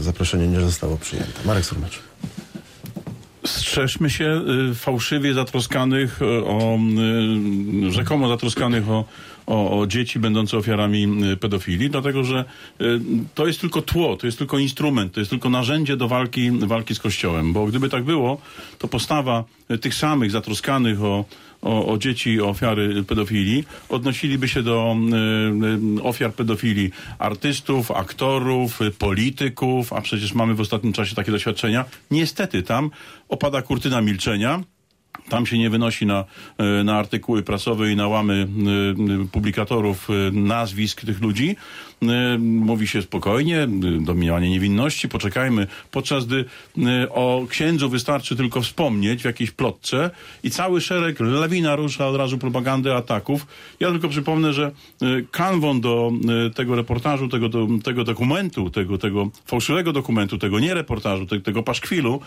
zaproszenie 0.00 0.48
nie 0.48 0.60
zostało 0.60 0.96
przyjęte. 0.96 1.32
Marek 1.44 1.64
Surmacz. 1.64 1.98
Strzeżmy 3.46 4.10
się 4.10 4.42
y, 4.70 4.74
fałszywie 4.74 5.34
zatroskanych 5.34 6.20
o, 6.44 6.78
rzekomo 7.90 8.28
zatroskanych 8.28 8.88
o, 8.88 9.04
o, 9.46 9.80
o 9.80 9.86
dzieci 9.86 10.18
będące 10.18 10.56
ofiarami 10.56 11.24
y, 11.32 11.36
pedofilii, 11.36 11.90
dlatego 11.90 12.24
że 12.24 12.44
y, 12.80 13.00
to 13.34 13.46
jest 13.46 13.60
tylko 13.60 13.82
tło, 13.82 14.16
to 14.16 14.26
jest 14.26 14.38
tylko 14.38 14.58
instrument, 14.58 15.12
to 15.12 15.20
jest 15.20 15.30
tylko 15.30 15.50
narzędzie 15.50 15.96
do 15.96 16.08
walki, 16.08 16.50
walki 16.50 16.94
z 16.94 16.98
Kościołem, 16.98 17.52
bo 17.52 17.66
gdyby 17.66 17.88
tak 17.88 18.04
było, 18.04 18.40
to 18.78 18.88
postawa 18.88 19.44
y, 19.70 19.78
tych 19.78 19.94
samych 19.94 20.30
zatroskanych 20.30 21.02
o, 21.02 21.24
o, 21.62 21.86
o 21.92 21.98
dzieci, 21.98 22.40
o 22.40 22.48
ofiary 22.48 23.04
pedofilii, 23.04 23.64
odnosiliby 23.88 24.48
się 24.48 24.62
do 24.62 24.96
y, 25.98 26.02
ofiar 26.02 26.32
pedofilii 26.32 26.90
artystów, 27.18 27.90
aktorów, 27.90 28.80
polityków, 28.98 29.92
a 29.92 30.00
przecież 30.00 30.34
mamy 30.34 30.54
w 30.54 30.60
ostatnim 30.60 30.92
czasie 30.92 31.14
takie 31.14 31.32
doświadczenia. 31.32 31.84
Niestety 32.10 32.62
tam 32.62 32.90
opada 33.28 33.62
kurtyna 33.62 34.00
milczenia. 34.00 34.60
Tam 35.28 35.46
się 35.46 35.58
nie 35.58 35.70
wynosi 35.70 36.06
na, 36.06 36.24
e, 36.58 36.84
na 36.84 36.98
artykuły 36.98 37.42
prasowe 37.42 37.92
i 37.92 37.96
na 37.96 38.08
łamy 38.08 38.34
e, 38.34 39.22
e, 39.22 39.26
publikatorów 39.32 40.08
nazwisk 40.32 41.04
tych 41.04 41.20
ludzi. 41.20 41.56
E, 42.02 42.38
Mówi 42.38 42.88
się 42.88 43.02
spokojnie, 43.02 43.62
e, 43.62 43.68
domniemanie 44.00 44.50
niewinności, 44.50 45.08
poczekajmy. 45.08 45.66
Podczas 45.90 46.26
gdy 46.26 46.44
e, 46.78 47.08
o 47.10 47.46
księdzu 47.48 47.90
wystarczy 47.90 48.36
tylko 48.36 48.60
wspomnieć 48.60 49.22
w 49.22 49.24
jakiejś 49.24 49.50
plotce 49.50 50.10
i 50.42 50.50
cały 50.50 50.80
szereg 50.80 51.20
lawina 51.20 51.76
rusza 51.76 52.08
od 52.08 52.16
razu 52.16 52.38
propagandy, 52.38 52.94
ataków. 52.94 53.46
Ja 53.80 53.90
tylko 53.90 54.08
przypomnę, 54.08 54.52
że 54.52 54.72
kanwą 55.30 55.80
do 55.80 56.12
tego 56.54 56.76
reportażu, 56.76 57.28
tego, 57.28 57.48
do, 57.48 57.66
tego 57.84 58.04
dokumentu, 58.04 58.70
tego, 58.70 58.98
tego 58.98 59.30
fałszywego 59.46 59.92
dokumentu, 59.92 60.38
tego 60.38 60.60
nie 60.60 60.74
reportażu, 60.74 61.26
te, 61.26 61.40
tego 61.40 61.62
paszkwilu, 61.62 62.20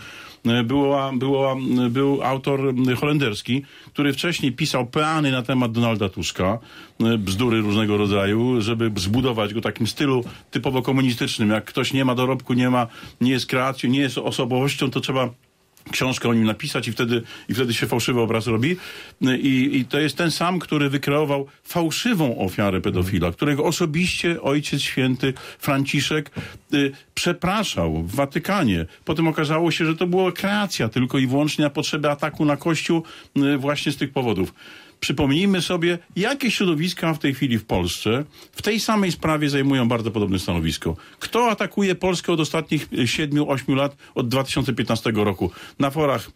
była, 0.63 1.11
była, 1.13 1.55
był 1.89 2.23
autor 2.23 2.73
holenderski, 2.99 3.61
który 3.93 4.13
wcześniej 4.13 4.51
pisał 4.51 4.85
peany 4.85 5.31
na 5.31 5.41
temat 5.41 5.71
Donalda 5.71 6.09
Tuska, 6.09 6.59
bzdury 6.99 7.61
różnego 7.61 7.97
rodzaju, 7.97 8.61
żeby 8.61 8.91
zbudować 8.95 9.53
go 9.53 9.61
takim 9.61 9.87
stylu 9.87 10.23
typowo 10.51 10.81
komunistycznym. 10.81 11.49
Jak 11.49 11.65
ktoś 11.65 11.93
nie 11.93 12.05
ma 12.05 12.15
dorobku, 12.15 12.53
nie 12.53 12.69
ma, 12.69 12.87
nie 13.21 13.31
jest 13.31 13.45
kreacją, 13.45 13.89
nie 13.89 13.99
jest 13.99 14.17
osobowością, 14.17 14.91
to 14.91 14.99
trzeba 14.99 15.29
książkę 15.91 16.29
o 16.29 16.33
nim 16.33 16.43
napisać 16.43 16.87
i 16.87 16.91
wtedy, 16.91 17.21
i 17.49 17.53
wtedy 17.53 17.73
się 17.73 17.87
fałszywy 17.87 18.21
obraz 18.21 18.47
robi. 18.47 18.75
I, 19.21 19.69
I 19.73 19.85
to 19.85 19.99
jest 19.99 20.17
ten 20.17 20.31
sam, 20.31 20.59
który 20.59 20.89
wykreował 20.89 21.47
fałszywą 21.63 22.37
ofiarę 22.37 22.81
pedofila, 22.81 23.31
którego 23.31 23.65
osobiście 23.65 24.41
Ojciec 24.41 24.81
Święty 24.81 25.33
Franciszek 25.59 26.31
y, 26.73 26.91
przepraszał 27.13 28.03
w 28.03 28.15
Watykanie. 28.15 28.85
Potem 29.05 29.27
okazało 29.27 29.71
się, 29.71 29.85
że 29.85 29.95
to 29.95 30.07
była 30.07 30.31
kreacja 30.31 30.89
tylko 30.89 31.17
i 31.17 31.27
wyłącznie 31.27 31.63
na 31.63 31.69
potrzeby 31.69 32.09
ataku 32.09 32.45
na 32.45 32.57
Kościół 32.57 33.03
y, 33.37 33.57
właśnie 33.57 33.91
z 33.91 33.97
tych 33.97 34.11
powodów. 34.11 34.53
Przypomnijmy 34.99 35.61
sobie, 35.61 35.97
jakie 36.15 36.51
środowiska 36.51 37.13
w 37.13 37.19
tej 37.19 37.33
chwili 37.33 37.57
w 37.57 37.65
Polsce 37.65 38.25
w 38.51 38.61
tej 38.61 38.79
samej 38.79 39.11
sprawie 39.11 39.49
zajmują 39.49 39.87
bardzo 39.87 40.11
podobne 40.11 40.39
stanowisko. 40.39 40.95
Kto 41.19 41.49
atakuje 41.49 41.95
Polskę 41.95 42.33
od 42.33 42.39
ostatnich 42.39 42.89
7-8 42.91 43.75
lat, 43.75 43.97
od 44.15 44.27
2015 44.27 45.11
roku 45.15 45.51
na 45.79 45.89
forach 45.89 46.31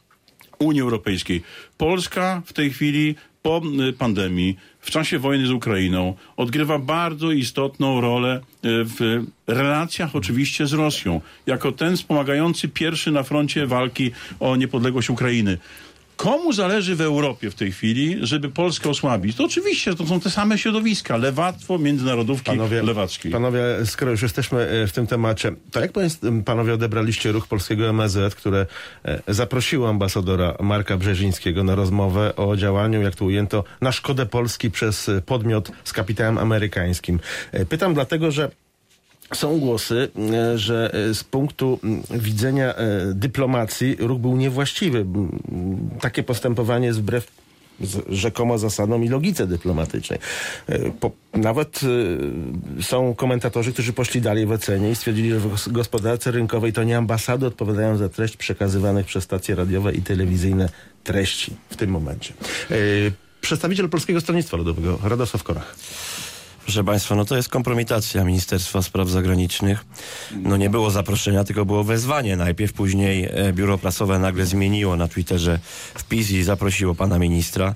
Unii 0.60 0.82
Europejskiej. 0.82 1.44
Polska 1.78 2.42
w 2.46 2.54
tej 2.54 2.72
chwili 2.72 3.16
po 3.44 3.62
pandemii, 3.98 4.58
w 4.80 4.92
czasie 4.92 5.20
wojny 5.20 5.48
z 5.48 5.52
Ukrainą, 5.52 6.14
odgrywa 6.38 6.80
bardzo 6.80 7.32
istotną 7.32 8.02
rolę 8.02 8.38
y, 8.38 8.42
w 8.64 9.24
relacjach 9.48 10.16
oczywiście 10.16 10.68
z 10.68 10.74
Rosją, 10.74 11.22
jako 11.46 11.72
ten 11.72 11.98
wspomagający 11.98 12.70
pierwszy 12.70 13.12
na 13.12 13.24
froncie 13.24 13.68
walki 13.68 14.12
o 14.40 14.56
niepodległość 14.56 15.10
Ukrainy. 15.10 15.58
Komu 16.16 16.54
zależy 16.54 16.96
w 16.96 17.02
Europie 17.02 17.52
w 17.52 17.56
tej 17.56 17.72
chwili, 17.72 18.18
żeby 18.22 18.50
Polskę 18.50 18.90
osłabić? 18.90 19.36
To 19.36 19.46
oczywiście 19.46 19.96
to 19.96 20.08
są 20.08 20.20
te 20.20 20.30
same 20.30 20.58
środowiska, 20.58 21.18
lewactwo, 21.18 21.78
międzynarodówki 21.78 22.52
lewackiej. 22.84 23.32
Panowie, 23.32 23.62
skoro 23.86 24.12
już 24.12 24.22
jesteśmy 24.22 24.60
e, 24.60 24.88
w 24.88 24.92
tym 24.92 25.08
temacie, 25.08 25.52
to 25.72 25.82
jak 25.82 25.92
panowie 26.46 26.74
odebraliście 26.74 27.32
ruch 27.32 27.48
polskiego 27.48 27.90
MSZ, 27.90 28.36
które 28.36 28.66
e, 29.06 29.34
zaprosiło 29.34 29.90
ambasadora 29.90 30.56
Marka 30.60 30.98
Brzezińskiego 30.98 31.64
na 31.64 31.76
rozmowę 31.76 32.36
o 32.36 32.56
działaniu, 32.56 33.02
jak 33.02 33.16
to 33.16 33.26
ujęto, 33.26 33.64
na 33.82 33.92
szkodę 33.92 34.26
Polski 34.26 34.72
przez 34.72 35.10
e, 35.10 35.22
podmiot 35.22 35.72
z 35.84 35.94
kapitałem 35.94 36.38
amerykańskim? 36.38 37.20
Pytam 37.70 37.94
dlatego, 37.94 38.32
że 38.32 38.52
są 39.34 39.60
głosy, 39.60 40.10
e, 40.34 40.58
że 40.58 40.94
e, 40.94 41.14
z 41.14 41.24
punktu 41.24 41.80
widzenia 42.12 42.76
e, 42.76 43.14
dyplomacji 43.14 43.96
ruch 44.00 44.20
był 44.20 44.38
niewłaściwy. 44.38 45.06
Takie 46.02 46.24
postępowanie 46.24 46.88
jest 46.88 47.00
wbrew 47.00 47.44
rzekomo 48.10 48.58
zasadom 48.58 49.04
i 49.04 49.10
logice 49.10 49.48
dyplomatycznej. 49.48 50.20
Po, 51.00 51.12
nawet 51.34 51.80
są 52.82 53.16
komentatorzy, 53.16 53.74
którzy 53.74 53.94
poszli 53.94 54.22
dalej 54.22 54.46
w 54.46 54.52
ocenie 54.52 54.92
i 54.92 54.96
stwierdzili, 54.96 55.30
że 55.30 55.40
w 55.40 55.54
gos- 55.54 55.72
gospodarce 55.72 56.32
rynkowej 56.32 56.74
to 56.74 56.84
nie 56.84 56.98
ambasady 56.98 57.46
odpowiadają 57.46 57.98
za 57.98 58.10
treść 58.10 58.38
przekazywanych 58.38 59.06
przez 59.06 59.24
stacje 59.24 59.56
radiowe 59.56 59.94
i 59.94 60.02
telewizyjne 60.02 60.70
treści 61.04 61.54
w 61.70 61.76
tym 61.76 61.90
momencie. 61.90 62.34
Przedstawiciel 63.42 63.90
Polskiego 63.90 64.22
Stronnictwa 64.22 64.58
Ludowego, 64.58 65.00
Radosław 65.04 65.44
Korach. 65.44 65.76
Proszę 66.66 66.84
Państwa, 66.84 67.16
no 67.16 67.26
to 67.26 67.36
jest 67.36 67.50
kompromitacja 67.50 68.24
Ministerstwa 68.24 68.82
Spraw 68.82 69.10
Zagranicznych. 69.10 69.86
No 70.44 70.58
nie 70.58 70.70
było 70.70 70.92
zaproszenia, 70.92 71.44
tylko 71.44 71.66
było 71.66 71.84
wezwanie. 71.84 72.36
Najpierw 72.36 72.74
później 72.74 73.30
e, 73.32 73.54
biuro 73.54 73.78
prasowe 73.78 74.20
nagle 74.20 74.46
zmieniło 74.46 74.96
na 74.96 75.08
Twitterze 75.08 75.60
wpis 75.96 76.32
i 76.32 76.44
zaprosiło 76.44 76.96
pana 76.96 77.20
ministra. 77.20 77.76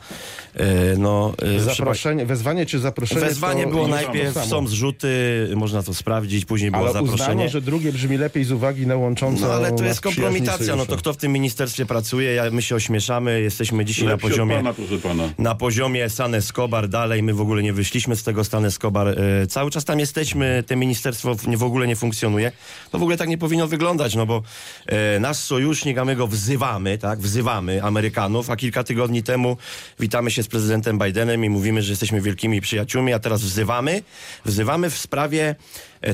E, 0.55 0.97
no, 0.97 1.33
e, 1.57 1.59
Zaproszenie, 1.59 2.25
wezwanie 2.25 2.65
czy 2.65 2.79
zaproszenie? 2.79 3.21
Wezwanie 3.21 3.67
było 3.67 3.87
najpierw, 3.87 4.33
samo. 4.33 4.45
są 4.45 4.67
zrzuty, 4.67 5.07
można 5.55 5.83
to 5.83 5.93
sprawdzić, 5.93 6.45
później 6.45 6.71
było 6.71 6.83
Ale 6.83 6.93
zaproszenie. 6.93 7.31
uznano, 7.33 7.49
że 7.49 7.61
drugie 7.61 7.91
brzmi 7.91 8.17
lepiej 8.17 8.43
z 8.43 8.51
uwagi 8.51 8.87
na 8.87 8.95
łączącą 8.95 9.41
No 9.47 9.53
ale 9.53 9.71
to 9.71 9.83
jest 9.83 10.01
kompromitacja, 10.01 10.75
no 10.75 10.85
to 10.85 10.97
kto 10.97 11.13
w 11.13 11.17
tym 11.17 11.31
ministerstwie 11.31 11.85
pracuje, 11.85 12.33
ja, 12.33 12.51
my 12.51 12.61
się 12.61 12.75
ośmieszamy, 12.75 13.41
jesteśmy 13.41 13.85
dzisiaj 13.85 14.05
na 14.05 14.11
Lepszy 14.11 14.25
od 14.25 14.31
poziomie... 14.31 14.55
pana, 14.55 14.73
pana. 15.03 15.23
na 15.37 15.55
poziomie 15.55 16.09
San 16.09 16.35
Escobar 16.35 16.89
dalej, 16.89 17.23
my 17.23 17.33
w 17.33 17.41
ogóle 17.41 17.63
nie 17.63 17.73
wyszliśmy 17.73 18.15
z 18.15 18.23
tego 18.23 18.43
San 18.43 18.65
Escobar, 18.65 18.76
e, 18.85 19.47
cały 19.47 19.71
czas 19.71 19.85
tam 19.85 19.99
jesteśmy, 19.99 20.63
te 20.67 20.75
ministerstwo 20.75 21.35
w, 21.35 21.63
ogóle 21.63 21.87
nie 21.87 21.95
funkcjonuje. 21.95 22.51
To 22.91 22.99
w 22.99 23.01
ogóle 23.01 23.17
tak 23.17 23.29
nie 23.29 23.37
powinno 23.37 23.67
wyglądać, 23.67 24.15
no 24.15 24.25
bo 24.25 24.43
e, 24.85 25.19
nasz 25.19 25.37
sojusznik, 25.37 25.97
a 25.97 26.05
my 26.05 26.15
go 26.15 26.27
wzywamy, 26.27 26.97
tak, 26.97 27.19
wzywamy 27.19 27.83
Amerykanów, 27.83 28.49
a 28.49 28.55
kilka 28.55 28.83
tygodni 28.83 29.23
temu 29.23 29.57
witamy 29.99 30.31
się 30.31 30.43
z 30.43 30.47
prezydentem 30.47 30.99
Bidenem 30.99 31.45
i 31.45 31.49
mówimy, 31.49 31.81
że 31.81 31.91
jesteśmy 31.91 32.21
wielkimi 32.21 32.61
przyjaciółmi, 32.61 33.13
a 33.13 33.19
teraz 33.19 33.41
wzywamy, 33.41 34.03
wzywamy 34.45 34.89
w 34.89 34.97
sprawie 34.97 35.55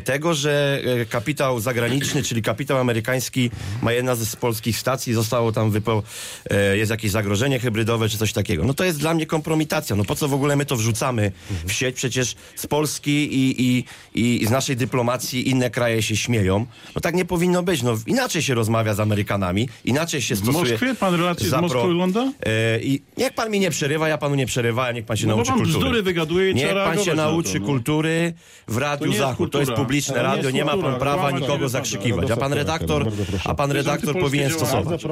tego, 0.03 0.33
że 0.33 0.81
e, 1.01 1.05
kapitał 1.05 1.59
zagraniczny, 1.59 2.23
czyli 2.23 2.41
kapitał 2.41 2.77
amerykański 2.77 3.51
ma 3.81 3.91
jedna 3.91 4.15
z 4.15 4.35
polskich 4.35 4.77
stacji, 4.79 5.13
zostało 5.13 5.51
tam 5.51 5.71
wypo, 5.71 6.03
e, 6.49 6.77
jest 6.77 6.91
jakieś 6.91 7.11
zagrożenie 7.11 7.59
hybrydowe 7.59 8.09
czy 8.09 8.17
coś 8.17 8.33
takiego. 8.33 8.63
No 8.63 8.73
to 8.73 8.83
jest 8.83 8.99
dla 8.99 9.13
mnie 9.13 9.25
kompromitacja. 9.25 9.95
No 9.95 10.03
po 10.05 10.15
co 10.15 10.27
w 10.27 10.33
ogóle 10.33 10.55
my 10.55 10.65
to 10.65 10.75
wrzucamy 10.75 11.31
w 11.65 11.71
sieć? 11.73 11.95
Przecież 11.95 12.35
z 12.55 12.67
Polski 12.67 13.11
i, 13.11 13.61
i, 13.61 14.41
i 14.41 14.45
z 14.45 14.49
naszej 14.49 14.75
dyplomacji 14.77 15.49
inne 15.49 15.69
kraje 15.69 16.01
się 16.03 16.15
śmieją. 16.15 16.65
No 16.95 17.01
tak 17.01 17.15
nie 17.15 17.25
powinno 17.25 17.63
być. 17.63 17.81
No 17.81 17.97
inaczej 18.07 18.41
się 18.41 18.53
rozmawia 18.53 18.93
z 18.93 18.99
Amerykanami, 18.99 19.69
inaczej 19.85 20.21
się 20.21 20.35
W 20.35 20.37
stosuje... 20.37 20.71
Moskwie? 20.71 20.95
Pan 20.95 21.15
relacje 21.15 21.49
z 21.49 21.51
Moskwą 21.51 21.81
ogląda? 21.81 22.31
E, 22.45 22.79
I 22.79 23.01
niech 23.17 23.33
pan 23.33 23.51
mi 23.51 23.59
nie 23.59 23.69
przerywa, 23.71 24.07
ja 24.09 24.17
panu 24.17 24.35
nie 24.35 24.45
przerywałem, 24.45 24.95
niech 24.95 25.05
pan 25.05 25.17
się 25.17 25.27
No 25.27 25.35
nauczy 25.35 25.51
pan 25.51 25.59
kultury. 25.59 25.79
bzdury 25.79 26.03
wygaduje 26.03 26.51
i 26.51 26.55
niech 26.55 26.65
pan 26.67 26.73
się 26.73 26.75
reagować 26.75 27.07
na 27.07 27.13
to, 27.15 27.31
nauczy 27.31 27.59
no. 27.59 27.65
kultury 27.65 28.33
w 28.67 28.73
To 28.73 28.79
Radiu 28.79 29.05
jest 29.07 29.17
Zachód. 29.19 29.51
To 29.51 29.59
jest. 29.59 29.71
Publiczne 29.75 30.15
nie 30.15 30.23
radio, 30.23 30.43
jest 30.43 30.53
nie 30.53 30.65
ma 30.65 30.77
pan 30.77 30.99
prawa 30.99 31.31
nikogo 31.31 31.57
nie 31.57 31.69
zakrzykiwać. 31.69 32.31
A 32.31 32.37
pan 32.37 32.39
Bardzo 32.39 32.55
redaktor, 32.55 33.11
proszę. 33.11 33.39
a 33.45 33.55
pan 33.55 33.71
redaktor 33.71 34.19
powinien 34.19 34.51
stosować 34.51 35.03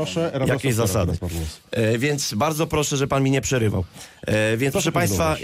jakieś 0.47 0.73
zasady. 0.73 1.17
E, 1.71 1.97
więc 1.97 2.33
bardzo 2.33 2.67
proszę, 2.67 2.97
że 2.97 3.07
pan 3.07 3.23
mi 3.23 3.31
nie 3.31 3.41
przerywał. 3.41 3.85
E, 4.21 4.57
więc 4.57 4.71
proszę 4.71 4.91
państwa, 4.91 5.35
e, 5.35 5.37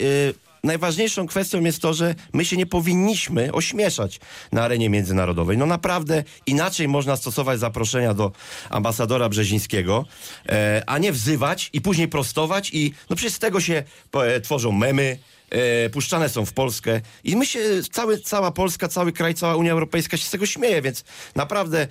najważniejszą 0.64 1.28
kwestią 1.28 1.62
jest 1.62 1.82
to, 1.82 1.94
że 1.94 2.16
my 2.34 2.46
się 2.46 2.58
nie 2.58 2.66
powinniśmy 2.66 3.52
ośmieszać 3.52 4.20
na 4.52 4.64
arenie 4.64 4.90
międzynarodowej. 4.90 5.58
No 5.58 5.66
naprawdę 5.66 6.24
inaczej 6.46 6.88
można 6.88 7.16
stosować 7.16 7.60
zaproszenia 7.60 8.14
do 8.14 8.32
ambasadora 8.70 9.30
Brzezińskiego, 9.30 10.06
a 10.86 10.98
nie 10.98 11.12
wzywać 11.12 11.70
i 11.74 11.82
później 11.82 12.08
prostować 12.08 12.70
i 12.74 12.94
no 13.10 13.16
przecież 13.16 13.34
z 13.34 13.40
tego 13.40 13.60
się 13.60 13.84
tworzą 14.44 14.72
memy, 14.72 15.18
e, 15.50 15.90
puszczane 15.90 16.30
są 16.30 16.46
w 16.46 16.54
Polskę 16.54 17.02
i 17.24 17.36
my 17.36 17.46
się, 17.46 17.60
cały, 17.92 18.20
cała 18.20 18.52
Polska, 18.52 18.88
cały 18.88 19.12
kraj, 19.12 19.34
cała 19.34 19.56
Unia 19.56 19.72
Europejska 19.72 20.18
się 20.18 20.26
z 20.26 20.30
tego 20.30 20.46
śmieje, 20.46 20.82
więc 20.82 21.04
naprawdę 21.36 21.88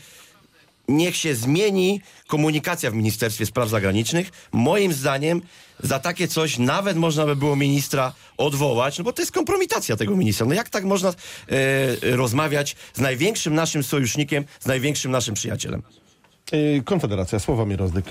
niech 0.88 1.16
się 1.16 1.34
zmieni 1.34 2.00
komunikacja 2.26 2.90
w 2.90 2.94
Ministerstwie 2.94 3.46
Spraw 3.46 3.68
Zagranicznych. 3.68 4.30
Moim 4.52 4.92
zdaniem 4.92 5.42
za 5.80 5.98
takie 5.98 6.28
coś 6.28 6.58
nawet 6.58 6.96
można 6.96 7.26
by 7.26 7.36
było 7.36 7.56
ministra 7.56 8.12
odwołać, 8.36 8.98
no 8.98 9.04
bo 9.04 9.12
to 9.12 9.22
jest 9.22 9.32
kompromitacja 9.32 9.96
tego 9.96 10.16
ministra. 10.16 10.46
No 10.46 10.54
jak 10.54 10.68
tak 10.68 10.84
można 10.84 11.08
e, 11.08 12.16
rozmawiać 12.16 12.76
z 12.94 13.00
największym 13.00 13.54
naszym 13.54 13.82
sojusznikiem, 13.82 14.44
z 14.60 14.66
największym 14.66 15.10
naszym 15.10 15.34
przyjacielem? 15.34 15.82
Y, 16.52 16.82
Konfederacja, 16.84 17.38
Sławomir 17.38 17.78
Rozdyk. 17.78 18.04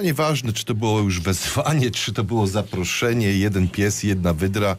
A 0.00 0.02
nieważne, 0.02 0.52
czy 0.52 0.64
to 0.64 0.74
było 0.74 1.00
już 1.00 1.20
wezwanie, 1.20 1.90
czy 2.00 2.12
to 2.12 2.24
było 2.24 2.46
zaproszenie, 2.46 3.32
jeden 3.32 3.68
pies, 3.68 4.02
jedna 4.02 4.34
wydra. 4.34 4.76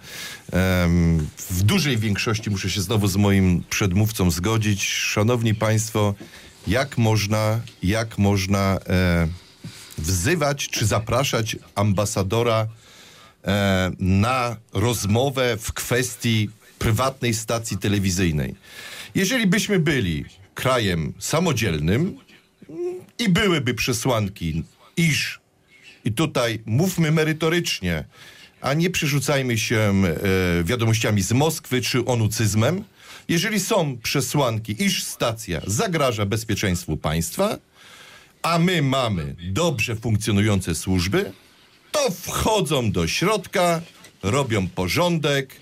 W 1.50 1.64
dużej 1.64 1.98
większości 1.98 2.50
muszę 2.50 2.70
się 2.70 2.82
znowu 2.82 3.08
z 3.08 3.16
moim 3.16 3.64
przedmówcą 3.70 4.32
zgodzić. 4.32 4.88
Szanowni 4.88 5.56
Państwo, 5.56 6.16
jak 6.68 6.98
można, 6.98 7.60
jak 7.84 8.18
można 8.18 8.80
e, 8.90 9.28
wzywać 9.98 10.70
czy 10.70 10.86
zapraszać 10.86 11.56
ambasadora 11.76 12.68
e, 13.44 13.92
na 14.00 14.58
rozmowę 14.74 15.58
w 15.58 15.74
kwestii 15.74 16.50
prywatnej 16.80 17.34
stacji 17.34 17.78
telewizyjnej? 17.78 18.56
Jeżeli 19.16 19.48
byśmy 19.48 19.80
byli 19.80 20.26
krajem 20.54 21.14
samodzielnym, 21.20 22.18
i 23.20 23.30
byłyby 23.30 23.74
przesłanki, 23.74 24.64
iż 25.02 25.40
i 26.06 26.12
tutaj 26.12 26.60
mówmy 26.66 27.12
merytorycznie, 27.12 28.04
a 28.62 28.74
nie 28.74 28.90
przerzucajmy 28.90 29.58
się 29.58 29.80
e, 29.80 30.64
wiadomościami 30.64 31.22
z 31.22 31.32
Moskwy 31.32 31.82
czy 31.82 32.06
onucyzmem. 32.06 32.84
Jeżeli 33.28 33.60
są 33.60 33.98
przesłanki, 33.98 34.84
iż 34.84 35.04
stacja 35.04 35.62
zagraża 35.68 36.26
bezpieczeństwu 36.26 36.98
państwa, 36.98 37.58
a 38.42 38.60
my 38.60 38.82
mamy 38.82 39.36
dobrze 39.52 39.96
funkcjonujące 39.96 40.76
służby, 40.76 41.32
to 41.92 42.12
wchodzą 42.22 42.92
do 42.92 43.08
środka, 43.08 43.82
robią 44.24 44.68
porządek, 44.68 45.56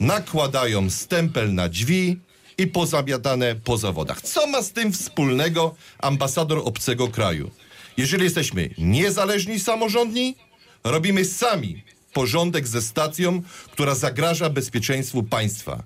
nakładają 0.00 0.90
stempel 0.90 1.54
na 1.54 1.68
drzwi 1.68 2.18
i 2.58 2.66
pozamiatane 2.66 3.54
po 3.54 3.78
zawodach. 3.78 4.22
Co 4.22 4.46
ma 4.46 4.62
z 4.62 4.72
tym 4.72 4.92
wspólnego 4.92 5.74
ambasador 5.98 6.62
obcego 6.64 7.08
kraju? 7.08 7.50
Jeżeli 7.96 8.24
jesteśmy 8.24 8.70
niezależni 8.78 9.60
samorządni, 9.60 10.36
robimy 10.84 11.24
sami 11.24 11.82
porządek 12.12 12.68
ze 12.68 12.82
stacją, 12.82 13.42
która 13.72 13.94
zagraża 13.94 14.50
bezpieczeństwu 14.50 15.22
państwa. 15.22 15.82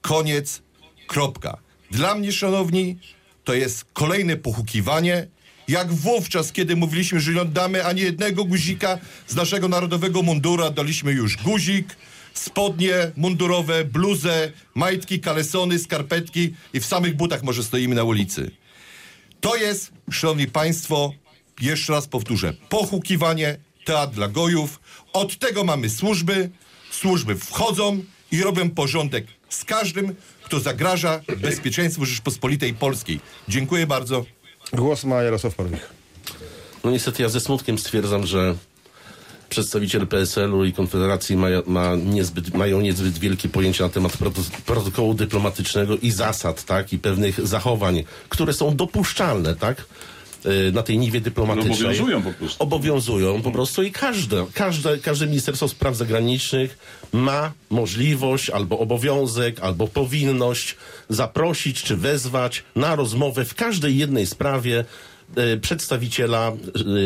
Koniec, 0.00 0.62
kropka. 1.06 1.58
Dla 1.90 2.14
mnie, 2.14 2.32
szanowni, 2.32 2.98
to 3.44 3.54
jest 3.54 3.84
kolejne 3.92 4.36
pochukiwanie, 4.36 5.26
jak 5.68 5.92
wówczas, 5.92 6.52
kiedy 6.52 6.76
mówiliśmy, 6.76 7.20
że 7.20 7.32
nie 7.32 7.42
oddamy 7.42 7.84
ani 7.84 8.00
jednego 8.00 8.44
guzika 8.44 8.98
z 9.26 9.34
naszego 9.34 9.68
narodowego 9.68 10.22
mundura, 10.22 10.70
daliśmy 10.70 11.12
już 11.12 11.36
guzik, 11.36 11.96
spodnie 12.34 13.12
mundurowe, 13.16 13.84
bluzę, 13.84 14.52
majtki, 14.74 15.20
kalesony, 15.20 15.78
skarpetki 15.78 16.54
i 16.72 16.80
w 16.80 16.86
samych 16.86 17.16
butach 17.16 17.42
może 17.42 17.64
stoimy 17.64 17.94
na 17.94 18.04
ulicy. 18.04 18.50
To 19.40 19.56
jest, 19.56 19.92
szanowni 20.10 20.46
państwo, 20.46 21.12
jeszcze 21.60 21.92
raz 21.92 22.06
powtórzę, 22.06 22.52
pochukiwanie, 22.68 23.58
teatr 23.84 24.14
dla 24.14 24.28
gojów. 24.28 24.80
Od 25.12 25.38
tego 25.38 25.64
mamy 25.64 25.90
służby. 25.90 26.50
Służby 26.90 27.34
wchodzą 27.36 28.04
i 28.32 28.42
robią 28.42 28.70
porządek 28.70 29.26
z 29.48 29.64
każdym, 29.64 30.14
kto 30.44 30.60
zagraża 30.60 31.20
bezpieczeństwu 31.36 32.04
Rzeczpospolitej 32.04 32.74
Polskiej. 32.74 33.20
Dziękuję 33.48 33.86
bardzo. 33.86 34.24
Głos 34.72 35.04
ma 35.04 35.22
Jarosław 35.22 35.54
Parwich. 35.54 35.88
No 36.84 36.90
niestety 36.90 37.22
ja 37.22 37.28
ze 37.28 37.40
smutkiem 37.40 37.78
stwierdzam, 37.78 38.26
że 38.26 38.54
przedstawiciel 39.48 40.06
PSL-u 40.06 40.64
i 40.64 40.72
Konfederacji 40.72 41.36
ma 41.66 41.96
niezbyt, 41.96 42.54
mają 42.54 42.80
niezbyt 42.80 43.18
wielkie 43.18 43.48
pojęcia 43.48 43.84
na 43.84 43.90
temat 43.90 44.12
proto- 44.12 44.50
protokołu 44.66 45.14
dyplomatycznego 45.14 45.96
i 45.96 46.10
zasad, 46.10 46.64
tak, 46.64 46.92
i 46.92 46.98
pewnych 46.98 47.46
zachowań, 47.46 48.04
które 48.28 48.52
są 48.52 48.76
dopuszczalne, 48.76 49.54
tak, 49.56 49.84
na 50.72 50.82
tej 50.82 50.98
niwie 50.98 51.20
dyplomatycznej. 51.20 51.70
No, 51.70 51.86
obowiązują 51.86 52.22
po 52.22 52.32
prostu. 52.32 52.62
Obowiązują 52.62 53.42
po 53.42 53.50
prostu 53.50 53.82
i 53.82 53.92
każde, 53.92 54.46
każde, 54.54 54.98
każde 54.98 55.26
Ministerstwo 55.26 55.68
Spraw 55.68 55.96
Zagranicznych 55.96 56.78
ma 57.12 57.52
możliwość 57.70 58.50
albo 58.50 58.78
obowiązek, 58.78 59.60
albo 59.60 59.88
powinność 59.88 60.76
zaprosić 61.08 61.82
czy 61.82 61.96
wezwać 61.96 62.64
na 62.76 62.96
rozmowę 62.96 63.44
w 63.44 63.54
każdej 63.54 63.96
jednej 63.96 64.26
sprawie 64.26 64.84
e, 65.36 65.56
przedstawiciela, 65.56 66.52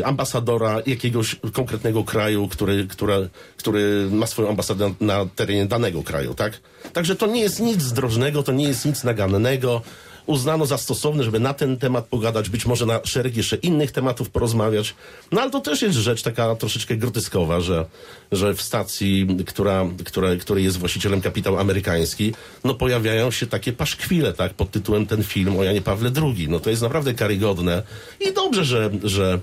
e, 0.01 0.07
ambasadora 0.07 0.83
jakiegoś 0.87 1.37
konkretnego 1.53 2.05
kraju, 2.05 2.49
który, 2.49 2.87
który, 2.87 3.29
który 3.57 4.09
ma 4.11 4.27
swoją 4.27 4.49
ambasadę 4.49 4.95
na 5.01 5.27
terenie 5.27 5.67
danego 5.67 6.03
kraju, 6.03 6.35
tak? 6.35 6.61
Także 6.93 7.17
to 7.17 7.27
nie 7.27 7.41
jest 7.41 7.61
nic 7.61 7.83
zdrożnego, 7.83 8.43
to 8.43 8.53
nie 8.53 8.69
jest 8.69 8.85
nic 8.85 9.05
nagannego. 9.05 9.83
Uznano 10.29 10.67
za 10.67 10.79
stosowne, 10.79 11.25
żeby 11.25 11.41
na 11.41 11.55
ten 11.55 11.77
temat 11.77 12.07
pogadać, 12.07 12.49
być 12.49 12.67
może 12.67 12.87
na 12.87 13.01
szereg 13.05 13.37
jeszcze 13.37 13.57
innych 13.57 13.93
tematów 13.93 14.31
porozmawiać. 14.31 14.95
No 15.33 15.41
ale 15.41 15.51
to 15.51 15.61
też 15.61 15.83
jest 15.83 15.97
rzecz 15.97 16.23
taka 16.23 16.55
troszeczkę 16.55 16.97
groteskowa, 16.97 17.61
że, 17.61 17.85
że 18.33 18.55
w 18.55 18.63
stacji, 18.63 19.27
która, 19.47 19.87
która, 20.05 20.37
której 20.37 20.65
jest 20.65 20.79
właścicielem 20.79 21.21
kapitał 21.21 21.59
amerykański, 21.59 22.35
no 22.65 22.75
pojawiają 22.75 23.31
się 23.31 23.47
takie 23.47 23.73
paszkwile, 23.73 24.33
tak, 24.33 24.55
pod 24.55 24.71
tytułem 24.71 25.07
ten 25.07 25.23
film 25.25 25.59
o 25.59 25.65
Janie 25.65 25.83
Pawle 25.83 26.11
II. 26.23 26.49
No 26.49 26.61
to 26.61 26.71
jest 26.71 26.83
naprawdę 26.83 27.15
karygodne 27.15 27.83
i 28.21 28.33
dobrze, 28.33 28.65
że, 28.65 28.91
że 29.05 29.39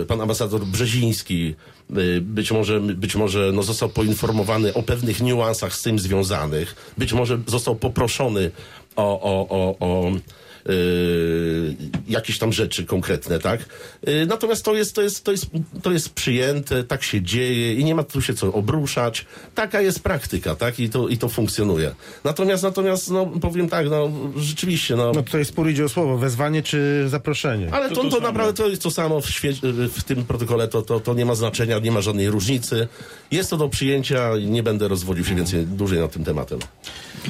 e, 0.00 0.04
pan 0.04 0.20
ambasador 0.20 0.64
Brzeziński 0.64 1.54
e, 1.90 2.20
być 2.20 2.52
może, 2.52 2.80
być 2.80 3.16
może 3.16 3.50
no, 3.52 3.62
został 3.62 3.88
poinformowany 3.88 4.74
o 4.74 4.82
pewnych 4.82 5.20
niuansach 5.20 5.74
z 5.74 5.82
tym 5.82 5.98
związanych. 5.98 6.92
Być 6.98 7.12
może 7.12 7.38
został 7.46 7.76
poproszony 7.76 8.50
o, 8.96 9.02
o, 9.02 9.46
o, 9.50 9.76
o 9.80 10.10
y, 10.10 10.22
jakieś 12.08 12.38
tam 12.38 12.52
rzeczy 12.52 12.84
konkretne, 12.84 13.38
tak? 13.38 13.60
Y, 14.08 14.26
natomiast 14.28 14.64
to 14.64 14.74
jest, 14.74 14.94
to, 14.94 15.02
jest, 15.02 15.24
to, 15.24 15.32
jest, 15.32 15.46
to 15.82 15.92
jest 15.92 16.10
przyjęte, 16.10 16.84
tak 16.84 17.02
się 17.02 17.22
dzieje 17.22 17.74
i 17.74 17.84
nie 17.84 17.94
ma 17.94 18.02
tu 18.02 18.22
się 18.22 18.34
co 18.34 18.52
obruszać. 18.52 19.26
Taka 19.54 19.80
jest 19.80 20.00
praktyka, 20.00 20.54
tak? 20.54 20.80
I 20.80 20.88
to, 20.90 21.08
i 21.08 21.18
to 21.18 21.28
funkcjonuje. 21.28 21.94
Natomiast, 22.24 22.62
natomiast, 22.62 23.10
no, 23.10 23.26
powiem 23.26 23.68
tak, 23.68 23.86
no, 23.90 24.10
rzeczywiście, 24.36 24.96
no, 24.96 25.12
No 25.14 25.22
tutaj 25.22 25.44
spór 25.44 25.68
idzie 25.70 25.84
o 25.84 25.88
słowo, 25.88 26.18
wezwanie 26.18 26.62
czy 26.62 27.04
zaproszenie. 27.08 27.68
ale 27.74 27.88
To 27.88 27.94
to, 27.94 28.02
to 28.02 28.10
to, 28.16 28.20
naprawdę 28.22 28.52
to 28.52 28.68
jest 28.68 28.82
to 28.82 28.90
samo 28.90 29.20
w, 29.20 29.26
świe- 29.26 29.88
w 29.88 30.04
tym 30.04 30.24
protokole, 30.24 30.68
to, 30.68 30.82
to, 30.82 31.00
to 31.00 31.14
nie 31.14 31.24
ma 31.26 31.34
znaczenia, 31.34 31.78
nie 31.78 31.92
ma 31.92 32.00
żadnej 32.00 32.30
różnicy. 32.30 32.88
Jest 33.30 33.50
to 33.50 33.56
do 33.56 33.68
przyjęcia 33.68 34.36
i 34.36 34.46
nie 34.46 34.62
będę 34.62 34.88
rozwodził 34.88 35.24
się 35.24 35.34
więcej 35.34 35.66
dłużej 35.66 35.98
nad 35.98 36.12
tym 36.12 36.24
tematem. 36.24 36.58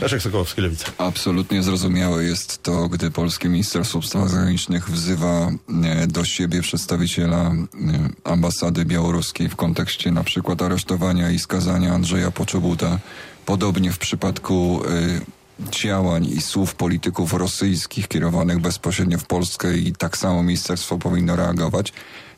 Leszek 0.02 0.22
Sokołowski, 0.22 0.60
Lewica. 0.60 0.86
Absolutnie 0.98 1.62
zrozumiałe 1.62 2.24
jest 2.24 2.62
to, 2.62 2.88
gdy 2.88 3.10
polskie 3.26 3.48
Ministerstwo 3.48 4.02
Spraw 4.02 4.28
Zagranicznych 4.28 4.90
wzywa 4.90 5.50
e, 5.84 6.06
do 6.06 6.24
siebie 6.24 6.62
przedstawiciela 6.62 7.50
e, 7.50 7.54
ambasady 8.24 8.84
białoruskiej 8.84 9.48
w 9.48 9.56
kontekście 9.56 10.10
na 10.10 10.24
przykład 10.24 10.62
aresztowania 10.62 11.30
i 11.30 11.38
skazania 11.38 11.92
Andrzeja 11.92 12.30
Poczobuta. 12.30 12.98
Podobnie 13.46 13.92
w 13.92 13.98
przypadku 13.98 14.82
e, 14.84 15.70
działań 15.70 16.24
i 16.24 16.40
słów 16.40 16.74
polityków 16.74 17.32
rosyjskich 17.32 18.08
kierowanych 18.08 18.58
bezpośrednio 18.58 19.18
w 19.18 19.26
Polskę 19.26 19.76
i 19.76 19.92
tak 19.92 20.16
samo 20.16 20.42
ministerstwo 20.42 20.98
powinno 20.98 21.36
reagować. 21.36 21.92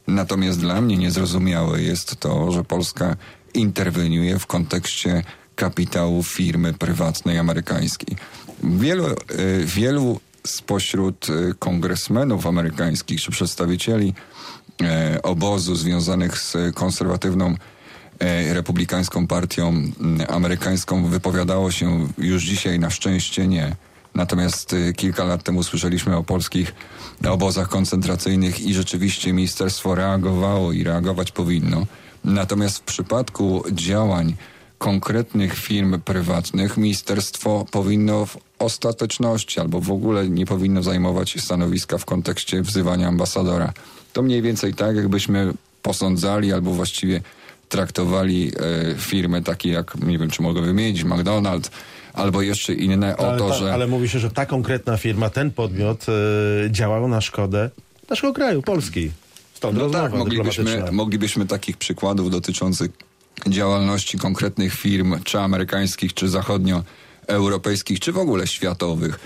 Natomiast 0.06 0.60
dla 0.60 0.80
mnie 0.80 0.96
niezrozumiałe 0.96 1.82
jest 1.82 2.16
to, 2.16 2.52
że 2.52 2.64
Polska 2.64 3.16
interweniuje 3.54 4.38
w 4.38 4.46
kontekście 4.46 5.22
kapitału 5.56 6.22
firmy 6.22 6.74
prywatnej 6.74 7.38
amerykańskiej. 7.38 8.16
Wielu, 8.62 9.04
wielu 9.64 10.20
spośród 10.51 11.26
e, 11.30 11.55
kongresmenów 11.59 12.46
amerykańskich 12.46 13.20
czy 13.20 13.30
przedstawicieli 13.30 14.14
e, 14.82 15.22
obozu 15.22 15.74
związanych 15.74 16.38
z 16.38 16.57
konserwatywną 16.74 17.55
e, 18.18 18.55
republikańską 18.55 19.26
partią 19.26 19.82
amerykańską 20.28 21.05
wypowiadało 21.05 21.70
się 21.70 22.09
już 22.18 22.42
dzisiaj 22.42 22.78
na 22.78 22.90
szczęście 22.90 23.49
nie. 23.49 23.76
Natomiast 24.14 24.74
kilka 24.96 25.24
lat 25.24 25.42
temu 25.42 25.62
słyszeliśmy 25.62 26.16
o 26.16 26.24
polskich 26.24 26.74
obozach 27.28 27.68
koncentracyjnych 27.68 28.61
i 28.61 28.74
rzeczywiście 28.74 29.32
ministerstwo 29.32 29.94
reagowało 29.94 30.72
i 30.72 30.84
reagować 30.84 31.32
powinno. 31.32 31.86
Natomiast 32.24 32.78
w 32.78 32.82
przypadku 32.82 33.64
działań 33.72 34.36
konkretnych 34.78 35.54
firm 35.54 36.00
prywatnych 36.00 36.76
ministerstwo 36.76 37.66
powinno 37.70 38.26
w 38.26 38.38
ostateczności 38.58 39.60
albo 39.60 39.80
w 39.80 39.90
ogóle 39.90 40.28
nie 40.28 40.46
powinno 40.46 40.82
zajmować 40.82 41.40
stanowiska 41.40 41.98
w 41.98 42.04
kontekście 42.04 42.62
wzywania 42.62 43.08
ambasadora. 43.08 43.72
To 44.12 44.22
mniej 44.22 44.42
więcej 44.42 44.74
tak, 44.74 44.96
jakbyśmy 44.96 45.52
posądzali 45.82 46.52
albo 46.52 46.70
właściwie 46.70 47.20
traktowali 47.68 48.52
e, 48.92 48.94
firmy 48.94 49.42
takie 49.42 49.70
jak, 49.70 49.94
nie 50.00 50.18
wiem 50.18 50.30
czy 50.30 50.42
mogę 50.42 50.62
wymienić, 50.62 51.04
McDonald's 51.04 51.70
albo 52.12 52.42
jeszcze 52.42 52.74
inne 52.74 53.16
o 53.16 53.28
ale, 53.28 53.38
to, 53.38 53.48
ta, 53.48 53.54
że... 53.54 53.74
ale 53.74 53.86
mówi 53.86 54.08
się, 54.08 54.18
że 54.18 54.30
ta 54.30 54.46
konkretna 54.46 54.96
firma, 54.96 55.30
ten 55.30 55.50
podmiot 55.50 56.06
e, 56.08 56.70
działał 56.70 57.08
na 57.08 57.20
szkodę 57.20 57.70
naszego 58.10 58.32
kraju, 58.32 58.62
Polski. 58.62 59.10
Stąd 59.54 59.78
No 59.78 59.90
tak, 59.90 60.12
moglibyśmy, 60.12 60.92
moglibyśmy 60.92 61.46
takich 61.46 61.76
przykładów 61.76 62.30
dotyczących 62.30 62.90
działalności 63.47 64.18
konkretnych 64.18 64.74
firm, 64.74 65.22
czy 65.24 65.41
amerykańskich, 65.41 66.14
czy 66.14 66.28
zachodnioeuropejskich, 66.28 68.01
czy 68.01 68.12
w 68.12 68.18
ogóle 68.18 68.47
światowych, 68.47 69.18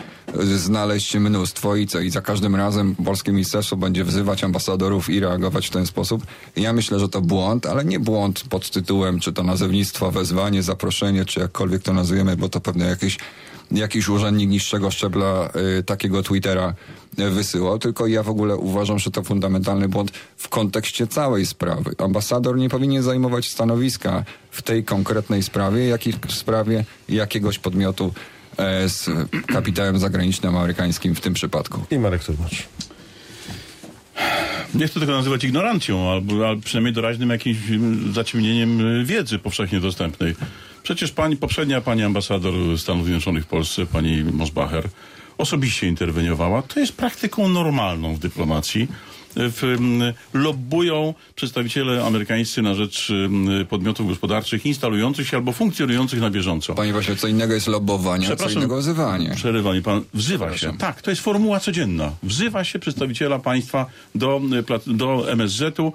znaleźć 0.57 1.17
mnóstwo 1.17 1.77
i 1.77 1.87
co? 1.87 2.01
I 2.01 2.11
za 2.11 2.21
każdym 2.21 2.57
razem 2.57 2.95
polskie 2.95 3.33
ministerstwo 3.33 3.77
będzie 3.77 4.05
wzywać 4.05 4.45
ambasadorów 4.45 5.11
i 5.11 5.21
reagować 5.21 5.67
w 5.67 5.71
ten 5.71 5.87
sposób. 5.87 6.27
Ja 6.57 6.73
myślę, 6.73 6.99
że 6.99 7.09
to 7.09 7.21
błąd, 7.21 7.67
ale 7.67 7.85
nie 7.85 8.01
błąd 8.01 8.45
pod 8.51 8.71
tytułem, 8.71 9.21
czy 9.21 9.33
to 9.33 9.43
nazewnictwo, 9.43 10.11
wezwanie, 10.11 10.63
zaproszenie, 10.63 11.25
czy 11.25 11.41
jakkolwiek 11.41 11.83
to 11.83 11.93
nazujemy, 11.93 12.37
bo 12.37 12.49
to 12.49 12.61
pewnie 12.61 12.85
jakieś 12.85 13.19
jakiś 13.71 14.09
urzędnik 14.09 14.51
niższego 14.51 14.91
szczebla 14.91 15.51
y, 15.79 15.83
takiego 15.83 16.23
Twittera 16.23 16.75
y, 17.19 17.31
wysyłał, 17.31 17.79
tylko 17.79 18.07
ja 18.07 18.23
w 18.23 18.29
ogóle 18.29 18.57
uważam, 18.57 18.99
że 18.99 19.11
to 19.11 19.23
fundamentalny 19.23 19.89
błąd 19.89 20.11
w 20.37 20.49
kontekście 20.49 21.07
całej 21.07 21.47
sprawy. 21.47 21.91
Ambasador 21.99 22.57
nie 22.57 22.69
powinien 22.69 23.03
zajmować 23.03 23.51
stanowiska 23.51 24.25
w 24.51 24.63
tej 24.63 24.85
konkretnej 24.85 25.43
sprawie, 25.43 25.87
jak 25.87 26.07
i 26.07 26.13
w 26.13 26.33
sprawie 26.33 26.85
jakiegoś 27.09 27.59
podmiotu 27.59 28.15
e, 28.57 28.89
z 28.89 29.11
kapitałem 29.47 29.99
zagranicznym 29.99 30.57
amerykańskim 30.57 31.15
w 31.15 31.21
tym 31.21 31.35
przypadku. 31.35 31.81
I 31.91 31.99
Marek 31.99 32.23
Surmacz. 32.23 32.69
Nie 34.75 34.87
chcę 34.87 35.01
tego 35.01 35.13
nazywać 35.13 35.45
ignorancją, 35.45 36.11
albo, 36.11 36.49
albo 36.49 36.63
przynajmniej 36.63 36.95
doraźnym 36.95 37.31
jakimś 37.31 37.71
mm, 37.71 38.13
zaciemnieniem 38.13 39.01
y, 39.01 39.05
wiedzy 39.05 39.39
powszechnie 39.39 39.81
dostępnej. 39.81 40.35
Przecież 40.83 41.13
pani, 41.13 41.37
poprzednia 41.37 41.81
pani 41.81 42.03
ambasador 42.03 42.55
Stanów 42.79 43.05
Zjednoczonych 43.05 43.45
w 43.45 43.47
Polsce, 43.47 43.87
pani 43.87 44.25
Mosbacher, 44.25 44.89
osobiście 45.39 45.87
interweniowała. 45.89 46.63
To 46.63 46.81
jest 46.81 46.93
praktyką 46.93 47.49
normalną 47.49 48.15
w 48.15 48.19
dyplomacji. 48.19 48.89
W, 49.37 49.77
lobbują 50.35 51.15
przedstawiciele 51.35 52.05
amerykańscy 52.05 52.63
na 52.63 52.75
rzecz 52.75 53.13
podmiotów 53.69 54.09
gospodarczych 54.09 54.67
instalujących 54.67 55.29
się 55.29 55.37
albo 55.37 55.53
funkcjonujących 55.53 56.21
na 56.21 56.31
bieżąco. 56.31 56.75
Panie 56.75 56.93
właśnie, 56.93 57.17
co 57.17 57.29
innego 57.29 57.55
jest 57.55 57.67
lobowanie, 57.67 58.33
a 58.33 58.37
co 58.37 58.51
innego 58.51 58.79
wzywanie. 58.79 59.33
Przerywa 59.35 59.73
mi 59.73 59.83
pan. 59.83 60.05
Wzywa 60.15 60.57
się. 60.57 60.79
Tak, 60.79 61.03
to 61.03 61.11
jest 61.11 61.23
formuła 61.23 61.61
codzienna. 61.61 62.13
Wzywa 62.23 62.65
się 62.65 62.79
przedstawiciela 62.79 63.39
państwa 63.39 63.87
do, 64.15 64.41
plat- 64.67 64.97
do 64.97 65.31
MSZ-u 65.33 65.87
y, 65.89 65.93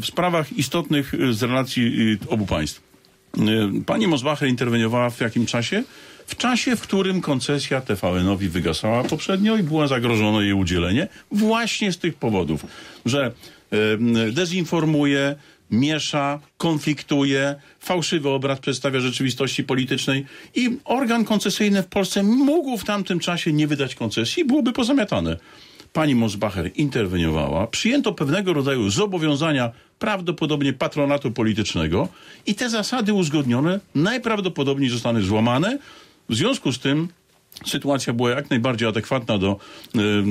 w 0.00 0.06
sprawach 0.06 0.52
istotnych 0.52 1.12
z 1.30 1.42
relacji 1.42 2.10
y, 2.12 2.18
obu 2.28 2.46
państw. 2.46 2.89
Y, 3.38 3.84
Pani 3.86 4.06
Mosbacher 4.06 4.48
interweniowała 4.48 5.10
w 5.10 5.20
jakim 5.20 5.46
czasie? 5.46 5.82
W 6.26 6.36
czasie, 6.36 6.76
w 6.76 6.80
którym 6.80 7.20
koncesja 7.20 7.80
TVN-owi 7.80 8.48
wygasała 8.48 9.04
poprzednio 9.04 9.56
i 9.56 9.62
było 9.62 9.88
zagrożone 9.88 10.44
jej 10.44 10.52
udzielenie, 10.52 11.08
właśnie 11.32 11.92
z 11.92 11.98
tych 11.98 12.14
powodów, 12.14 12.66
że 13.06 13.32
y, 14.28 14.32
dezinformuje, 14.32 15.36
miesza, 15.70 16.40
konfliktuje, 16.56 17.54
fałszywy 17.80 18.28
obraz 18.28 18.60
przedstawia 18.60 19.00
rzeczywistości 19.00 19.64
politycznej 19.64 20.26
i 20.54 20.78
organ 20.84 21.24
koncesyjny 21.24 21.82
w 21.82 21.86
Polsce 21.86 22.22
mógł 22.22 22.76
w 22.76 22.84
tamtym 22.84 23.18
czasie 23.18 23.52
nie 23.52 23.66
wydać 23.66 23.94
koncesji, 23.94 24.44
byłoby 24.44 24.72
pozamiatane. 24.72 25.36
Pani 25.92 26.14
Mosbacher 26.14 26.70
interweniowała, 26.74 27.66
przyjęto 27.66 28.12
pewnego 28.12 28.52
rodzaju 28.52 28.90
zobowiązania 28.90 29.70
prawdopodobnie 29.98 30.72
patronatu 30.72 31.30
politycznego 31.30 32.08
i 32.46 32.54
te 32.54 32.70
zasady 32.70 33.12
uzgodnione 33.12 33.80
najprawdopodobniej 33.94 34.90
zostaną 34.90 35.22
złamane. 35.22 35.78
W 36.28 36.34
związku 36.34 36.72
z 36.72 36.78
tym 36.78 37.08
sytuacja 37.66 38.12
była 38.12 38.30
jak 38.30 38.50
najbardziej 38.50 38.88
adekwatna 38.88 39.38
do 39.38 39.58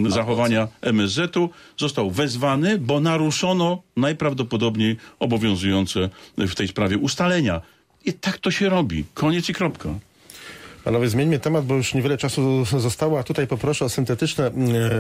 y, 0.07 0.11
zachowania 0.11 0.67
MSZ-u. 0.81 1.49
Został 1.77 2.11
wezwany, 2.11 2.77
bo 2.77 2.99
naruszono 2.99 3.81
najprawdopodobniej 3.97 4.97
obowiązujące 5.19 6.09
w 6.37 6.55
tej 6.55 6.67
sprawie 6.67 6.97
ustalenia. 6.97 7.61
I 8.05 8.13
tak 8.13 8.37
to 8.37 8.51
się 8.51 8.69
robi. 8.69 9.05
Koniec 9.13 9.49
i 9.49 9.53
kropka. 9.53 9.89
Panowie, 10.83 11.09
zmieńmy 11.09 11.39
temat, 11.39 11.65
bo 11.65 11.75
już 11.75 11.93
niewiele 11.93 12.17
czasu 12.17 12.65
zostało, 12.65 13.19
a 13.19 13.23
tutaj 13.23 13.47
poproszę 13.47 13.85
o 13.85 13.89
syntetyczne 13.89 14.47
e, 14.47 14.51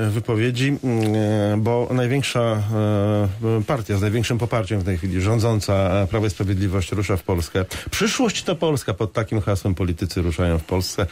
wypowiedzi, 0.09 0.77
e, 0.83 1.57
bo 1.57 1.87
największa 1.91 2.39
e, 2.39 3.63
partia 3.67 3.97
z 3.97 4.01
największym 4.01 4.37
poparciem 4.37 4.79
w 4.79 4.83
tej 4.83 4.97
chwili, 4.97 5.21
rządząca 5.21 6.07
Prawo 6.09 6.25
i 6.25 6.29
Sprawiedliwość 6.29 6.91
rusza 6.91 7.17
w 7.17 7.23
Polskę. 7.23 7.65
Przyszłość 7.91 8.43
to 8.43 8.55
Polska, 8.55 8.93
pod 8.93 9.13
takim 9.13 9.41
hasłem 9.41 9.75
politycy 9.75 10.21
ruszają 10.21 10.57
w 10.57 10.63
Polsce. 10.63 11.05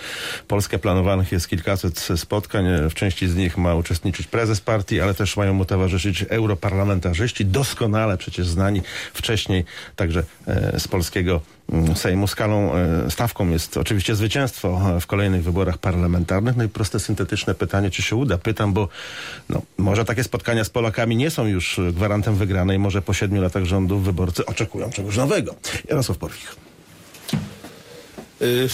Polskę 0.47 0.80
planowanych 0.80 1.32
jest 1.32 1.49
kilkaset 1.49 2.07
spotkań, 2.15 2.65
w 2.89 2.93
części 2.93 3.28
z 3.28 3.36
nich 3.36 3.57
ma 3.57 3.76
uczestniczyć 3.76 4.28
prezes 4.28 4.61
partii, 4.61 5.01
ale 5.01 5.13
też 5.13 5.38
mają 5.38 5.53
mu 5.53 5.65
towarzyszyć 5.65 6.26
europarlamentarzyści, 6.30 7.45
doskonale 7.45 8.18
przecież 8.18 8.47
znani 8.47 8.82
wcześniej 9.13 9.65
także 9.95 10.24
z 10.78 10.88
polskiego 10.88 11.32
mm, 11.32 11.57
Sejmu. 11.95 12.28
Skalą, 12.28 12.76
e, 12.76 13.11
stawką 13.11 13.49
jest 13.49 13.78
oczywiście 13.78 14.15
zwycięstwo 14.15 14.82
e, 14.97 14.99
w 14.99 15.07
kolejnych 15.07 15.43
wyborach 15.43 15.78
parlamentarnych. 15.78 16.55
No 16.55 16.63
i 16.63 16.70
proste, 16.70 16.99
syntetyczne 16.99 17.55
pytanie, 17.55 17.89
czy 17.91 18.01
się 18.01 18.15
uda? 18.15 18.38
Pytam, 18.38 18.74
bo 18.74 18.89
no, 19.49 19.61
może 19.78 20.05
takie 20.05 20.24
spotkania 20.24 20.63
z 20.63 20.70
Polakami 20.70 21.15
nie 21.15 21.30
są 21.30 21.45
już 21.45 21.80
e, 21.80 21.93
gwarantem 21.93 22.36
wygranej. 22.36 22.80
Może 22.80 23.01
po 23.01 23.13
siedmiu 23.13 23.41
latach 23.41 23.63
rządów 23.63 24.03
wyborcy 24.03 24.45
oczekują 24.45 24.89
czegoś 24.89 25.18
nowego. 25.18 25.55
Jarosław 25.89 26.18
Porwich. 26.18 26.55
Y, 28.41 28.68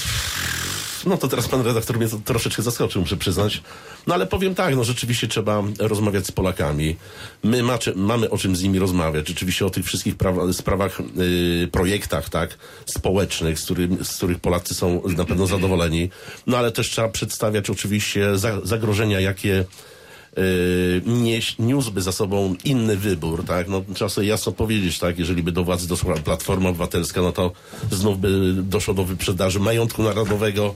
No 1.06 1.18
to 1.18 1.28
teraz 1.28 1.48
pan 1.48 1.62
redaktor 1.62 1.98
mnie 1.98 2.08
troszeczkę 2.26 2.62
zaskoczył, 2.62 3.02
muszę 3.02 3.18
przyznać. 3.18 3.62
No 4.08 4.14
ale 4.14 4.28
powiem 4.28 4.56
tak, 4.56 4.76
no 4.76 4.84
rzeczywiście 4.84 5.28
trzeba 5.28 5.64
rozmawiać 5.80 6.28
z 6.28 6.32
Polakami. 6.32 6.96
My 7.44 7.64
macie, 7.64 7.94
mamy 7.96 8.30
o 8.30 8.38
czym 8.38 8.56
z 8.56 8.64
nimi 8.64 8.80
rozmawiać. 8.80 9.28
Rzeczywiście 9.28 9.66
o 9.66 9.70
tych 9.70 9.86
wszystkich 9.86 10.16
prawa, 10.16 10.54
sprawach, 10.54 11.00
y, 11.00 11.68
projektach, 11.72 12.30
tak, 12.30 12.58
społecznych, 12.86 13.60
z, 13.60 13.66
którym, 13.66 14.06
z 14.06 14.18
których 14.18 14.40
Polacy 14.40 14.76
są 14.76 15.02
na 15.18 15.26
pewno 15.26 15.48
zadowoleni. 15.48 16.10
No 16.48 16.58
ale 16.58 16.72
też 16.72 16.90
trzeba 16.90 17.10
przedstawiać 17.10 17.70
oczywiście 17.70 18.38
za, 18.38 18.62
zagrożenia, 18.64 19.20
jakie 19.20 19.66
y, 20.38 21.02
nieś, 21.06 21.58
niósłby 21.60 22.02
za 22.02 22.12
sobą 22.12 22.56
inny 22.64 22.98
wybór, 22.98 23.46
tak? 23.46 23.68
No, 23.68 23.82
trzeba 23.94 24.10
sobie 24.10 24.28
jasno 24.28 24.52
powiedzieć, 24.52 25.00
tak? 25.00 25.20
Jeżeli 25.20 25.44
by 25.44 25.52
do 25.52 25.64
władzy 25.64 25.88
doszła 25.88 26.16
Platforma 26.16 26.70
Obywatelska, 26.70 27.22
no 27.22 27.32
to 27.32 27.52
znów 27.92 28.20
by 28.20 28.54
doszło 28.54 28.94
do 28.94 29.04
wyprzedaży 29.04 29.60
majątku 29.60 30.04
narodowego, 30.04 30.76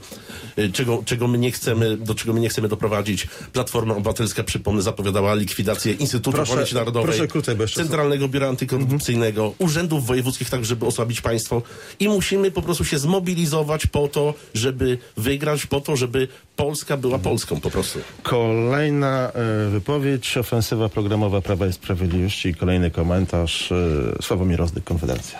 y, 0.58 0.72
czego, 0.72 1.02
czego 1.04 1.28
my 1.28 1.38
nie 1.38 1.50
chcemy, 1.52 1.96
do 1.96 2.14
czego 2.14 2.32
my 2.32 2.40
nie 2.40 2.48
chcemy 2.48 2.68
doprowadzić. 2.68 3.26
Platforma 3.52 3.94
Obywatelska, 3.94 4.44
przypomnę, 4.44 4.82
zapowiadała 4.82 5.34
likwidację 5.34 5.92
Instytutu 5.92 6.36
Proszę- 6.36 6.52
Pamięci 6.52 6.74
Narodowej, 6.74 7.08
proszę 7.08 7.28
krócej, 7.28 7.56
bo 7.56 7.66
Centralnego 7.66 8.28
Biura 8.28 8.48
Antykorupcyjnego, 8.48 9.54
urzędów 9.58 10.06
wojewódzkich, 10.06 10.50
tak 10.50 10.64
żeby 10.64 10.86
osłabić 10.86 11.20
państwo 11.20 11.62
i 12.00 12.08
musimy 12.08 12.50
po 12.50 12.62
prostu 12.62 12.84
się 12.84 12.98
zmobilizować 12.98 13.86
po 13.86 14.08
to, 14.08 14.34
żeby 14.54 14.98
wygrać, 15.16 15.66
po 15.66 15.80
to, 15.80 15.96
żeby 15.96 16.28
Polska 16.56 16.96
była 16.96 17.18
Polską 17.18 17.60
po 17.60 17.70
prostu. 17.70 17.98
Kolejna 18.22 19.32
e, 19.32 19.47
wypowiedź, 19.70 20.36
ofensywa 20.36 20.88
programowa 20.88 21.40
Prawa 21.40 21.66
i 21.66 21.72
Sprawiedliwości 21.72 22.48
i 22.48 22.54
kolejny 22.54 22.90
komentarz. 22.90 23.72
E, 23.72 24.22
Sławomir 24.22 24.58
Rozdyk, 24.58 24.84
Konfederacja. 24.84 25.38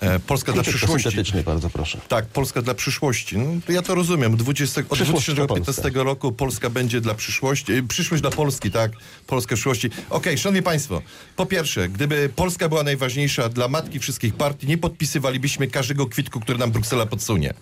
E, 0.00 0.18
Polska 0.18 0.52
dla 0.52 0.62
przyszłości. 0.62 1.32
bardzo 1.44 1.70
proszę. 1.70 2.00
Tak, 2.08 2.26
Polska 2.26 2.62
dla 2.62 2.74
przyszłości. 2.74 3.38
No, 3.38 3.60
ja 3.68 3.82
to 3.82 3.94
rozumiem. 3.94 4.36
20, 4.36 4.80
od 4.80 4.86
Przyszłość 4.86 5.26
dla 5.26 5.46
2015 5.46 6.04
roku 6.04 6.32
Polska 6.32 6.70
będzie 6.70 7.00
dla 7.00 7.14
przyszłości. 7.14 7.72
e, 7.72 7.82
Przyszłość 7.82 8.20
dla 8.20 8.30
Polski, 8.30 8.70
tak? 8.70 8.92
Polska 9.26 9.54
przyszłości. 9.54 9.90
Okej, 10.10 10.38
szanowni 10.38 10.62
państwo. 10.62 11.02
Po 11.36 11.46
pierwsze, 11.46 11.88
gdyby 11.88 12.30
Polska 12.36 12.68
była 12.68 12.82
najważniejsza 12.82 13.48
dla 13.48 13.68
matki 13.68 13.98
wszystkich 13.98 14.34
partii, 14.34 14.66
nie 14.66 14.78
podpisywalibyśmy 14.78 15.66
każdego 15.66 16.06
kwitku, 16.06 16.40
który 16.40 16.58
nam 16.58 16.70
Bruksela 16.70 17.06
podsunie. 17.06 17.54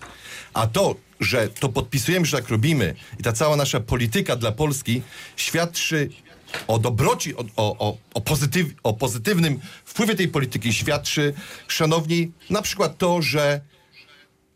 A 0.53 0.67
to, 0.67 0.95
że 1.19 1.49
to 1.49 1.69
podpisujemy, 1.69 2.25
że 2.25 2.37
tak 2.37 2.49
robimy 2.49 2.95
i 3.19 3.23
ta 3.23 3.31
cała 3.33 3.55
nasza 3.55 3.79
polityka 3.79 4.35
dla 4.35 4.51
Polski 4.51 5.01
świadczy 5.35 6.09
o 6.67 6.79
dobroci, 6.79 7.35
o, 7.35 7.45
o, 7.55 7.97
o, 8.13 8.21
pozytyw, 8.21 8.67
o 8.83 8.93
pozytywnym 8.93 9.59
wpływie 9.85 10.15
tej 10.15 10.27
polityki 10.27 10.73
świadczy, 10.73 11.33
szanowni, 11.67 12.31
na 12.49 12.61
przykład 12.61 12.97
to, 12.97 13.21
że 13.21 13.61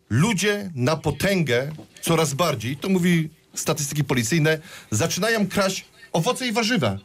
ludzie 0.10 0.72
na 0.76 0.96
potęgę 0.96 1.72
coraz 2.02 2.34
bardziej, 2.34 2.78
to 2.78 2.90
mówi 2.90 3.30
statystyki 3.54 4.04
policyjne, 4.04 4.60
zaczynają 4.92 5.48
kraść 5.48 5.86
owoce 6.12 6.48
i 6.48 6.52
warzywa. 6.52 6.98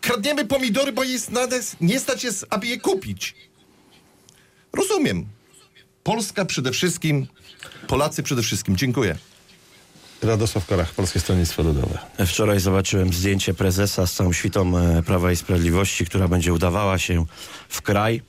Kradniemy 0.00 0.44
pomidory, 0.44 0.92
bo 0.92 1.04
jest 1.04 1.30
nas, 1.30 1.76
nie 1.80 2.00
stać 2.00 2.24
jest, 2.24 2.46
aby 2.50 2.66
je 2.66 2.80
kupić. 2.80 3.34
Rozumiem. 4.72 5.26
Polska 6.02 6.44
przede 6.44 6.72
wszystkim, 6.72 7.26
Polacy 7.86 8.22
przede 8.22 8.42
wszystkim. 8.42 8.76
Dziękuję. 8.76 9.16
Radosław 10.22 10.66
Korach, 10.66 10.94
Polskie 10.94 11.20
Stronnictwo 11.20 11.62
Ludowe. 11.62 11.98
Wczoraj 12.26 12.60
zobaczyłem 12.60 13.12
zdjęcie 13.12 13.54
prezesa 13.54 14.06
z 14.06 14.12
całą 14.12 14.32
świtą 14.32 14.78
e, 14.78 15.02
Prawa 15.02 15.32
i 15.32 15.36
Sprawiedliwości, 15.36 16.06
która 16.06 16.28
będzie 16.28 16.52
udawała 16.52 16.98
się 16.98 17.24
w 17.68 17.82
kraj. 17.82 18.22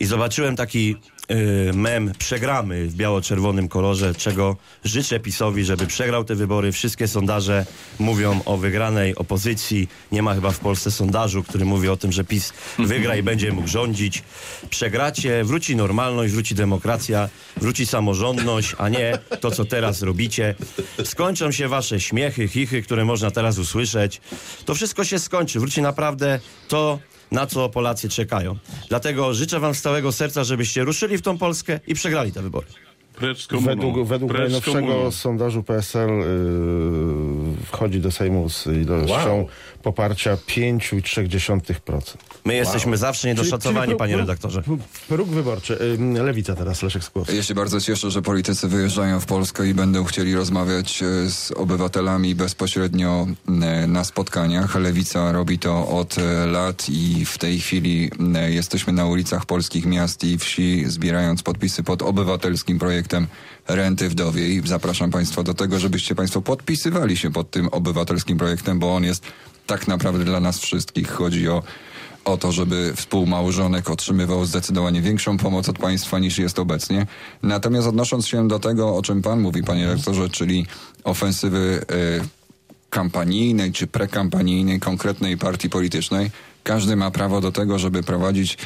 I 0.00 0.06
zobaczyłem 0.06 0.56
taki 0.56 0.96
e, 1.28 1.72
mem, 1.72 2.12
przegramy 2.18 2.86
w 2.86 2.94
biało-czerwonym 2.94 3.68
kolorze, 3.68 4.14
czego 4.14 4.56
życzę 4.84 5.20
PiSowi, 5.20 5.64
żeby 5.64 5.86
przegrał 5.86 6.24
te 6.24 6.34
wybory. 6.34 6.72
Wszystkie 6.72 7.08
sondaże 7.08 7.66
mówią 7.98 8.40
o 8.44 8.56
wygranej 8.56 9.14
opozycji. 9.14 9.88
Nie 10.12 10.22
ma 10.22 10.34
chyba 10.34 10.50
w 10.50 10.58
Polsce 10.58 10.90
sondażu, 10.90 11.42
który 11.42 11.64
mówi 11.64 11.88
o 11.88 11.96
tym, 11.96 12.12
że 12.12 12.24
PiS 12.24 12.52
wygra 12.78 13.16
i 13.16 13.22
będzie 13.22 13.52
mógł 13.52 13.68
rządzić. 13.68 14.22
Przegracie, 14.70 15.44
wróci 15.44 15.76
normalność, 15.76 16.32
wróci 16.32 16.54
demokracja, 16.54 17.28
wróci 17.56 17.86
samorządność, 17.86 18.74
a 18.78 18.88
nie 18.88 19.18
to, 19.40 19.50
co 19.50 19.64
teraz 19.64 20.02
robicie. 20.02 20.54
Skończą 21.04 21.52
się 21.52 21.68
wasze 21.68 22.00
śmiechy, 22.00 22.48
chichy, 22.48 22.82
które 22.82 23.04
można 23.04 23.30
teraz 23.30 23.58
usłyszeć. 23.58 24.20
To 24.64 24.74
wszystko 24.74 25.04
się 25.04 25.18
skończy. 25.18 25.60
Wróci 25.60 25.82
naprawdę 25.82 26.40
to, 26.68 26.98
na 27.30 27.46
co 27.46 27.68
Polacy 27.68 28.08
czekają. 28.08 28.56
Dlatego 28.88 29.34
życzę 29.34 29.60
wam 29.60 29.74
z 29.74 29.82
całego 29.82 30.12
serca, 30.12 30.44
żebyście 30.44 30.84
ruszyli 30.84 31.18
w 31.18 31.22
tą 31.22 31.38
Polskę 31.38 31.80
i 31.86 31.94
przegrali 31.94 32.32
te 32.32 32.42
wybory. 32.42 32.66
Precz 33.20 33.42
z 33.42 33.46
komuną. 33.46 33.66
Według, 33.68 34.06
według 34.08 34.30
Precz 34.32 34.42
najnowszego 34.42 34.78
komuną. 34.88 35.10
sondażu 35.10 35.62
PSL 35.62 36.08
yy, 36.08 36.24
wchodzi 37.66 38.00
do 38.00 38.10
Sejmu 38.10 38.48
z 38.50 38.66
ilością 38.66 39.36
Wow. 39.36 39.46
poparcia 39.82 40.36
5,3%. 40.46 42.16
My 42.44 42.54
jesteśmy 42.54 42.96
zawsze 42.96 43.28
niedoszacowani, 43.28 43.92
próg- 43.92 43.96
panie 43.98 44.14
próg- 44.14 44.18
redaktorze. 44.18 44.62
Próg 45.08 45.28
wyborczy. 45.28 45.98
Yy, 46.14 46.22
Lewica 46.22 46.54
teraz, 46.56 46.82
Leszek 46.82 47.04
Skłowski. 47.04 47.36
Ja 47.36 47.42
się 47.42 47.54
bardzo 47.54 47.80
cieszę, 47.80 48.10
że 48.10 48.22
politycy 48.22 48.68
wyjeżdżają 48.68 49.20
w 49.20 49.26
Polskę 49.26 49.66
i 49.68 49.74
będą 49.74 50.04
chcieli 50.04 50.34
rozmawiać 50.34 51.02
e, 51.02 51.30
z 51.30 51.52
obywatelami 51.56 52.34
bezpośrednio 52.34 53.26
e, 53.62 53.86
na 53.86 54.04
spotkaniach. 54.04 54.74
Lewica 54.74 55.32
robi 55.32 55.58
to 55.58 55.88
od 55.88 56.18
e, 56.18 56.46
lat 56.46 56.86
i 56.88 57.24
w 57.24 57.38
tej 57.38 57.60
chwili 57.60 58.10
jesteśmy 58.48 58.92
na 58.92 59.06
ulicach 59.06 59.46
polskich 59.46 59.86
miast 59.86 60.24
i 60.24 60.38
wsi 60.38 60.84
zbierając 60.86 61.42
podpisy 61.42 61.82
pod 61.82 62.02
obywatelskim 62.02 62.78
projektem 62.78 63.09
renty 63.68 64.08
wdowiej. 64.08 64.62
Zapraszam 64.64 65.10
Państwa 65.10 65.42
do 65.42 65.54
tego, 65.54 65.78
żebyście 65.78 66.14
Państwo 66.14 66.42
podpisywali 66.42 67.16
się 67.16 67.32
pod 67.32 67.50
tym 67.50 67.68
obywatelskim 67.68 68.38
projektem, 68.38 68.78
bo 68.78 68.94
on 68.94 69.04
jest 69.04 69.24
tak 69.66 69.88
naprawdę 69.88 70.24
dla 70.24 70.40
nas 70.40 70.58
wszystkich. 70.58 71.10
Chodzi 71.10 71.48
o 71.48 71.62
o 72.24 72.36
to, 72.36 72.52
żeby 72.52 72.92
współmałżonek 72.96 73.90
otrzymywał 73.90 74.44
zdecydowanie 74.44 75.02
większą 75.02 75.36
pomoc 75.36 75.68
od 75.68 75.78
państwa 75.78 76.18
niż 76.18 76.38
jest 76.38 76.58
obecnie. 76.58 77.06
Natomiast 77.42 77.88
odnosząc 77.88 78.26
się 78.26 78.48
do 78.48 78.58
tego, 78.58 78.96
o 78.96 79.02
czym 79.02 79.22
pan 79.22 79.40
mówi, 79.40 79.62
panie 79.62 79.86
rektorze, 79.86 80.28
czyli 80.28 80.66
ofensywy 81.04 81.84
y, 81.90 82.20
kampanijnej 82.90 83.72
czy 83.72 83.86
prekampanijnej 83.86 84.80
konkretnej 84.80 85.38
partii 85.38 85.70
politycznej, 85.70 86.30
każdy 86.62 86.96
ma 86.96 87.10
prawo 87.10 87.40
do 87.40 87.52
tego, 87.52 87.78
żeby 87.78 88.02
prowadzić 88.02 88.58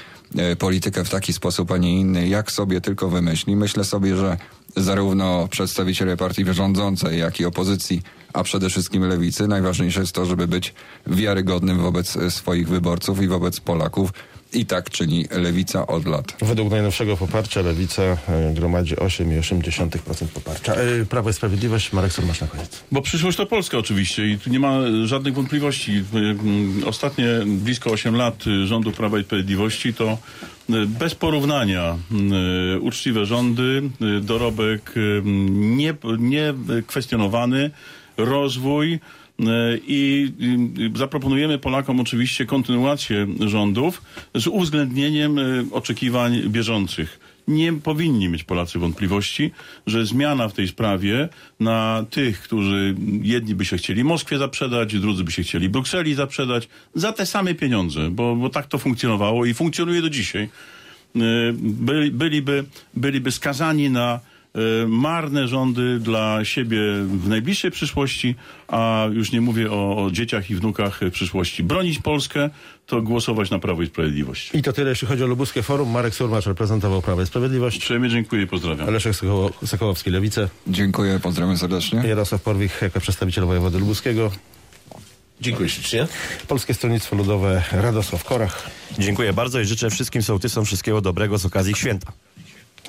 politykę 0.58 1.04
w 1.04 1.10
taki 1.10 1.32
sposób, 1.32 1.72
a 1.72 1.76
nie 1.76 2.00
inny, 2.00 2.28
jak 2.28 2.52
sobie 2.52 2.80
tylko 2.80 3.08
wymyśli. 3.08 3.56
Myślę 3.56 3.84
sobie, 3.84 4.16
że 4.16 4.36
zarówno 4.76 5.48
przedstawiciele 5.48 6.16
partii 6.16 6.44
rządzącej, 6.50 7.18
jak 7.18 7.40
i 7.40 7.44
opozycji, 7.44 8.02
a 8.32 8.42
przede 8.42 8.70
wszystkim 8.70 9.02
lewicy, 9.02 9.48
najważniejsze 9.48 10.00
jest 10.00 10.12
to, 10.12 10.26
żeby 10.26 10.48
być 10.48 10.74
wiarygodnym 11.06 11.78
wobec 11.78 12.16
e, 12.16 12.30
swoich 12.30 12.68
wyborców 12.68 13.22
i 13.22 13.28
wobec 13.28 13.60
Polaków. 13.60 14.10
I 14.54 14.66
tak 14.66 14.90
czyni 14.90 15.24
lewica 15.30 15.86
od 15.86 16.06
lat. 16.06 16.36
Według 16.42 16.70
najnowszego 16.70 17.16
poparcia 17.16 17.62
Lewica 17.62 18.02
yy, 18.02 18.16
gromadzi 18.54 18.96
8,8% 18.96 20.26
poparcia. 20.28 20.82
Yy, 20.82 21.06
Prawo 21.06 21.30
i 21.30 21.32
Sprawiedliwość, 21.32 21.92
Marek 21.92 22.12
Sormasz 22.12 22.40
na 22.40 22.46
koniec. 22.46 22.84
Bo 22.92 23.02
przyszłość 23.02 23.36
to 23.36 23.46
Polska 23.46 23.78
oczywiście 23.78 24.28
i 24.28 24.38
tu 24.38 24.50
nie 24.50 24.60
ma 24.60 24.78
żadnych 25.04 25.34
wątpliwości. 25.34 26.04
Mm, 26.12 26.82
Ostatnie 26.86 27.26
blisko 27.46 27.90
8 27.90 28.16
lat 28.16 28.44
rządów 28.64 28.94
Prawa 28.94 29.18
i 29.18 29.24
Sprawiedliwości 29.24 29.94
to 29.94 30.18
bez 30.86 31.14
porównania 31.14 31.96
uczciwe 32.80 33.26
rządy, 33.26 33.82
dorobek 34.20 34.96
y, 34.96 35.22
nie, 35.50 35.94
nie 36.18 36.54
kwestionowany, 36.86 37.70
rozwój 38.16 39.00
i 39.86 40.32
y, 40.94 40.98
zaproponujemy 40.98 41.58
Polakom 41.58 42.00
oczywiście 42.00 42.46
kontynuację 42.46 43.26
rządów 43.40 44.02
z 44.34 44.46
uwzględnieniem 44.46 45.38
y, 45.38 45.64
oczekiwań 45.72 46.42
bieżących. 46.48 47.20
Nie 47.48 47.72
powinni 47.72 48.28
mieć 48.28 48.44
Polacy 48.44 48.78
wątpliwości, 48.78 49.50
że 49.86 50.06
zmiana 50.06 50.48
w 50.48 50.52
tej 50.52 50.68
sprawie 50.68 51.28
na 51.60 52.04
tych, 52.10 52.42
którzy 52.42 52.94
jedni 53.22 53.54
by 53.54 53.64
się 53.64 53.76
chcieli 53.76 54.04
Moskwie 54.04 54.38
zaprzedać, 54.38 54.98
drudzy 54.98 55.24
by 55.24 55.32
się 55.32 55.42
chcieli 55.42 55.68
Brukseli 55.68 56.14
zaprzedać, 56.14 56.68
za 56.94 57.12
te 57.12 57.26
same 57.26 57.54
pieniądze, 57.54 58.10
bo, 58.10 58.36
bo 58.36 58.50
tak 58.50 58.66
to 58.66 58.78
funkcjonowało 58.78 59.44
i 59.44 59.54
funkcjonuje 59.54 60.02
do 60.02 60.10
dzisiaj, 60.10 60.48
y, 61.16 61.20
byli, 61.58 62.10
byliby, 62.10 62.64
byliby 62.94 63.32
skazani 63.32 63.90
na 63.90 64.20
marne 64.88 65.48
rządy 65.48 65.98
dla 66.00 66.44
siebie 66.44 66.78
w 67.06 67.28
najbliższej 67.28 67.70
przyszłości, 67.70 68.34
a 68.68 69.06
już 69.12 69.32
nie 69.32 69.40
mówię 69.40 69.70
o, 69.72 70.04
o 70.04 70.10
dzieciach 70.10 70.50
i 70.50 70.54
wnukach 70.54 71.00
w 71.02 71.10
przyszłości. 71.10 71.62
Bronić 71.62 71.98
Polskę 71.98 72.50
to 72.86 73.02
głosować 73.02 73.50
na 73.50 73.58
Prawo 73.58 73.82
i 73.82 73.86
Sprawiedliwość. 73.86 74.50
I 74.54 74.62
to 74.62 74.72
tyle, 74.72 74.90
jeśli 74.90 75.08
chodzi 75.08 75.24
o 75.24 75.26
Lubuskie 75.26 75.62
Forum. 75.62 75.90
Marek 75.90 76.14
Surmacz 76.14 76.46
reprezentował 76.46 77.02
Prawo 77.02 77.22
i 77.22 77.26
Sprawiedliwość. 77.26 77.76
Uprzejmie 77.76 78.08
dziękuję 78.08 78.42
i 78.42 78.46
pozdrawiam. 78.46 78.90
Leszek 78.94 79.12
Sokoło- 79.14 79.66
Sokołowski, 79.66 80.10
Lewicę. 80.10 80.48
Dziękuję, 80.66 81.20
pozdrawiam 81.22 81.58
serdecznie. 81.58 82.02
Jarosław 82.08 82.42
Porwich 82.42 82.78
jako 82.82 83.00
przedstawiciel 83.00 83.44
wojewody 83.46 83.78
lubuskiego. 83.78 84.30
Dziękuję 85.40 85.68
ślicznie. 85.68 86.06
Polskie 86.48 86.74
Stronnictwo 86.74 87.16
Ludowe 87.16 87.62
Radosław 87.72 88.24
Korach. 88.24 88.70
Dziękuję 88.98 89.32
bardzo 89.32 89.60
i 89.60 89.64
życzę 89.64 89.90
wszystkim 89.90 90.22
sołtysom 90.22 90.64
wszystkiego 90.64 91.00
dobrego 91.00 91.38
z 91.38 91.46
okazji 91.46 91.74
święta. 91.74 92.12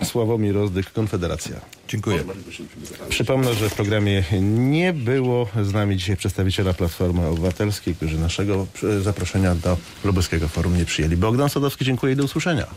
Sławomir 0.03 0.55
Rozdyk, 0.55 0.93
Konfederacja. 0.93 1.61
Dziękuję. 1.87 2.23
Przypomnę, 3.09 3.53
że 3.53 3.69
w 3.69 3.73
programie 3.73 4.23
nie 4.41 4.93
było 4.93 5.47
z 5.63 5.73
nami 5.73 5.97
dzisiaj 5.97 6.17
przedstawiciela 6.17 6.73
Platformy 6.73 7.27
Obywatelskiej, 7.27 7.95
którzy 7.95 8.19
naszego 8.19 8.67
e, 8.83 9.01
zaproszenia 9.01 9.55
do 9.55 9.77
Lubuskiego 10.03 10.47
Forum 10.47 10.77
nie 10.77 10.85
przyjęli. 10.85 11.17
Bogdan 11.17 11.49
Sadowski, 11.49 11.85
dziękuję 11.85 12.13
i 12.13 12.15
do 12.15 12.23
usłyszenia. 12.23 12.67